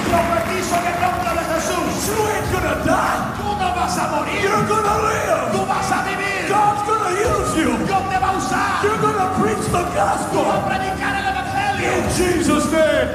[0.07, 1.89] Profetizo en el nombre de Jesús.
[2.05, 3.46] You ain't gonna die.
[3.57, 4.41] Tú no vas a morir.
[4.43, 5.53] You're gonna live.
[5.53, 6.49] Tú vas a vivir.
[6.49, 7.87] God's gonna use you.
[7.87, 8.83] Dios te va a usar.
[8.83, 10.43] You're gonna preach the gospel.
[10.43, 11.93] Tú vas a predicar el evangelio.
[11.97, 13.09] In Jesus' name.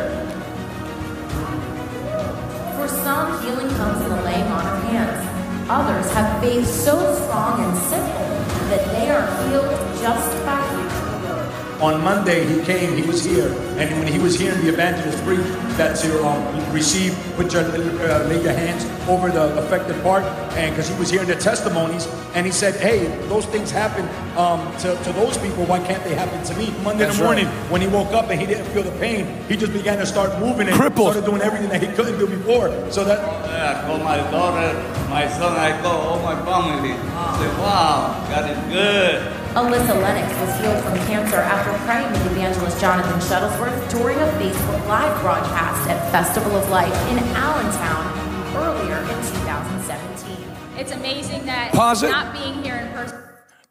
[2.76, 5.22] For For some, healing comes in the laying on of hands.
[5.70, 8.28] Others have faith so strong and simple
[8.70, 10.71] that they are healed just by hearing the word.
[11.82, 13.48] On Monday, he came, he was here,
[13.80, 15.40] and when he was hearing the evangelist preach,
[15.78, 20.22] that to um, receive, put your, uh, lay your hands over the affected part,
[20.54, 24.06] and because he was hearing the testimonies, and he said, hey, those things happen
[24.38, 26.70] um, to, to those people, why can't they happen to me?
[26.84, 27.72] Monday in That's the morning, right.
[27.72, 30.40] when he woke up and he didn't feel the pain, he just began to start
[30.40, 31.14] moving and Crippled.
[31.14, 32.70] started doing everything that he couldn't do before.
[32.92, 34.72] So that I called my daughter,
[35.10, 36.92] my son, I called all my family.
[36.94, 39.41] I say, wow, God is good.
[39.52, 44.88] Alyssa Lennox was healed from cancer after praying with evangelist Jonathan Shuttlesworth during a Facebook
[44.88, 50.38] Live broadcast at Festival of Life in Allentown earlier in 2017.
[50.78, 52.12] It's amazing that Pause it.
[52.12, 53.22] not being here in person.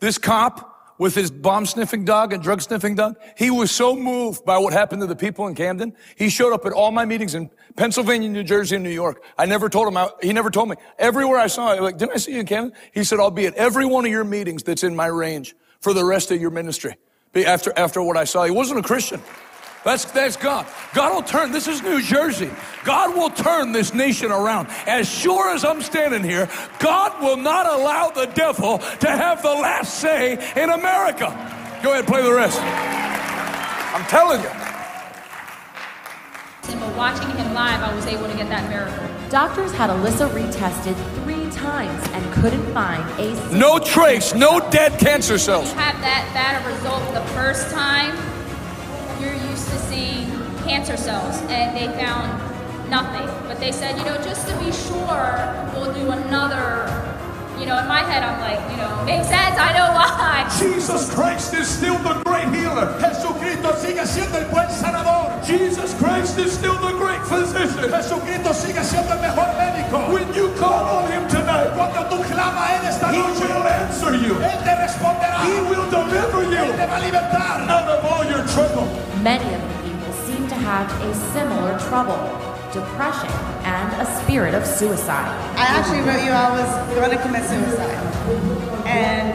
[0.01, 4.45] This cop with his bomb sniffing dog and drug sniffing dog, he was so moved
[4.45, 5.97] by what happened to the people in Camden.
[6.15, 9.23] He showed up at all my meetings in Pennsylvania, New Jersey, and New York.
[9.39, 10.77] I never told him, I, he never told me.
[10.99, 12.75] Everywhere I saw him, like, didn't I see you in Camden?
[12.93, 15.93] He said, I'll be at every one of your meetings that's in my range for
[15.93, 16.97] the rest of your ministry.
[17.35, 19.21] After, after what I saw, he wasn't a Christian.
[19.85, 20.67] That's, that's God.
[20.93, 22.51] God will turn, this is New Jersey.
[22.85, 24.69] God will turn this nation around.
[24.87, 29.49] As sure as I'm standing here, God will not allow the devil to have the
[29.49, 31.29] last say in America.
[31.83, 32.61] Go ahead, play the rest.
[32.61, 34.51] I'm telling you.
[36.79, 39.20] But watching him live, I was able to get that miracle.
[39.31, 44.99] Doctors had Alyssa retested three times and couldn't find a single No trace, no dead
[44.99, 45.69] cancer cells.
[45.71, 48.17] You have that bad a result the first time,
[49.23, 50.27] you're used to seeing
[50.65, 53.25] cancer cells, and they found nothing.
[53.47, 57.20] But they said, you know, just to be sure, we'll do another.
[57.61, 59.53] You know, in my head, I'm like, you know, makes sense.
[59.61, 60.49] I know why.
[60.57, 62.89] Jesus Christ is still the great healer.
[62.97, 65.29] Jesucristo sigue siendo el buen sanador.
[65.45, 67.93] Jesus Christ is still the great physician.
[67.93, 70.09] Jesucristo sigue siendo el mejor médico.
[70.09, 73.69] When you call on him tonight, cuando tú clamas a él esta noche, he will
[73.69, 74.35] answer you.
[74.41, 75.45] Él te responderá.
[75.45, 76.65] He will deliver you.
[76.65, 78.89] Él te va a libertar out of all your trouble.
[79.21, 82.25] Many of the people seem to have a similar trouble
[82.73, 83.31] depression
[83.65, 85.29] and a spirit of suicide.
[85.57, 87.97] I actually wrote you I was going to commit suicide.
[88.87, 89.35] And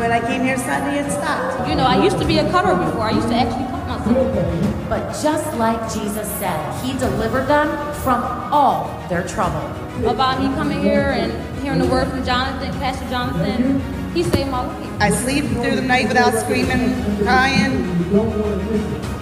[0.00, 1.68] when I came here Sunday, it stopped.
[1.68, 3.02] You know, I used to be a cutter before.
[3.02, 4.88] I used to actually cut myself.
[4.88, 7.68] But just like Jesus said, He delivered them
[8.02, 8.22] from
[8.52, 9.60] all their trouble.
[10.08, 13.80] About me coming here and hearing the word from Jonathan, Pastor Jonathan,
[14.14, 15.00] he saved my life.
[15.00, 17.86] I sleep through the night without screaming, crying.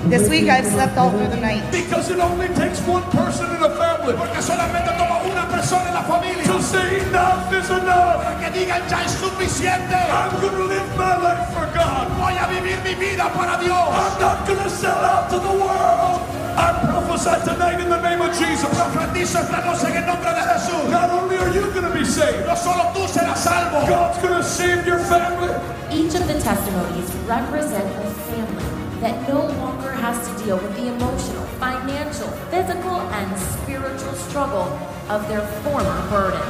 [0.09, 1.71] This week I've slept all through the night.
[1.71, 4.15] Because it only takes one person in a family.
[4.15, 6.45] Porque solamente toma una persona en la familia.
[6.45, 8.23] To say enough is enough.
[8.23, 9.95] Para que digan ya es suficiente.
[9.95, 12.09] I'm gonna live my life for God.
[12.17, 13.77] Voy a vivir mi vida para Dios.
[13.77, 16.38] I'm not gonna sell out to the world.
[16.59, 18.67] I prophesy tonight in the name of Jesus.
[18.67, 20.91] Profetizo esta noche en el nombre de Jesús.
[20.91, 22.47] Not only are you gonna be saved.
[22.47, 23.87] No solo tú serás salvo.
[23.87, 25.55] God's gonna save your family.
[25.93, 28.65] Each of the testimonies represent a family
[29.01, 34.67] that no longer has to deal with the emotional, financial, physical, and spiritual struggle
[35.09, 36.43] of their former burden.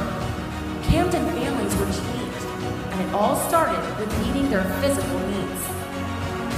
[0.89, 2.45] Camden families were changed,
[2.89, 5.28] and it all started with meeting their physical needs.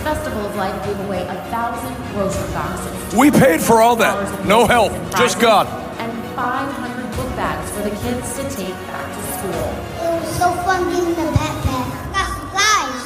[0.04, 3.16] Festival of Life gave away a thousand grocery boxes.
[3.16, 4.46] We paid for all that.
[4.46, 5.68] No help, just God.
[6.00, 9.68] And 500 book bags for the kids to take back to school.
[10.02, 11.88] It was so fun getting the backpack.
[11.94, 13.06] I got supplies.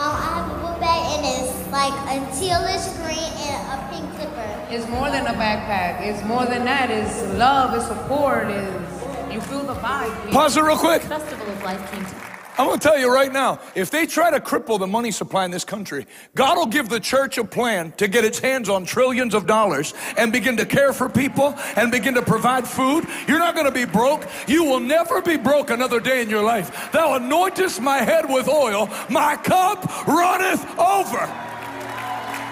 [0.00, 4.08] Um, I have a book bag and it's like a tealish green and a pink
[4.16, 4.50] clipper.
[4.70, 6.00] It's more than a backpack.
[6.06, 6.90] It's more than that.
[6.90, 7.74] It's love.
[7.74, 8.48] It's support.
[8.48, 10.30] It's you feel the vibe.
[10.32, 11.02] Pause it real quick.
[11.02, 14.30] Festival of Life came to I'm going to tell you right now, if they try
[14.30, 16.06] to cripple the money supply in this country,
[16.36, 19.92] God will give the church a plan to get its hands on trillions of dollars
[20.16, 23.08] and begin to care for people and begin to provide food.
[23.26, 24.28] You're not going to be broke.
[24.46, 26.92] You will never be broke another day in your life.
[26.92, 31.26] Thou anointest my head with oil, my cup runneth over.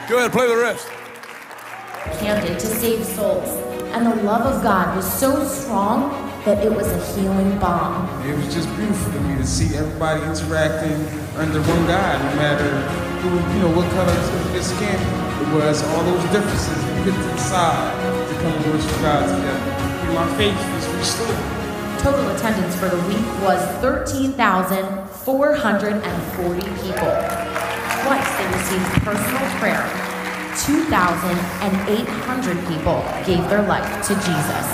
[0.09, 0.89] Go ahead, play the rest.
[2.19, 6.11] Camden to save souls, and the love of God was so strong
[6.45, 8.09] that it was a healing balm.
[8.27, 10.97] It was just beautiful to me to see everybody interacting
[11.37, 12.71] under one God, no matter
[13.21, 14.17] who, you know, what color
[14.57, 16.77] his skin it was, all those differences.
[16.99, 17.93] We get to decide
[18.29, 19.71] to come and worship God together.
[20.09, 21.37] And my faith was restored.
[22.01, 27.13] Total attendance for the week was 13,440 people.
[28.03, 29.85] Twice they received personal prayer.
[30.61, 34.67] 2,800 people gave their life to Jesus.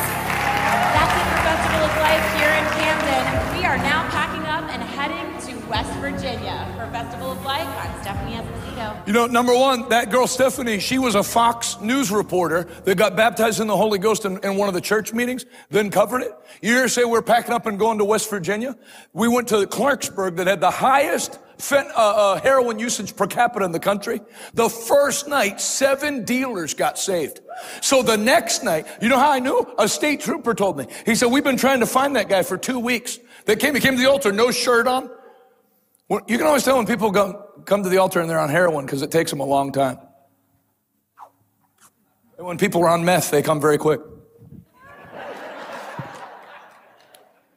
[0.92, 3.24] That's it for Festival of Life here in Camden.
[3.56, 6.08] We are now packing up and heading to West Virginia.
[6.18, 6.74] Virginia.
[6.76, 9.06] For Festival of Life, I'm Stephanie Esposito.
[9.06, 13.14] You know, number one, that girl Stephanie, she was a Fox News reporter that got
[13.14, 16.32] baptized in the Holy Ghost in, in one of the church meetings, then covered it.
[16.60, 18.76] You hear her say we're packing up and going to West Virginia?
[19.12, 23.64] We went to Clarksburg that had the highest fent- uh, uh, heroin usage per capita
[23.64, 24.20] in the country.
[24.54, 27.40] The first night, seven dealers got saved.
[27.80, 29.66] So the next night, you know how I knew?
[29.78, 30.86] A state trooper told me.
[31.04, 33.18] He said, we've been trying to find that guy for two weeks.
[33.44, 35.10] They came, he came to the altar, no shirt on.
[36.08, 38.48] Well, You can always tell when people come, come to the altar and they're on
[38.48, 39.98] heroin because it takes them a long time.
[42.38, 44.00] And when people are on meth, they come very quick.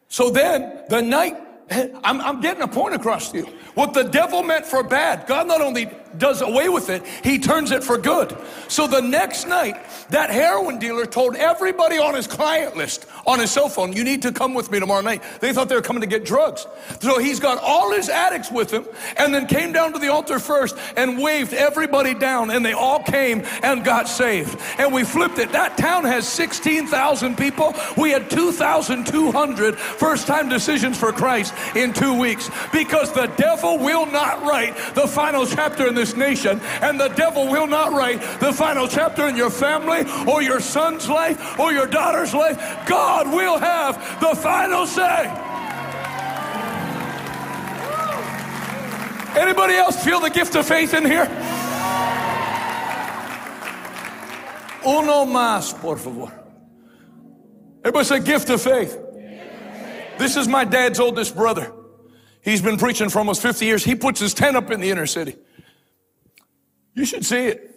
[0.10, 1.38] So then, the night,
[1.72, 3.46] I'm, I'm getting a point across to you.
[3.76, 7.72] What the devil meant for bad, God not only does away with it, he turns
[7.72, 8.36] it for good.
[8.68, 9.76] So the next night,
[10.10, 14.22] that heroin dealer told everybody on his client list, on his cell phone, you need
[14.24, 15.24] to come with me tomorrow night.
[15.40, 16.68] They thought they were coming to get drugs.
[17.00, 18.86] So he's got all his addicts with him
[19.18, 23.02] and then came down to the altar first and waved everybody down and they all
[23.02, 24.58] came and got saved.
[24.78, 25.52] And we flipped it.
[25.52, 27.74] That town has 16,000 people.
[27.98, 34.06] We had 2,200 first time decisions for Christ in two weeks because the devil will
[34.06, 38.52] not write the final chapter in this nation and the devil will not write the
[38.52, 42.58] final chapter in your family or your son's life or your daughter's life.
[42.88, 45.30] God will have the final say.
[49.40, 51.28] Anybody else feel the gift of faith in here?
[54.84, 56.32] Uno más, por favor.
[57.84, 58.98] Everybody say gift of faith.
[60.18, 61.72] This is my dad's oldest brother.
[62.44, 63.84] He's been preaching for almost 50 years.
[63.84, 65.36] He puts his tent up in the inner city.
[66.94, 67.72] You should see it.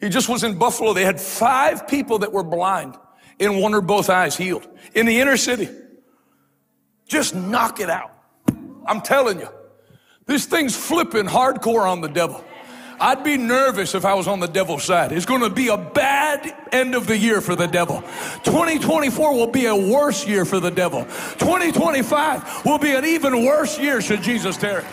[0.00, 0.92] He just was in Buffalo.
[0.92, 2.96] They had five people that were blind
[3.38, 5.68] in one or both eyes healed in the inner city.
[7.06, 8.12] Just knock it out.
[8.86, 9.48] I'm telling you,
[10.26, 12.44] this thing's flipping hardcore on the devil.
[13.00, 15.10] I'd be nervous if I was on the devil's side.
[15.10, 18.02] It's going to be a bad end of the year for the devil.
[18.44, 21.04] 2024 will be a worse year for the devil.
[21.04, 24.84] 2025 will be an even worse year should Jesus tarry.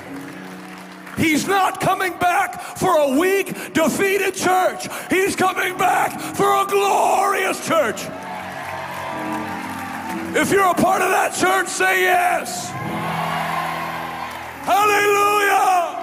[1.17, 4.87] He's not coming back for a weak, defeated church.
[5.09, 8.01] He's coming back for a glorious church.
[10.35, 12.69] If you're a part of that church, say yes.
[14.63, 15.97] Hallelujah.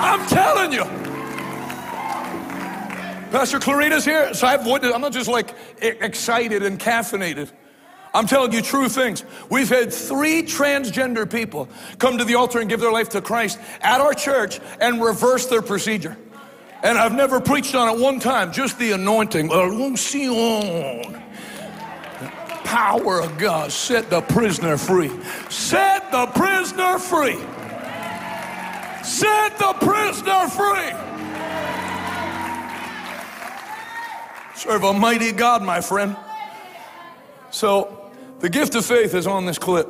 [0.00, 0.84] I'm telling you.
[3.30, 7.50] Pastor Clarita's here, so I've witnessed, I'm not just like excited and caffeinated.
[8.14, 9.24] I'm telling you true things.
[9.50, 11.68] We've had three transgender people
[11.98, 15.46] come to the altar and give their life to Christ at our church and reverse
[15.46, 16.16] their procedure.
[16.84, 19.48] And I've never preached on it one time, just the anointing.
[22.64, 25.10] Power of God set the prisoner free.
[25.48, 27.38] Set the prisoner free.
[29.02, 30.92] Set the prisoner free.
[34.54, 36.16] Serve a mighty God, my friend.
[37.50, 38.03] So,
[38.44, 39.88] the gift of faith is on this clip.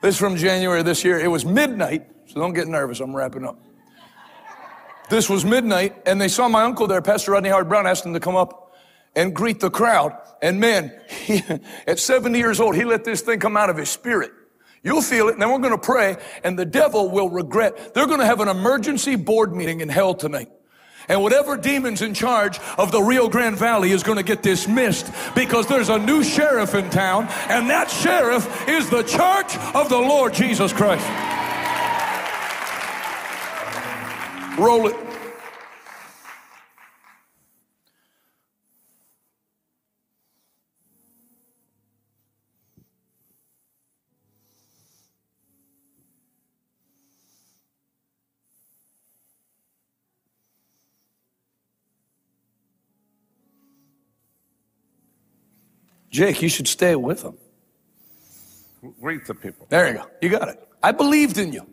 [0.00, 1.20] This is from January this year.
[1.20, 3.00] It was midnight, so don't get nervous.
[3.00, 3.58] I'm wrapping up.
[5.10, 8.20] This was midnight, and they saw my uncle there, Pastor Rodney Howard-Browne, asked him to
[8.20, 8.74] come up
[9.14, 10.16] and greet the crowd.
[10.40, 10.90] And man,
[11.26, 11.42] he,
[11.86, 14.30] at 70 years old, he let this thing come out of his spirit.
[14.82, 17.92] You'll feel it, and then we're going to pray, and the devil will regret.
[17.92, 20.48] They're going to have an emergency board meeting in hell tonight.
[21.08, 25.10] And whatever demon's in charge of the Rio Grande Valley is going to get dismissed
[25.34, 29.98] because there's a new sheriff in town, and that sheriff is the church of the
[29.98, 31.06] Lord Jesus Christ.
[34.58, 35.05] Roll it.
[56.16, 57.36] Jake, you should stay with them.
[59.02, 59.66] Greet the people.
[59.68, 60.06] There you go.
[60.22, 60.66] You got it.
[60.82, 61.66] I believed in you.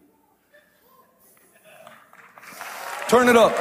[3.08, 3.56] Turn it up.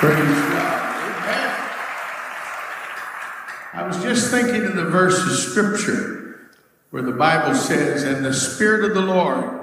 [0.00, 0.18] Praise
[0.50, 0.74] God.
[1.22, 1.54] Amen.
[3.74, 6.19] I was just thinking of the verse of scripture
[6.90, 9.58] where the Bible says, And the Spirit of the Lord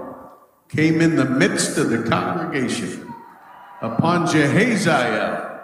[0.70, 3.14] came in the midst of the congregation
[3.82, 5.62] upon Jahaziel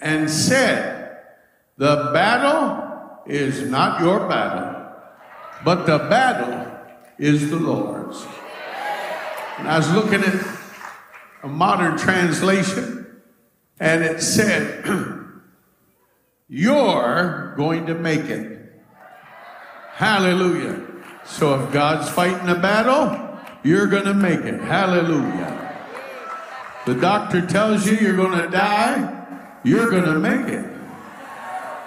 [0.00, 1.18] and said,
[1.76, 4.92] The battle is not your battle,
[5.64, 6.72] but the battle
[7.18, 8.24] is the Lord's.
[9.58, 10.46] And I was looking at
[11.42, 13.20] a modern translation,
[13.80, 14.84] and it said,
[16.48, 18.57] You're going to make it.
[19.98, 20.80] Hallelujah.
[21.24, 24.60] So if God's fighting a battle, you're going to make it.
[24.60, 25.76] Hallelujah.
[26.86, 30.64] The doctor tells you you're going to die, you're going to make it.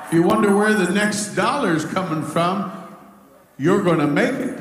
[0.07, 2.69] If you wonder where the next dollar's coming from,
[3.57, 4.59] you're going to make it.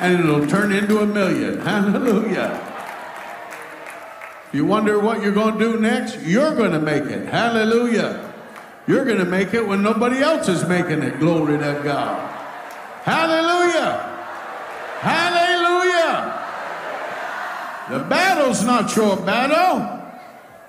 [0.00, 1.60] And it'll turn into a million.
[1.66, 2.62] Hallelujah.
[4.48, 7.28] If you wonder what you're going to do next, you're going to make it.
[7.28, 8.25] Hallelujah.
[8.86, 11.18] You're going to make it when nobody else is making it.
[11.18, 12.30] Glory to God.
[13.02, 14.16] Hallelujah.
[15.00, 16.42] Hallelujah.
[17.90, 19.92] The battle's not your battle.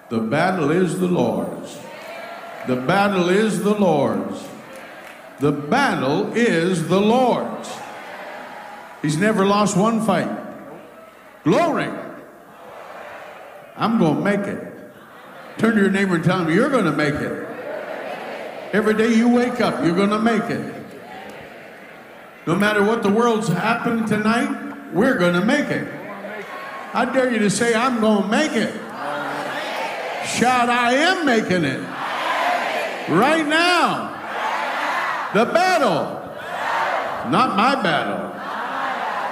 [0.09, 1.79] The battle is the Lord's.
[2.67, 4.47] The battle is the Lord's.
[5.39, 7.69] The battle is the Lord's.
[9.01, 10.29] He's never lost one fight.
[11.43, 11.89] Glory.
[13.75, 14.73] I'm going to make it.
[15.59, 17.46] Turn to your neighbor and tell him, You're going to make it.
[18.73, 20.75] Every day you wake up, you're going to make it.
[22.45, 25.87] No matter what the world's happening tonight, we're going to make it.
[26.93, 28.73] I dare you to say, I'm going to make it.
[30.25, 31.79] Shout, I am making it.
[33.09, 34.13] Right now.
[35.33, 36.17] The battle.
[37.31, 38.31] Not my battle.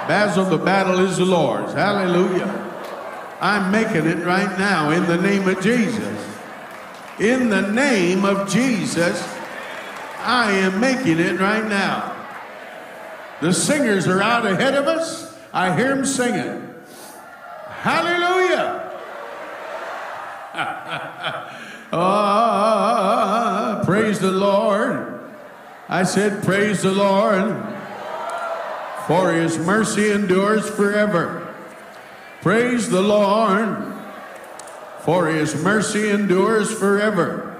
[0.08, 1.72] Basil, the battle is the Lord's.
[1.72, 2.62] Hallelujah.
[3.40, 6.35] I'm making it right now in the name of Jesus.
[7.18, 9.26] In the name of Jesus,
[10.18, 12.14] I am making it right now.
[13.40, 15.34] The singers are out ahead of us.
[15.52, 16.74] I hear them singing.
[17.68, 18.82] Hallelujah.
[21.92, 25.20] oh, praise the Lord.
[25.88, 27.56] I said, Praise the Lord,
[29.06, 31.54] for his mercy endures forever.
[32.42, 33.95] Praise the Lord,
[35.06, 37.52] for his mercy endures forever.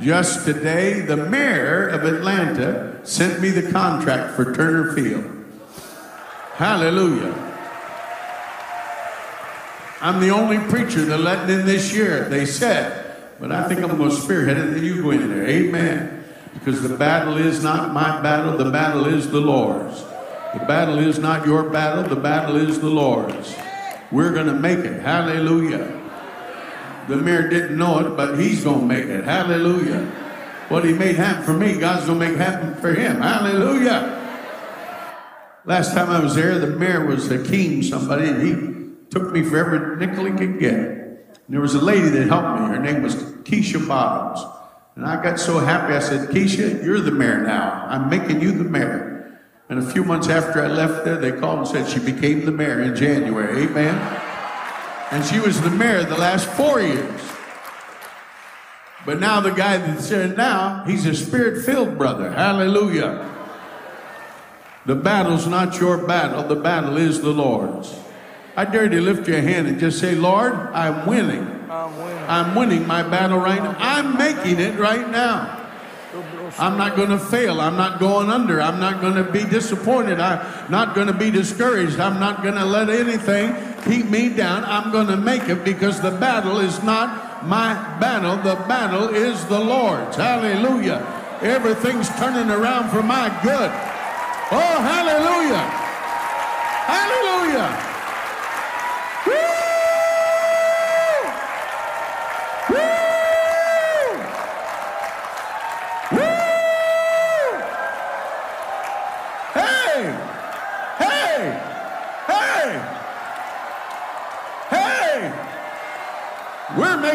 [0.00, 5.24] Just today, the mayor of Atlanta sent me the contract for Turner Field.
[6.54, 7.32] Hallelujah.
[10.00, 13.16] I'm the only preacher they're letting in this year, they said.
[13.38, 15.46] But I think I'm going to spearhead it and you go in there.
[15.46, 16.24] Amen.
[16.54, 20.02] Because the battle is not my battle, the battle is the Lord's.
[20.54, 23.54] The battle is not your battle, the battle is the Lord's.
[24.10, 25.00] We're going to make it.
[25.00, 25.98] Hallelujah.
[27.08, 29.24] The mayor didn't know it, but he's going to make it.
[29.24, 30.04] Hallelujah.
[30.68, 33.20] What he made happen for me, God's going to make happen for him.
[33.20, 34.18] Hallelujah.
[35.64, 39.42] Last time I was there, the mayor was a king, somebody, and he took me
[39.42, 40.74] for every nickel he could get.
[40.74, 42.66] And there was a lady that helped me.
[42.68, 44.46] Her name was Keisha Bottoms.
[44.94, 47.86] And I got so happy, I said, Keisha, you're the mayor now.
[47.88, 49.09] I'm making you the mayor.
[49.70, 52.50] And a few months after I left there, they called and said she became the
[52.50, 53.62] mayor in January.
[53.62, 53.94] Amen.
[55.12, 57.20] And she was the mayor the last four years.
[59.06, 62.32] But now the guy that's there now, he's a spirit-filled brother.
[62.32, 63.28] Hallelujah.
[64.86, 67.94] The battle's not your battle, the battle is the Lord's.
[68.56, 71.46] I dare you to lift your hand and just say, Lord, I'm winning.
[71.70, 72.24] I'm winning.
[72.26, 73.76] I'm winning my battle right now.
[73.78, 75.59] I'm making it right now.
[76.58, 77.60] I'm not going to fail.
[77.60, 78.60] I'm not going under.
[78.60, 80.20] I'm not going to be disappointed.
[80.20, 82.00] I'm not going to be discouraged.
[82.00, 83.54] I'm not going to let anything
[83.84, 84.64] keep me down.
[84.64, 88.36] I'm going to make it because the battle is not my battle.
[88.36, 90.16] The battle is the Lord's.
[90.16, 91.06] Hallelujah.
[91.42, 93.70] Everything's turning around for my good.
[94.52, 95.64] Oh, hallelujah.
[96.90, 97.89] Hallelujah.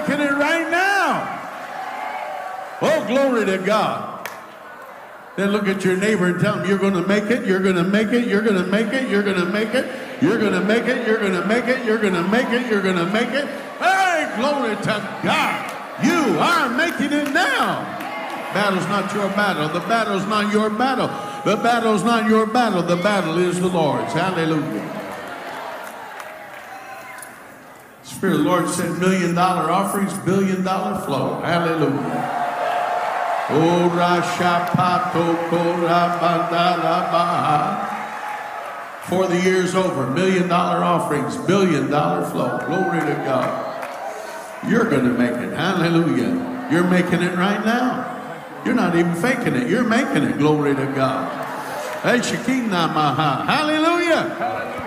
[0.07, 1.41] Making it right now.
[2.81, 4.27] Oh, glory to God.
[5.37, 7.75] Then look at your neighbor and tell him, You're going to make it, you're going
[7.75, 10.53] to make it, you're going to make it, you're going to make it, you're going
[10.53, 12.95] to make it, you're going to make it, you're going to make it, you're going
[12.95, 13.45] to make it.
[13.79, 15.71] Hey, glory to God.
[16.03, 17.83] You are making it now.
[18.53, 19.67] Battle's not your battle.
[19.67, 21.07] The battle's not your battle.
[21.43, 22.81] The battle's not your battle.
[22.81, 24.13] The battle is the Lord's.
[24.13, 25.04] Hallelujah.
[28.15, 31.41] Spirit of the Lord said million dollar offerings, billion dollar flow.
[31.41, 32.31] Hallelujah.
[33.49, 33.89] Oh.
[39.09, 42.57] For the year's over, million dollar offerings, billion dollar flow.
[42.65, 44.71] Glory to God.
[44.71, 45.51] You're going to make it.
[45.51, 46.69] Hallelujah.
[46.71, 48.61] You're making it right now.
[48.63, 49.69] You're not even faking it.
[49.69, 50.37] You're making it.
[50.37, 51.45] Glory to God.
[52.01, 53.43] Hey, Shekinah Maha.
[53.45, 54.84] Hallelujah.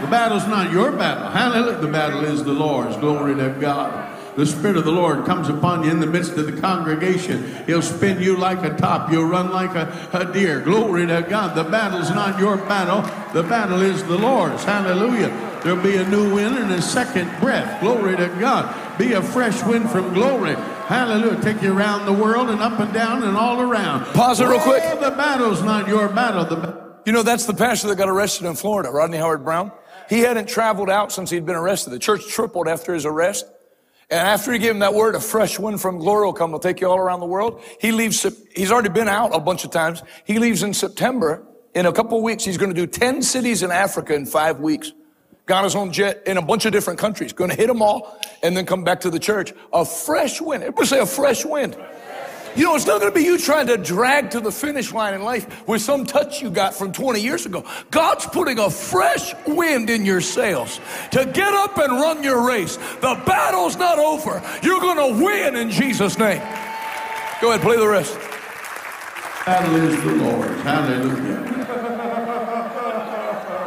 [0.00, 1.28] The battle's not your battle.
[1.28, 1.78] Hallelujah.
[1.78, 2.96] The battle is the Lord's.
[2.96, 4.14] Glory to God.
[4.36, 7.64] The Spirit of the Lord comes upon you in the midst of the congregation.
[7.66, 9.10] He'll spin you like a top.
[9.10, 10.60] You'll run like a, a deer.
[10.60, 11.56] Glory to God.
[11.56, 13.02] The battle's not your battle.
[13.32, 14.62] The battle is the Lord's.
[14.62, 15.30] Hallelujah.
[15.64, 17.80] There'll be a new wind and a second breath.
[17.80, 18.72] Glory to God.
[18.96, 20.54] Be a fresh wind from glory.
[20.86, 21.42] Hallelujah.
[21.42, 24.04] Take you around the world and up and down and all around.
[24.14, 24.84] Pause it real quick.
[24.86, 26.44] Oh, the battle's not your battle.
[26.44, 29.72] The You know, that's the pastor that got arrested in Florida, Rodney Howard-Browne.
[30.08, 31.90] He hadn't traveled out since he'd been arrested.
[31.90, 33.46] The church tripled after his arrest.
[34.10, 36.50] And after he gave him that word, a fresh wind from glory will come.
[36.50, 37.62] Will take you all around the world.
[37.78, 38.24] He leaves.
[38.54, 40.02] He's already been out a bunch of times.
[40.24, 41.44] He leaves in September.
[41.74, 44.92] In a couple weeks, he's going to do 10 cities in Africa in five weeks.
[45.44, 47.32] Got his own jet in a bunch of different countries.
[47.32, 49.52] Going to hit them all and then come back to the church.
[49.72, 50.62] A fresh wind.
[50.62, 51.76] Everybody say a fresh wind.
[52.56, 55.14] You know, it's not going to be you trying to drag to the finish line
[55.14, 57.64] in life with some touch you got from 20 years ago.
[57.90, 60.80] God's putting a fresh wind in your sails
[61.12, 62.76] to get up and run your race.
[62.76, 64.42] The battle's not over.
[64.62, 66.40] You're going to win in Jesus' name.
[67.40, 68.18] Go ahead, play the rest.
[69.46, 70.62] battle is the Lord's.
[70.62, 71.44] Hallelujah.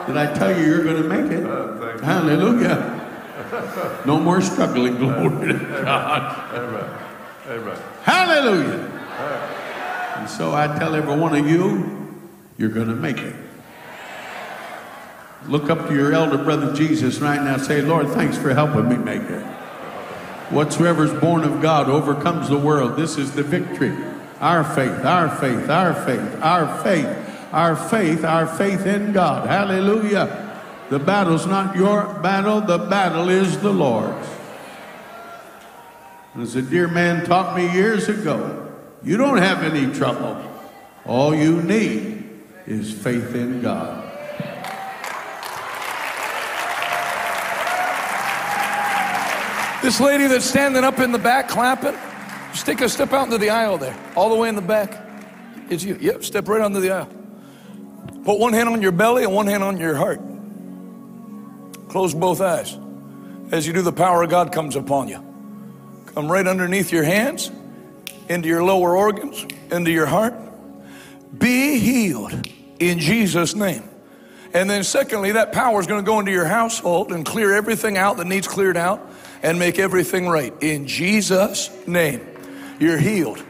[0.08, 2.04] Did I tell you you're going to make it?
[2.04, 2.98] Hallelujah.
[4.06, 4.98] No more struggling.
[4.98, 6.54] Glory to God.
[7.48, 7.68] Amen.
[7.68, 7.91] Amen.
[8.04, 8.88] Hallelujah.
[10.18, 12.20] And so I tell every one of you,
[12.58, 13.36] you're going to make it.
[15.48, 17.58] Look up to your elder brother Jesus right now.
[17.58, 19.44] Say, Lord, thanks for helping me make it.
[20.52, 22.98] Whatsoever's born of God overcomes the world.
[22.98, 23.96] This is the victory.
[24.40, 29.48] Our faith, our faith, our faith, our faith, our faith, our faith in God.
[29.48, 30.60] Hallelujah.
[30.90, 34.28] The battle's not your battle, the battle is the Lord's.
[36.38, 38.72] As a dear man taught me years ago,
[39.04, 40.42] you don't have any trouble.
[41.06, 42.30] All you need
[42.66, 44.08] is faith in God.
[49.82, 51.96] This lady that's standing up in the back clapping,
[52.64, 55.04] take a step out into the aisle there, all the way in the back.
[55.70, 55.98] It's you.
[56.00, 57.10] Yep, step right onto the aisle.
[58.24, 60.22] Put one hand on your belly and one hand on your heart.
[61.90, 62.78] Close both eyes.
[63.52, 65.31] As you do, the power of God comes upon you.
[66.14, 67.52] Come right underneath your hands,
[68.28, 70.34] into your lower organs, into your heart.
[71.38, 72.48] Be healed
[72.80, 73.84] in Jesus' name.
[74.54, 77.98] And then, secondly, that power is going to go into your household and clear everything
[77.98, 79.02] out that needs cleared out
[79.42, 80.54] and make everything right.
[80.62, 82.20] In Jesus' name,
[82.80, 83.42] you're healed.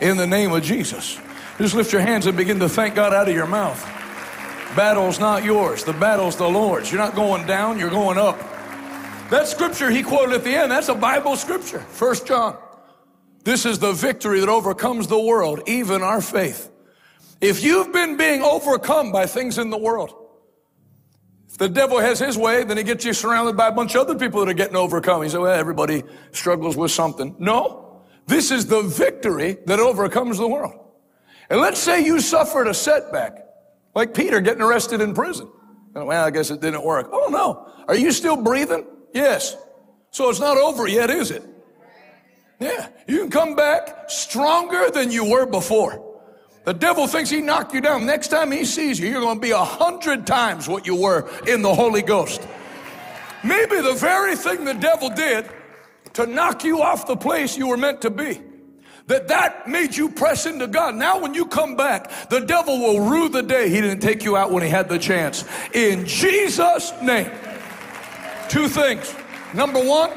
[0.00, 1.18] In the name of Jesus.
[1.58, 3.80] Just lift your hands and begin to thank God out of your mouth.
[4.76, 6.90] Battle's not yours, the battle's the Lord's.
[6.92, 8.38] You're not going down, you're going up.
[9.30, 11.80] That scripture he quoted at the end, that's a Bible scripture.
[11.80, 12.56] First John.
[13.44, 16.70] This is the victory that overcomes the world, even our faith.
[17.40, 20.14] If you've been being overcome by things in the world,
[21.48, 24.02] if the devil has his way, then he gets you surrounded by a bunch of
[24.02, 25.22] other people that are getting overcome.
[25.22, 26.02] He said, well, everybody
[26.32, 27.36] struggles with something.
[27.38, 30.74] No, this is the victory that overcomes the world.
[31.48, 33.46] And let's say you suffered a setback,
[33.94, 35.50] like Peter getting arrested in prison.
[35.94, 37.08] Well, I guess it didn't work.
[37.12, 37.72] Oh no.
[37.88, 38.86] Are you still breathing?
[39.12, 39.56] Yes.
[40.10, 41.42] So it's not over yet, is it?
[42.60, 42.88] Yeah.
[43.06, 46.04] You can come back stronger than you were before.
[46.64, 48.04] The devil thinks he knocked you down.
[48.04, 51.28] Next time he sees you, you're going to be a hundred times what you were
[51.46, 52.46] in the Holy Ghost.
[53.42, 55.48] Maybe the very thing the devil did
[56.14, 58.42] to knock you off the place you were meant to be.
[59.06, 60.94] That that made you press into God.
[60.94, 64.36] Now when you come back, the devil will rue the day he didn't take you
[64.36, 65.44] out when he had the chance.
[65.72, 67.30] In Jesus' name.
[68.48, 69.14] Two things.
[69.54, 70.10] Number one,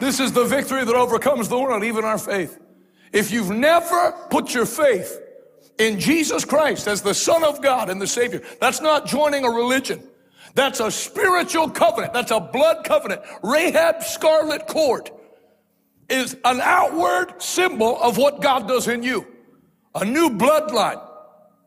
[0.00, 2.58] this is the victory that overcomes the world, even our faith.
[3.12, 5.20] If you've never put your faith
[5.78, 9.50] in Jesus Christ as the Son of God and the Savior, that's not joining a
[9.50, 10.02] religion.
[10.54, 12.12] That's a spiritual covenant.
[12.12, 13.22] That's a blood covenant.
[13.42, 15.10] Rahab scarlet cord
[16.08, 19.26] is an outward symbol of what God does in you.
[19.94, 21.02] A new bloodline.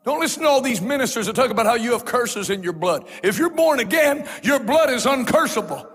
[0.04, 2.74] Don't listen to all these ministers that talk about how you have curses in your
[2.74, 3.08] blood.
[3.24, 5.91] If you're born again, your blood is uncursable.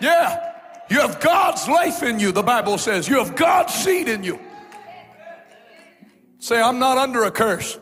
[0.00, 0.52] Yeah.
[0.88, 3.08] You have God's life in you, the Bible says.
[3.08, 4.40] You have God's seed in you.
[6.38, 7.78] Say, I'm not under a curse.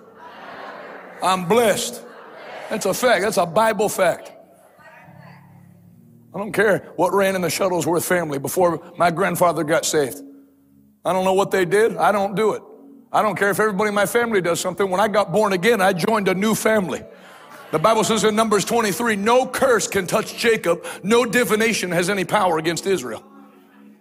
[1.22, 2.02] I'm blessed.
[2.70, 3.22] That's a fact.
[3.22, 4.32] That's a Bible fact.
[6.34, 10.20] I don't care what ran in the Shuttlesworth family before my grandfather got saved.
[11.04, 11.96] I don't know what they did.
[11.96, 12.62] I don't do it.
[13.10, 14.90] I don't care if everybody in my family does something.
[14.90, 17.02] When I got born again, I joined a new family.
[17.70, 20.86] The Bible says in Numbers 23, no curse can touch Jacob.
[21.02, 23.22] No divination has any power against Israel.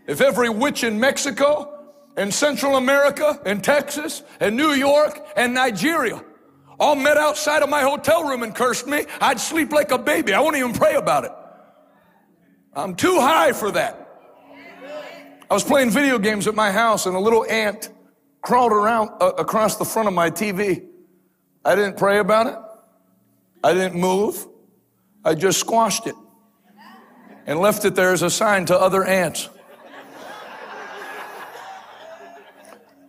[0.08, 6.24] If every witch in Mexico and Central America and Texas and New York and Nigeria
[6.80, 10.34] all met outside of my hotel room and cursed me, I'd sleep like a baby.
[10.34, 11.32] I won't even pray about it.
[12.74, 14.06] I'm too high for that.
[15.50, 17.90] I was playing video games at my house and a little ant
[18.42, 20.86] crawled around uh, across the front of my TV.
[21.66, 22.56] I didn't pray about it.
[23.64, 24.48] I didn't move.
[25.24, 26.16] I just squashed it
[27.46, 29.50] and left it there as a sign to other ants.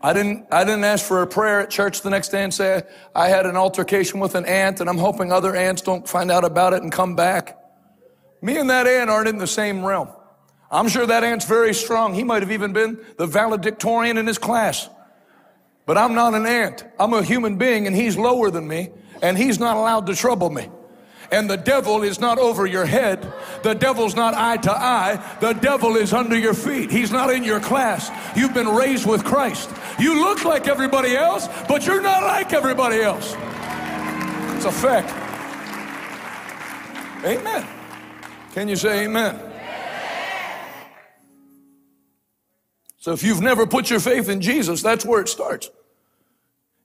[0.01, 2.83] I didn't, I didn't ask for a prayer at church the next day and say
[3.15, 6.45] I had an altercation with an ant and I'm hoping other ants don't find out
[6.45, 7.59] about it and come back.
[8.41, 10.09] Me and that ant aren't in the same realm.
[10.71, 12.15] I'm sure that ant's very strong.
[12.15, 14.89] He might have even been the valedictorian in his class.
[15.85, 16.85] But I'm not an ant.
[17.01, 18.91] I'm a human being and he's lower than me
[19.23, 20.69] and he's not allowed to trouble me.
[21.31, 23.31] And the devil is not over your head.
[23.63, 25.37] The devil's not eye to eye.
[25.41, 26.91] The devil is under your feet.
[26.91, 28.11] He's not in your class.
[28.35, 29.71] You've been raised with Christ.
[29.99, 33.35] You look like everybody else, but you're not like everybody else.
[34.57, 35.13] It's a fact.
[37.25, 37.67] Amen.
[38.55, 39.39] Can you say amen?
[42.97, 45.71] So if you've never put your faith in Jesus, that's where it starts.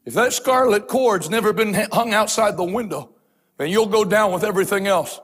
[0.05, 3.15] If that scarlet cord's never been hung outside the window,
[3.57, 5.19] then you'll go down with everything else.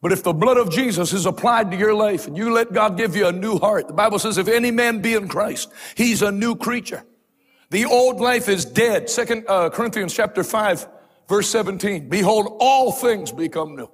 [0.00, 2.96] But if the blood of Jesus is applied to your life and you let God
[2.96, 6.20] give you a new heart, the Bible says, if any man be in Christ, he's
[6.20, 7.02] a new creature.
[7.70, 9.08] The old life is dead.
[9.08, 10.86] Second uh, Corinthians chapter 5,
[11.26, 12.08] verse 17.
[12.08, 13.90] Behold, all things become new.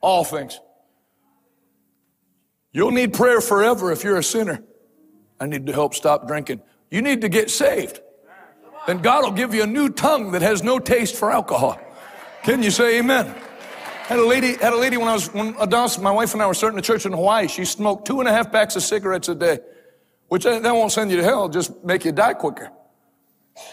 [0.00, 0.60] All things.
[2.70, 4.62] You'll need prayer forever if you're a sinner.
[5.40, 6.60] I need to help stop drinking.
[6.90, 8.00] You need to get saved.
[8.86, 11.78] Then God will give you a new tongue that has no taste for alcohol.
[12.42, 13.34] Can you say amen?
[14.04, 16.46] Had a lady, had a lady when I was, when Adalis, my wife and I
[16.46, 17.48] were starting a church in Hawaii.
[17.48, 19.58] She smoked two and a half packs of cigarettes a day,
[20.28, 22.70] which that won't send you to hell, just make you die quicker.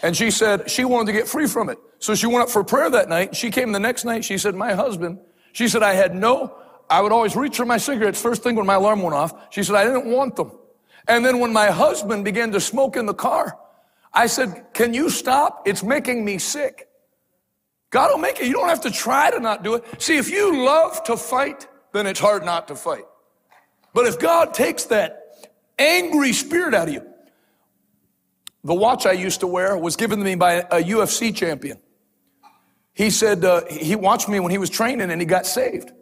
[0.02, 1.78] And she said she wanted to get free from it.
[2.00, 3.36] So she went up for prayer that night.
[3.36, 4.24] She came the next night.
[4.24, 5.20] She said, my husband,
[5.52, 6.56] she said, I had no,
[6.90, 9.52] I would always reach for my cigarettes first thing when my alarm went off.
[9.54, 10.50] She said, I didn't want them.
[11.06, 13.56] And then when my husband began to smoke in the car,
[14.14, 15.66] I said, can you stop?
[15.66, 16.88] It's making me sick.
[17.90, 18.46] God will make it.
[18.46, 19.84] You don't have to try to not do it.
[20.02, 23.04] See, if you love to fight, then it's hard not to fight.
[23.92, 27.06] But if God takes that angry spirit out of you,
[28.64, 31.78] the watch I used to wear was given to me by a UFC champion.
[32.94, 35.92] He said uh, he watched me when he was training and he got saved.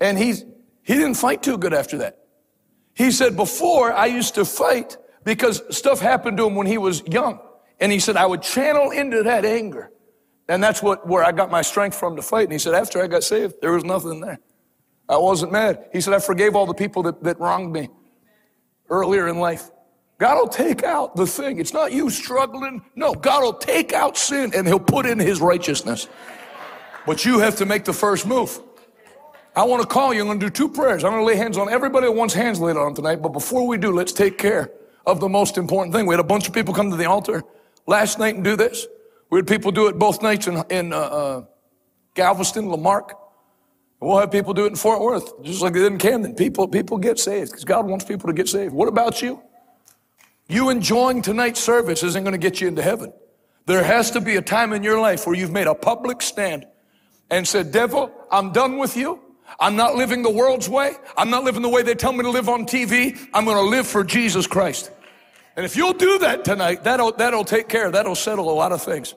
[0.00, 0.44] And he's,
[0.82, 2.18] he didn't fight too good after that.
[2.94, 7.02] He said, before I used to fight because stuff happened to him when he was
[7.06, 7.40] young.
[7.80, 9.90] And he said, I would channel into that anger.
[10.48, 12.44] And that's what, where I got my strength from to fight.
[12.44, 14.38] And he said, after I got saved, there was nothing there.
[15.08, 15.88] I wasn't mad.
[15.92, 17.88] He said, I forgave all the people that, that wronged me
[18.88, 19.70] earlier in life.
[20.18, 21.58] God will take out the thing.
[21.58, 22.82] It's not you struggling.
[22.94, 26.08] No, God will take out sin and he'll put in his righteousness.
[27.06, 28.60] But you have to make the first move.
[29.56, 30.20] I want to call you.
[30.20, 31.04] I'm going to do two prayers.
[31.04, 33.16] I'm going to lay hands on everybody that wants hands laid on tonight.
[33.16, 34.70] But before we do, let's take care
[35.06, 36.06] of the most important thing.
[36.06, 37.42] We had a bunch of people come to the altar
[37.86, 38.86] last night and do this.
[39.30, 41.44] We had people do it both nights in, in uh, uh,
[42.14, 43.18] Galveston, La Marque.
[44.00, 46.34] We'll have people do it in Fort Worth, just like they did in Camden.
[46.34, 48.74] People, people get saved because God wants people to get saved.
[48.74, 49.42] What about you?
[50.48, 53.12] You enjoying tonight's service isn't going to get you into heaven.
[53.66, 56.66] There has to be a time in your life where you've made a public stand
[57.30, 59.20] and said, Devil, I'm done with you.
[59.58, 60.92] I'm not living the world's way.
[61.16, 63.18] I'm not living the way they tell me to live on TV.
[63.32, 64.90] I'm going to live for Jesus Christ.
[65.56, 68.82] And if you'll do that tonight, that'll, that'll take care, that'll settle a lot of
[68.82, 69.14] things.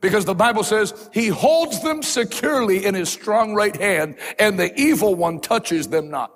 [0.00, 4.78] Because the Bible says he holds them securely in his strong right hand and the
[4.80, 6.32] evil one touches them not.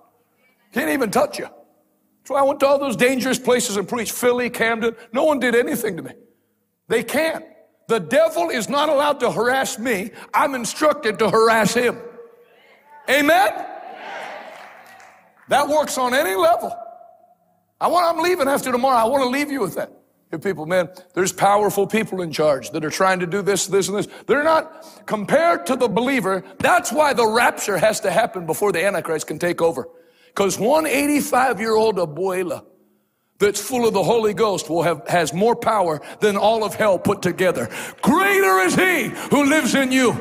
[0.73, 1.45] Can't even touch you.
[1.45, 4.97] That's why I went to all those dangerous places and preached Philly, Camden.
[5.13, 6.13] No one did anything to me.
[6.89, 7.45] They can't.
[7.89, 10.11] The devil is not allowed to harass me.
[10.33, 11.99] I'm instructed to harass him.
[13.11, 13.67] Amen?
[15.49, 16.75] That works on any level.
[17.81, 18.97] I want, I'm leaving after tomorrow.
[18.97, 19.93] I want to leave you with that
[20.33, 23.89] You people, man, there's powerful people in charge that are trying to do this, this,
[23.89, 24.09] and this.
[24.27, 26.45] They're not compared to the believer.
[26.59, 29.89] That's why the rapture has to happen before the Antichrist can take over.
[30.29, 32.65] Because one 85 year old abuela
[33.39, 36.99] that's full of the Holy Ghost will have, has more power than all of hell
[36.99, 37.69] put together.
[38.01, 40.13] Greater is he who lives in you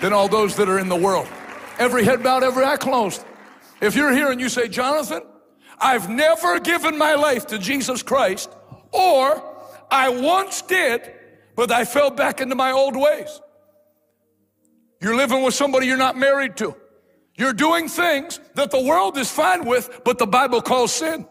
[0.00, 1.28] than all those that are in the world.
[1.78, 3.24] Every head bowed, every eye closed.
[3.80, 5.22] If you're here and you say, Jonathan,
[5.80, 8.50] I've never given my life to Jesus Christ,
[8.92, 9.42] or
[9.90, 11.12] I once did,
[11.54, 13.40] but I fell back into my old ways.
[15.00, 16.74] You're living with somebody you're not married to.
[17.36, 21.26] You're doing things that the world is fine with, but the Bible calls sin.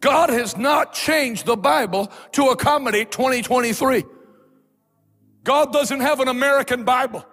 [0.00, 4.04] God has not changed the Bible to accommodate 2023.
[5.42, 7.24] God doesn't have an American Bible.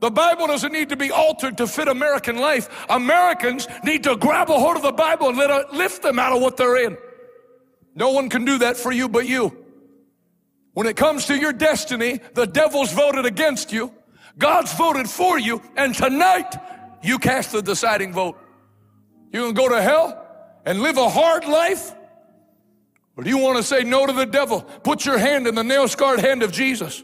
[0.00, 2.68] The Bible doesn't need to be altered to fit American life.
[2.90, 6.34] Americans need to grab a hold of the Bible and let it lift them out
[6.34, 6.98] of what they're in.
[7.94, 9.64] No one can do that for you but you.
[10.74, 13.92] When it comes to your destiny, the devil's voted against you.
[14.36, 15.62] God's voted for you.
[15.76, 16.54] And tonight,
[17.02, 18.38] you cast the deciding vote.
[19.32, 20.22] You gonna go to hell
[20.66, 21.94] and live a hard life?
[23.16, 24.60] Or do you want to say no to the devil?
[24.60, 27.02] Put your hand in the nail scarred hand of Jesus.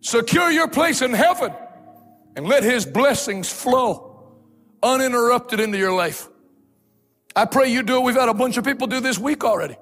[0.00, 1.52] Secure your place in heaven
[2.36, 4.36] and let his blessings flow
[4.82, 6.28] uninterrupted into your life.
[7.34, 8.02] I pray you do it.
[8.02, 9.76] We've had a bunch of people do this week already.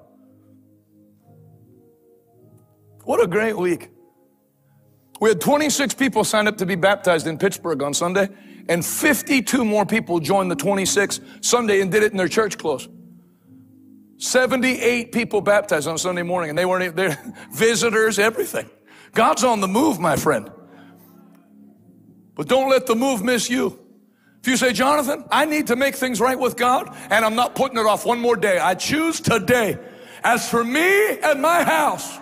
[3.03, 3.91] What a great week.
[5.19, 8.29] We had 26 people sign up to be baptized in Pittsburgh on Sunday,
[8.67, 12.89] and 52 more people joined the 26 Sunday and did it in their church clothes.
[14.17, 18.69] 78 people baptized on Sunday morning, and they weren't even there visitors, everything.
[19.13, 20.49] God's on the move, my friend.
[22.35, 23.79] But don't let the move miss you.
[24.41, 27.55] If you say, Jonathan, I need to make things right with God, and I'm not
[27.55, 29.79] putting it off one more day, I choose today.
[30.23, 32.19] As for me and my house,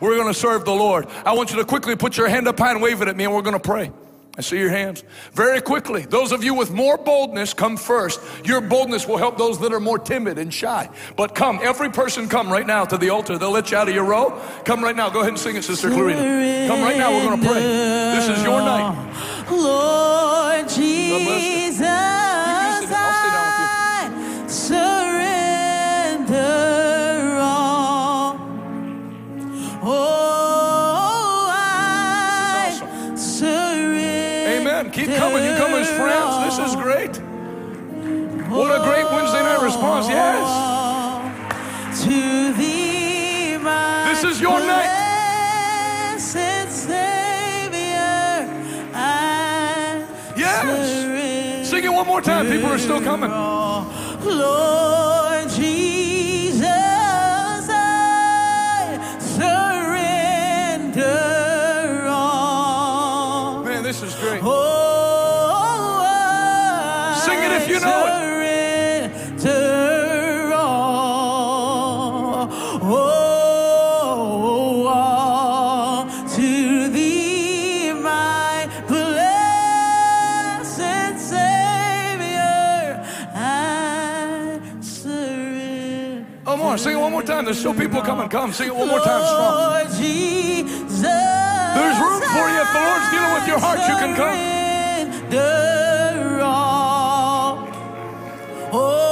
[0.00, 1.06] we're going to serve the Lord.
[1.24, 3.24] I want you to quickly put your hand up high and wave it at me,
[3.24, 3.92] and we're going to pray.
[4.38, 5.02] I see your hands.
[5.32, 8.20] Very quickly, those of you with more boldness come first.
[8.44, 10.88] Your boldness will help those that are more timid and shy.
[11.16, 13.36] But come, every person come right now to the altar.
[13.38, 14.40] They'll let you out of your row.
[14.64, 15.10] Come right now.
[15.10, 16.68] Go ahead and sing it, Sister Clarita.
[16.68, 17.10] Come right now.
[17.10, 17.60] We're going to pray.
[17.60, 18.94] This is your night.
[19.50, 23.26] Lord Jesus, I
[24.46, 26.36] surrender
[27.40, 28.36] all.
[29.82, 30.19] Oh,
[35.20, 35.44] coming.
[35.44, 36.32] You come as friends.
[36.46, 37.14] This is great.
[38.50, 40.08] What a great Wednesday night response.
[40.08, 40.46] Yes.
[42.04, 44.88] To thee, my This is your night.
[46.16, 48.48] blessed Savior,
[48.94, 50.04] I
[50.36, 51.68] Yes.
[51.68, 52.46] Sing it one more time.
[52.46, 53.30] People are still coming.
[53.30, 55.99] Lord Jesus,
[87.20, 87.36] more.
[87.36, 87.44] Time.
[87.44, 88.28] There's still people coming.
[88.28, 88.52] Come.
[88.52, 89.24] Sing it one more time.
[89.26, 89.72] Strong.
[91.74, 92.60] There's room for you.
[92.60, 94.36] If the Lord's dealing with your heart, you can come.
[98.72, 99.09] Oh,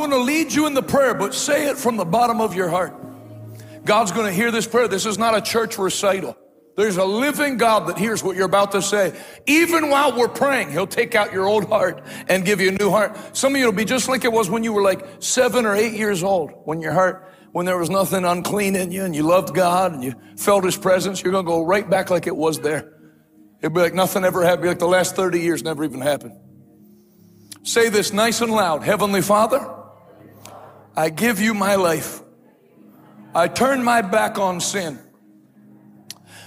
[0.00, 2.68] going to lead you in the prayer, but say it from the bottom of your
[2.68, 2.94] heart.
[3.84, 4.88] God's going to hear this prayer.
[4.88, 6.36] This is not a church recital.
[6.76, 9.18] There's a living God that hears what you're about to say.
[9.46, 12.90] Even while we're praying, He'll take out your old heart and give you a new
[12.90, 13.36] heart.
[13.36, 15.74] Some of you will be just like it was when you were like seven or
[15.74, 19.24] eight years old, when your heart, when there was nothing unclean in you and you
[19.24, 21.22] loved God and you felt His presence.
[21.22, 22.94] You're going to go right back like it was there.
[23.60, 24.68] It'll be like nothing ever happened.
[24.68, 26.38] Like the last 30 years never even happened.
[27.62, 28.82] Say this nice and loud.
[28.82, 29.79] Heavenly Father,
[30.96, 32.20] I give you my life.
[33.34, 34.98] I turn my back on sin.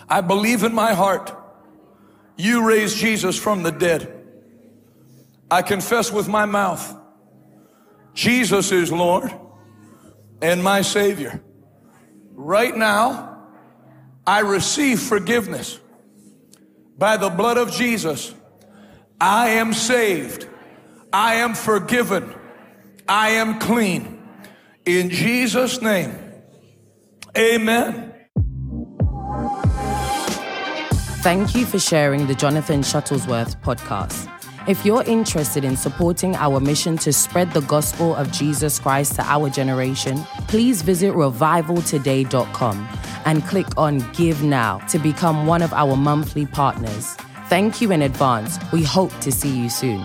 [0.10, 1.34] I believe in my heart
[2.36, 4.12] you raised Jesus from the dead.
[5.50, 6.98] I confess with my mouth
[8.14, 9.32] Jesus is Lord
[10.42, 11.42] and my Savior.
[12.34, 13.48] Right now,
[14.26, 15.80] I receive forgiveness
[16.98, 18.34] by the blood of Jesus.
[19.20, 20.48] I am saved.
[21.12, 22.34] I am forgiven.
[23.08, 24.13] I am clean.
[24.86, 26.14] In Jesus' name,
[27.38, 28.14] amen.
[31.22, 34.30] Thank you for sharing the Jonathan Shuttlesworth podcast.
[34.68, 39.24] If you're interested in supporting our mission to spread the gospel of Jesus Christ to
[39.24, 40.18] our generation,
[40.50, 42.90] please visit revivaltoday.com
[43.26, 47.16] and click on Give Now to become one of our monthly partners.
[47.48, 48.58] Thank you in advance.
[48.74, 50.04] We hope to see you soon.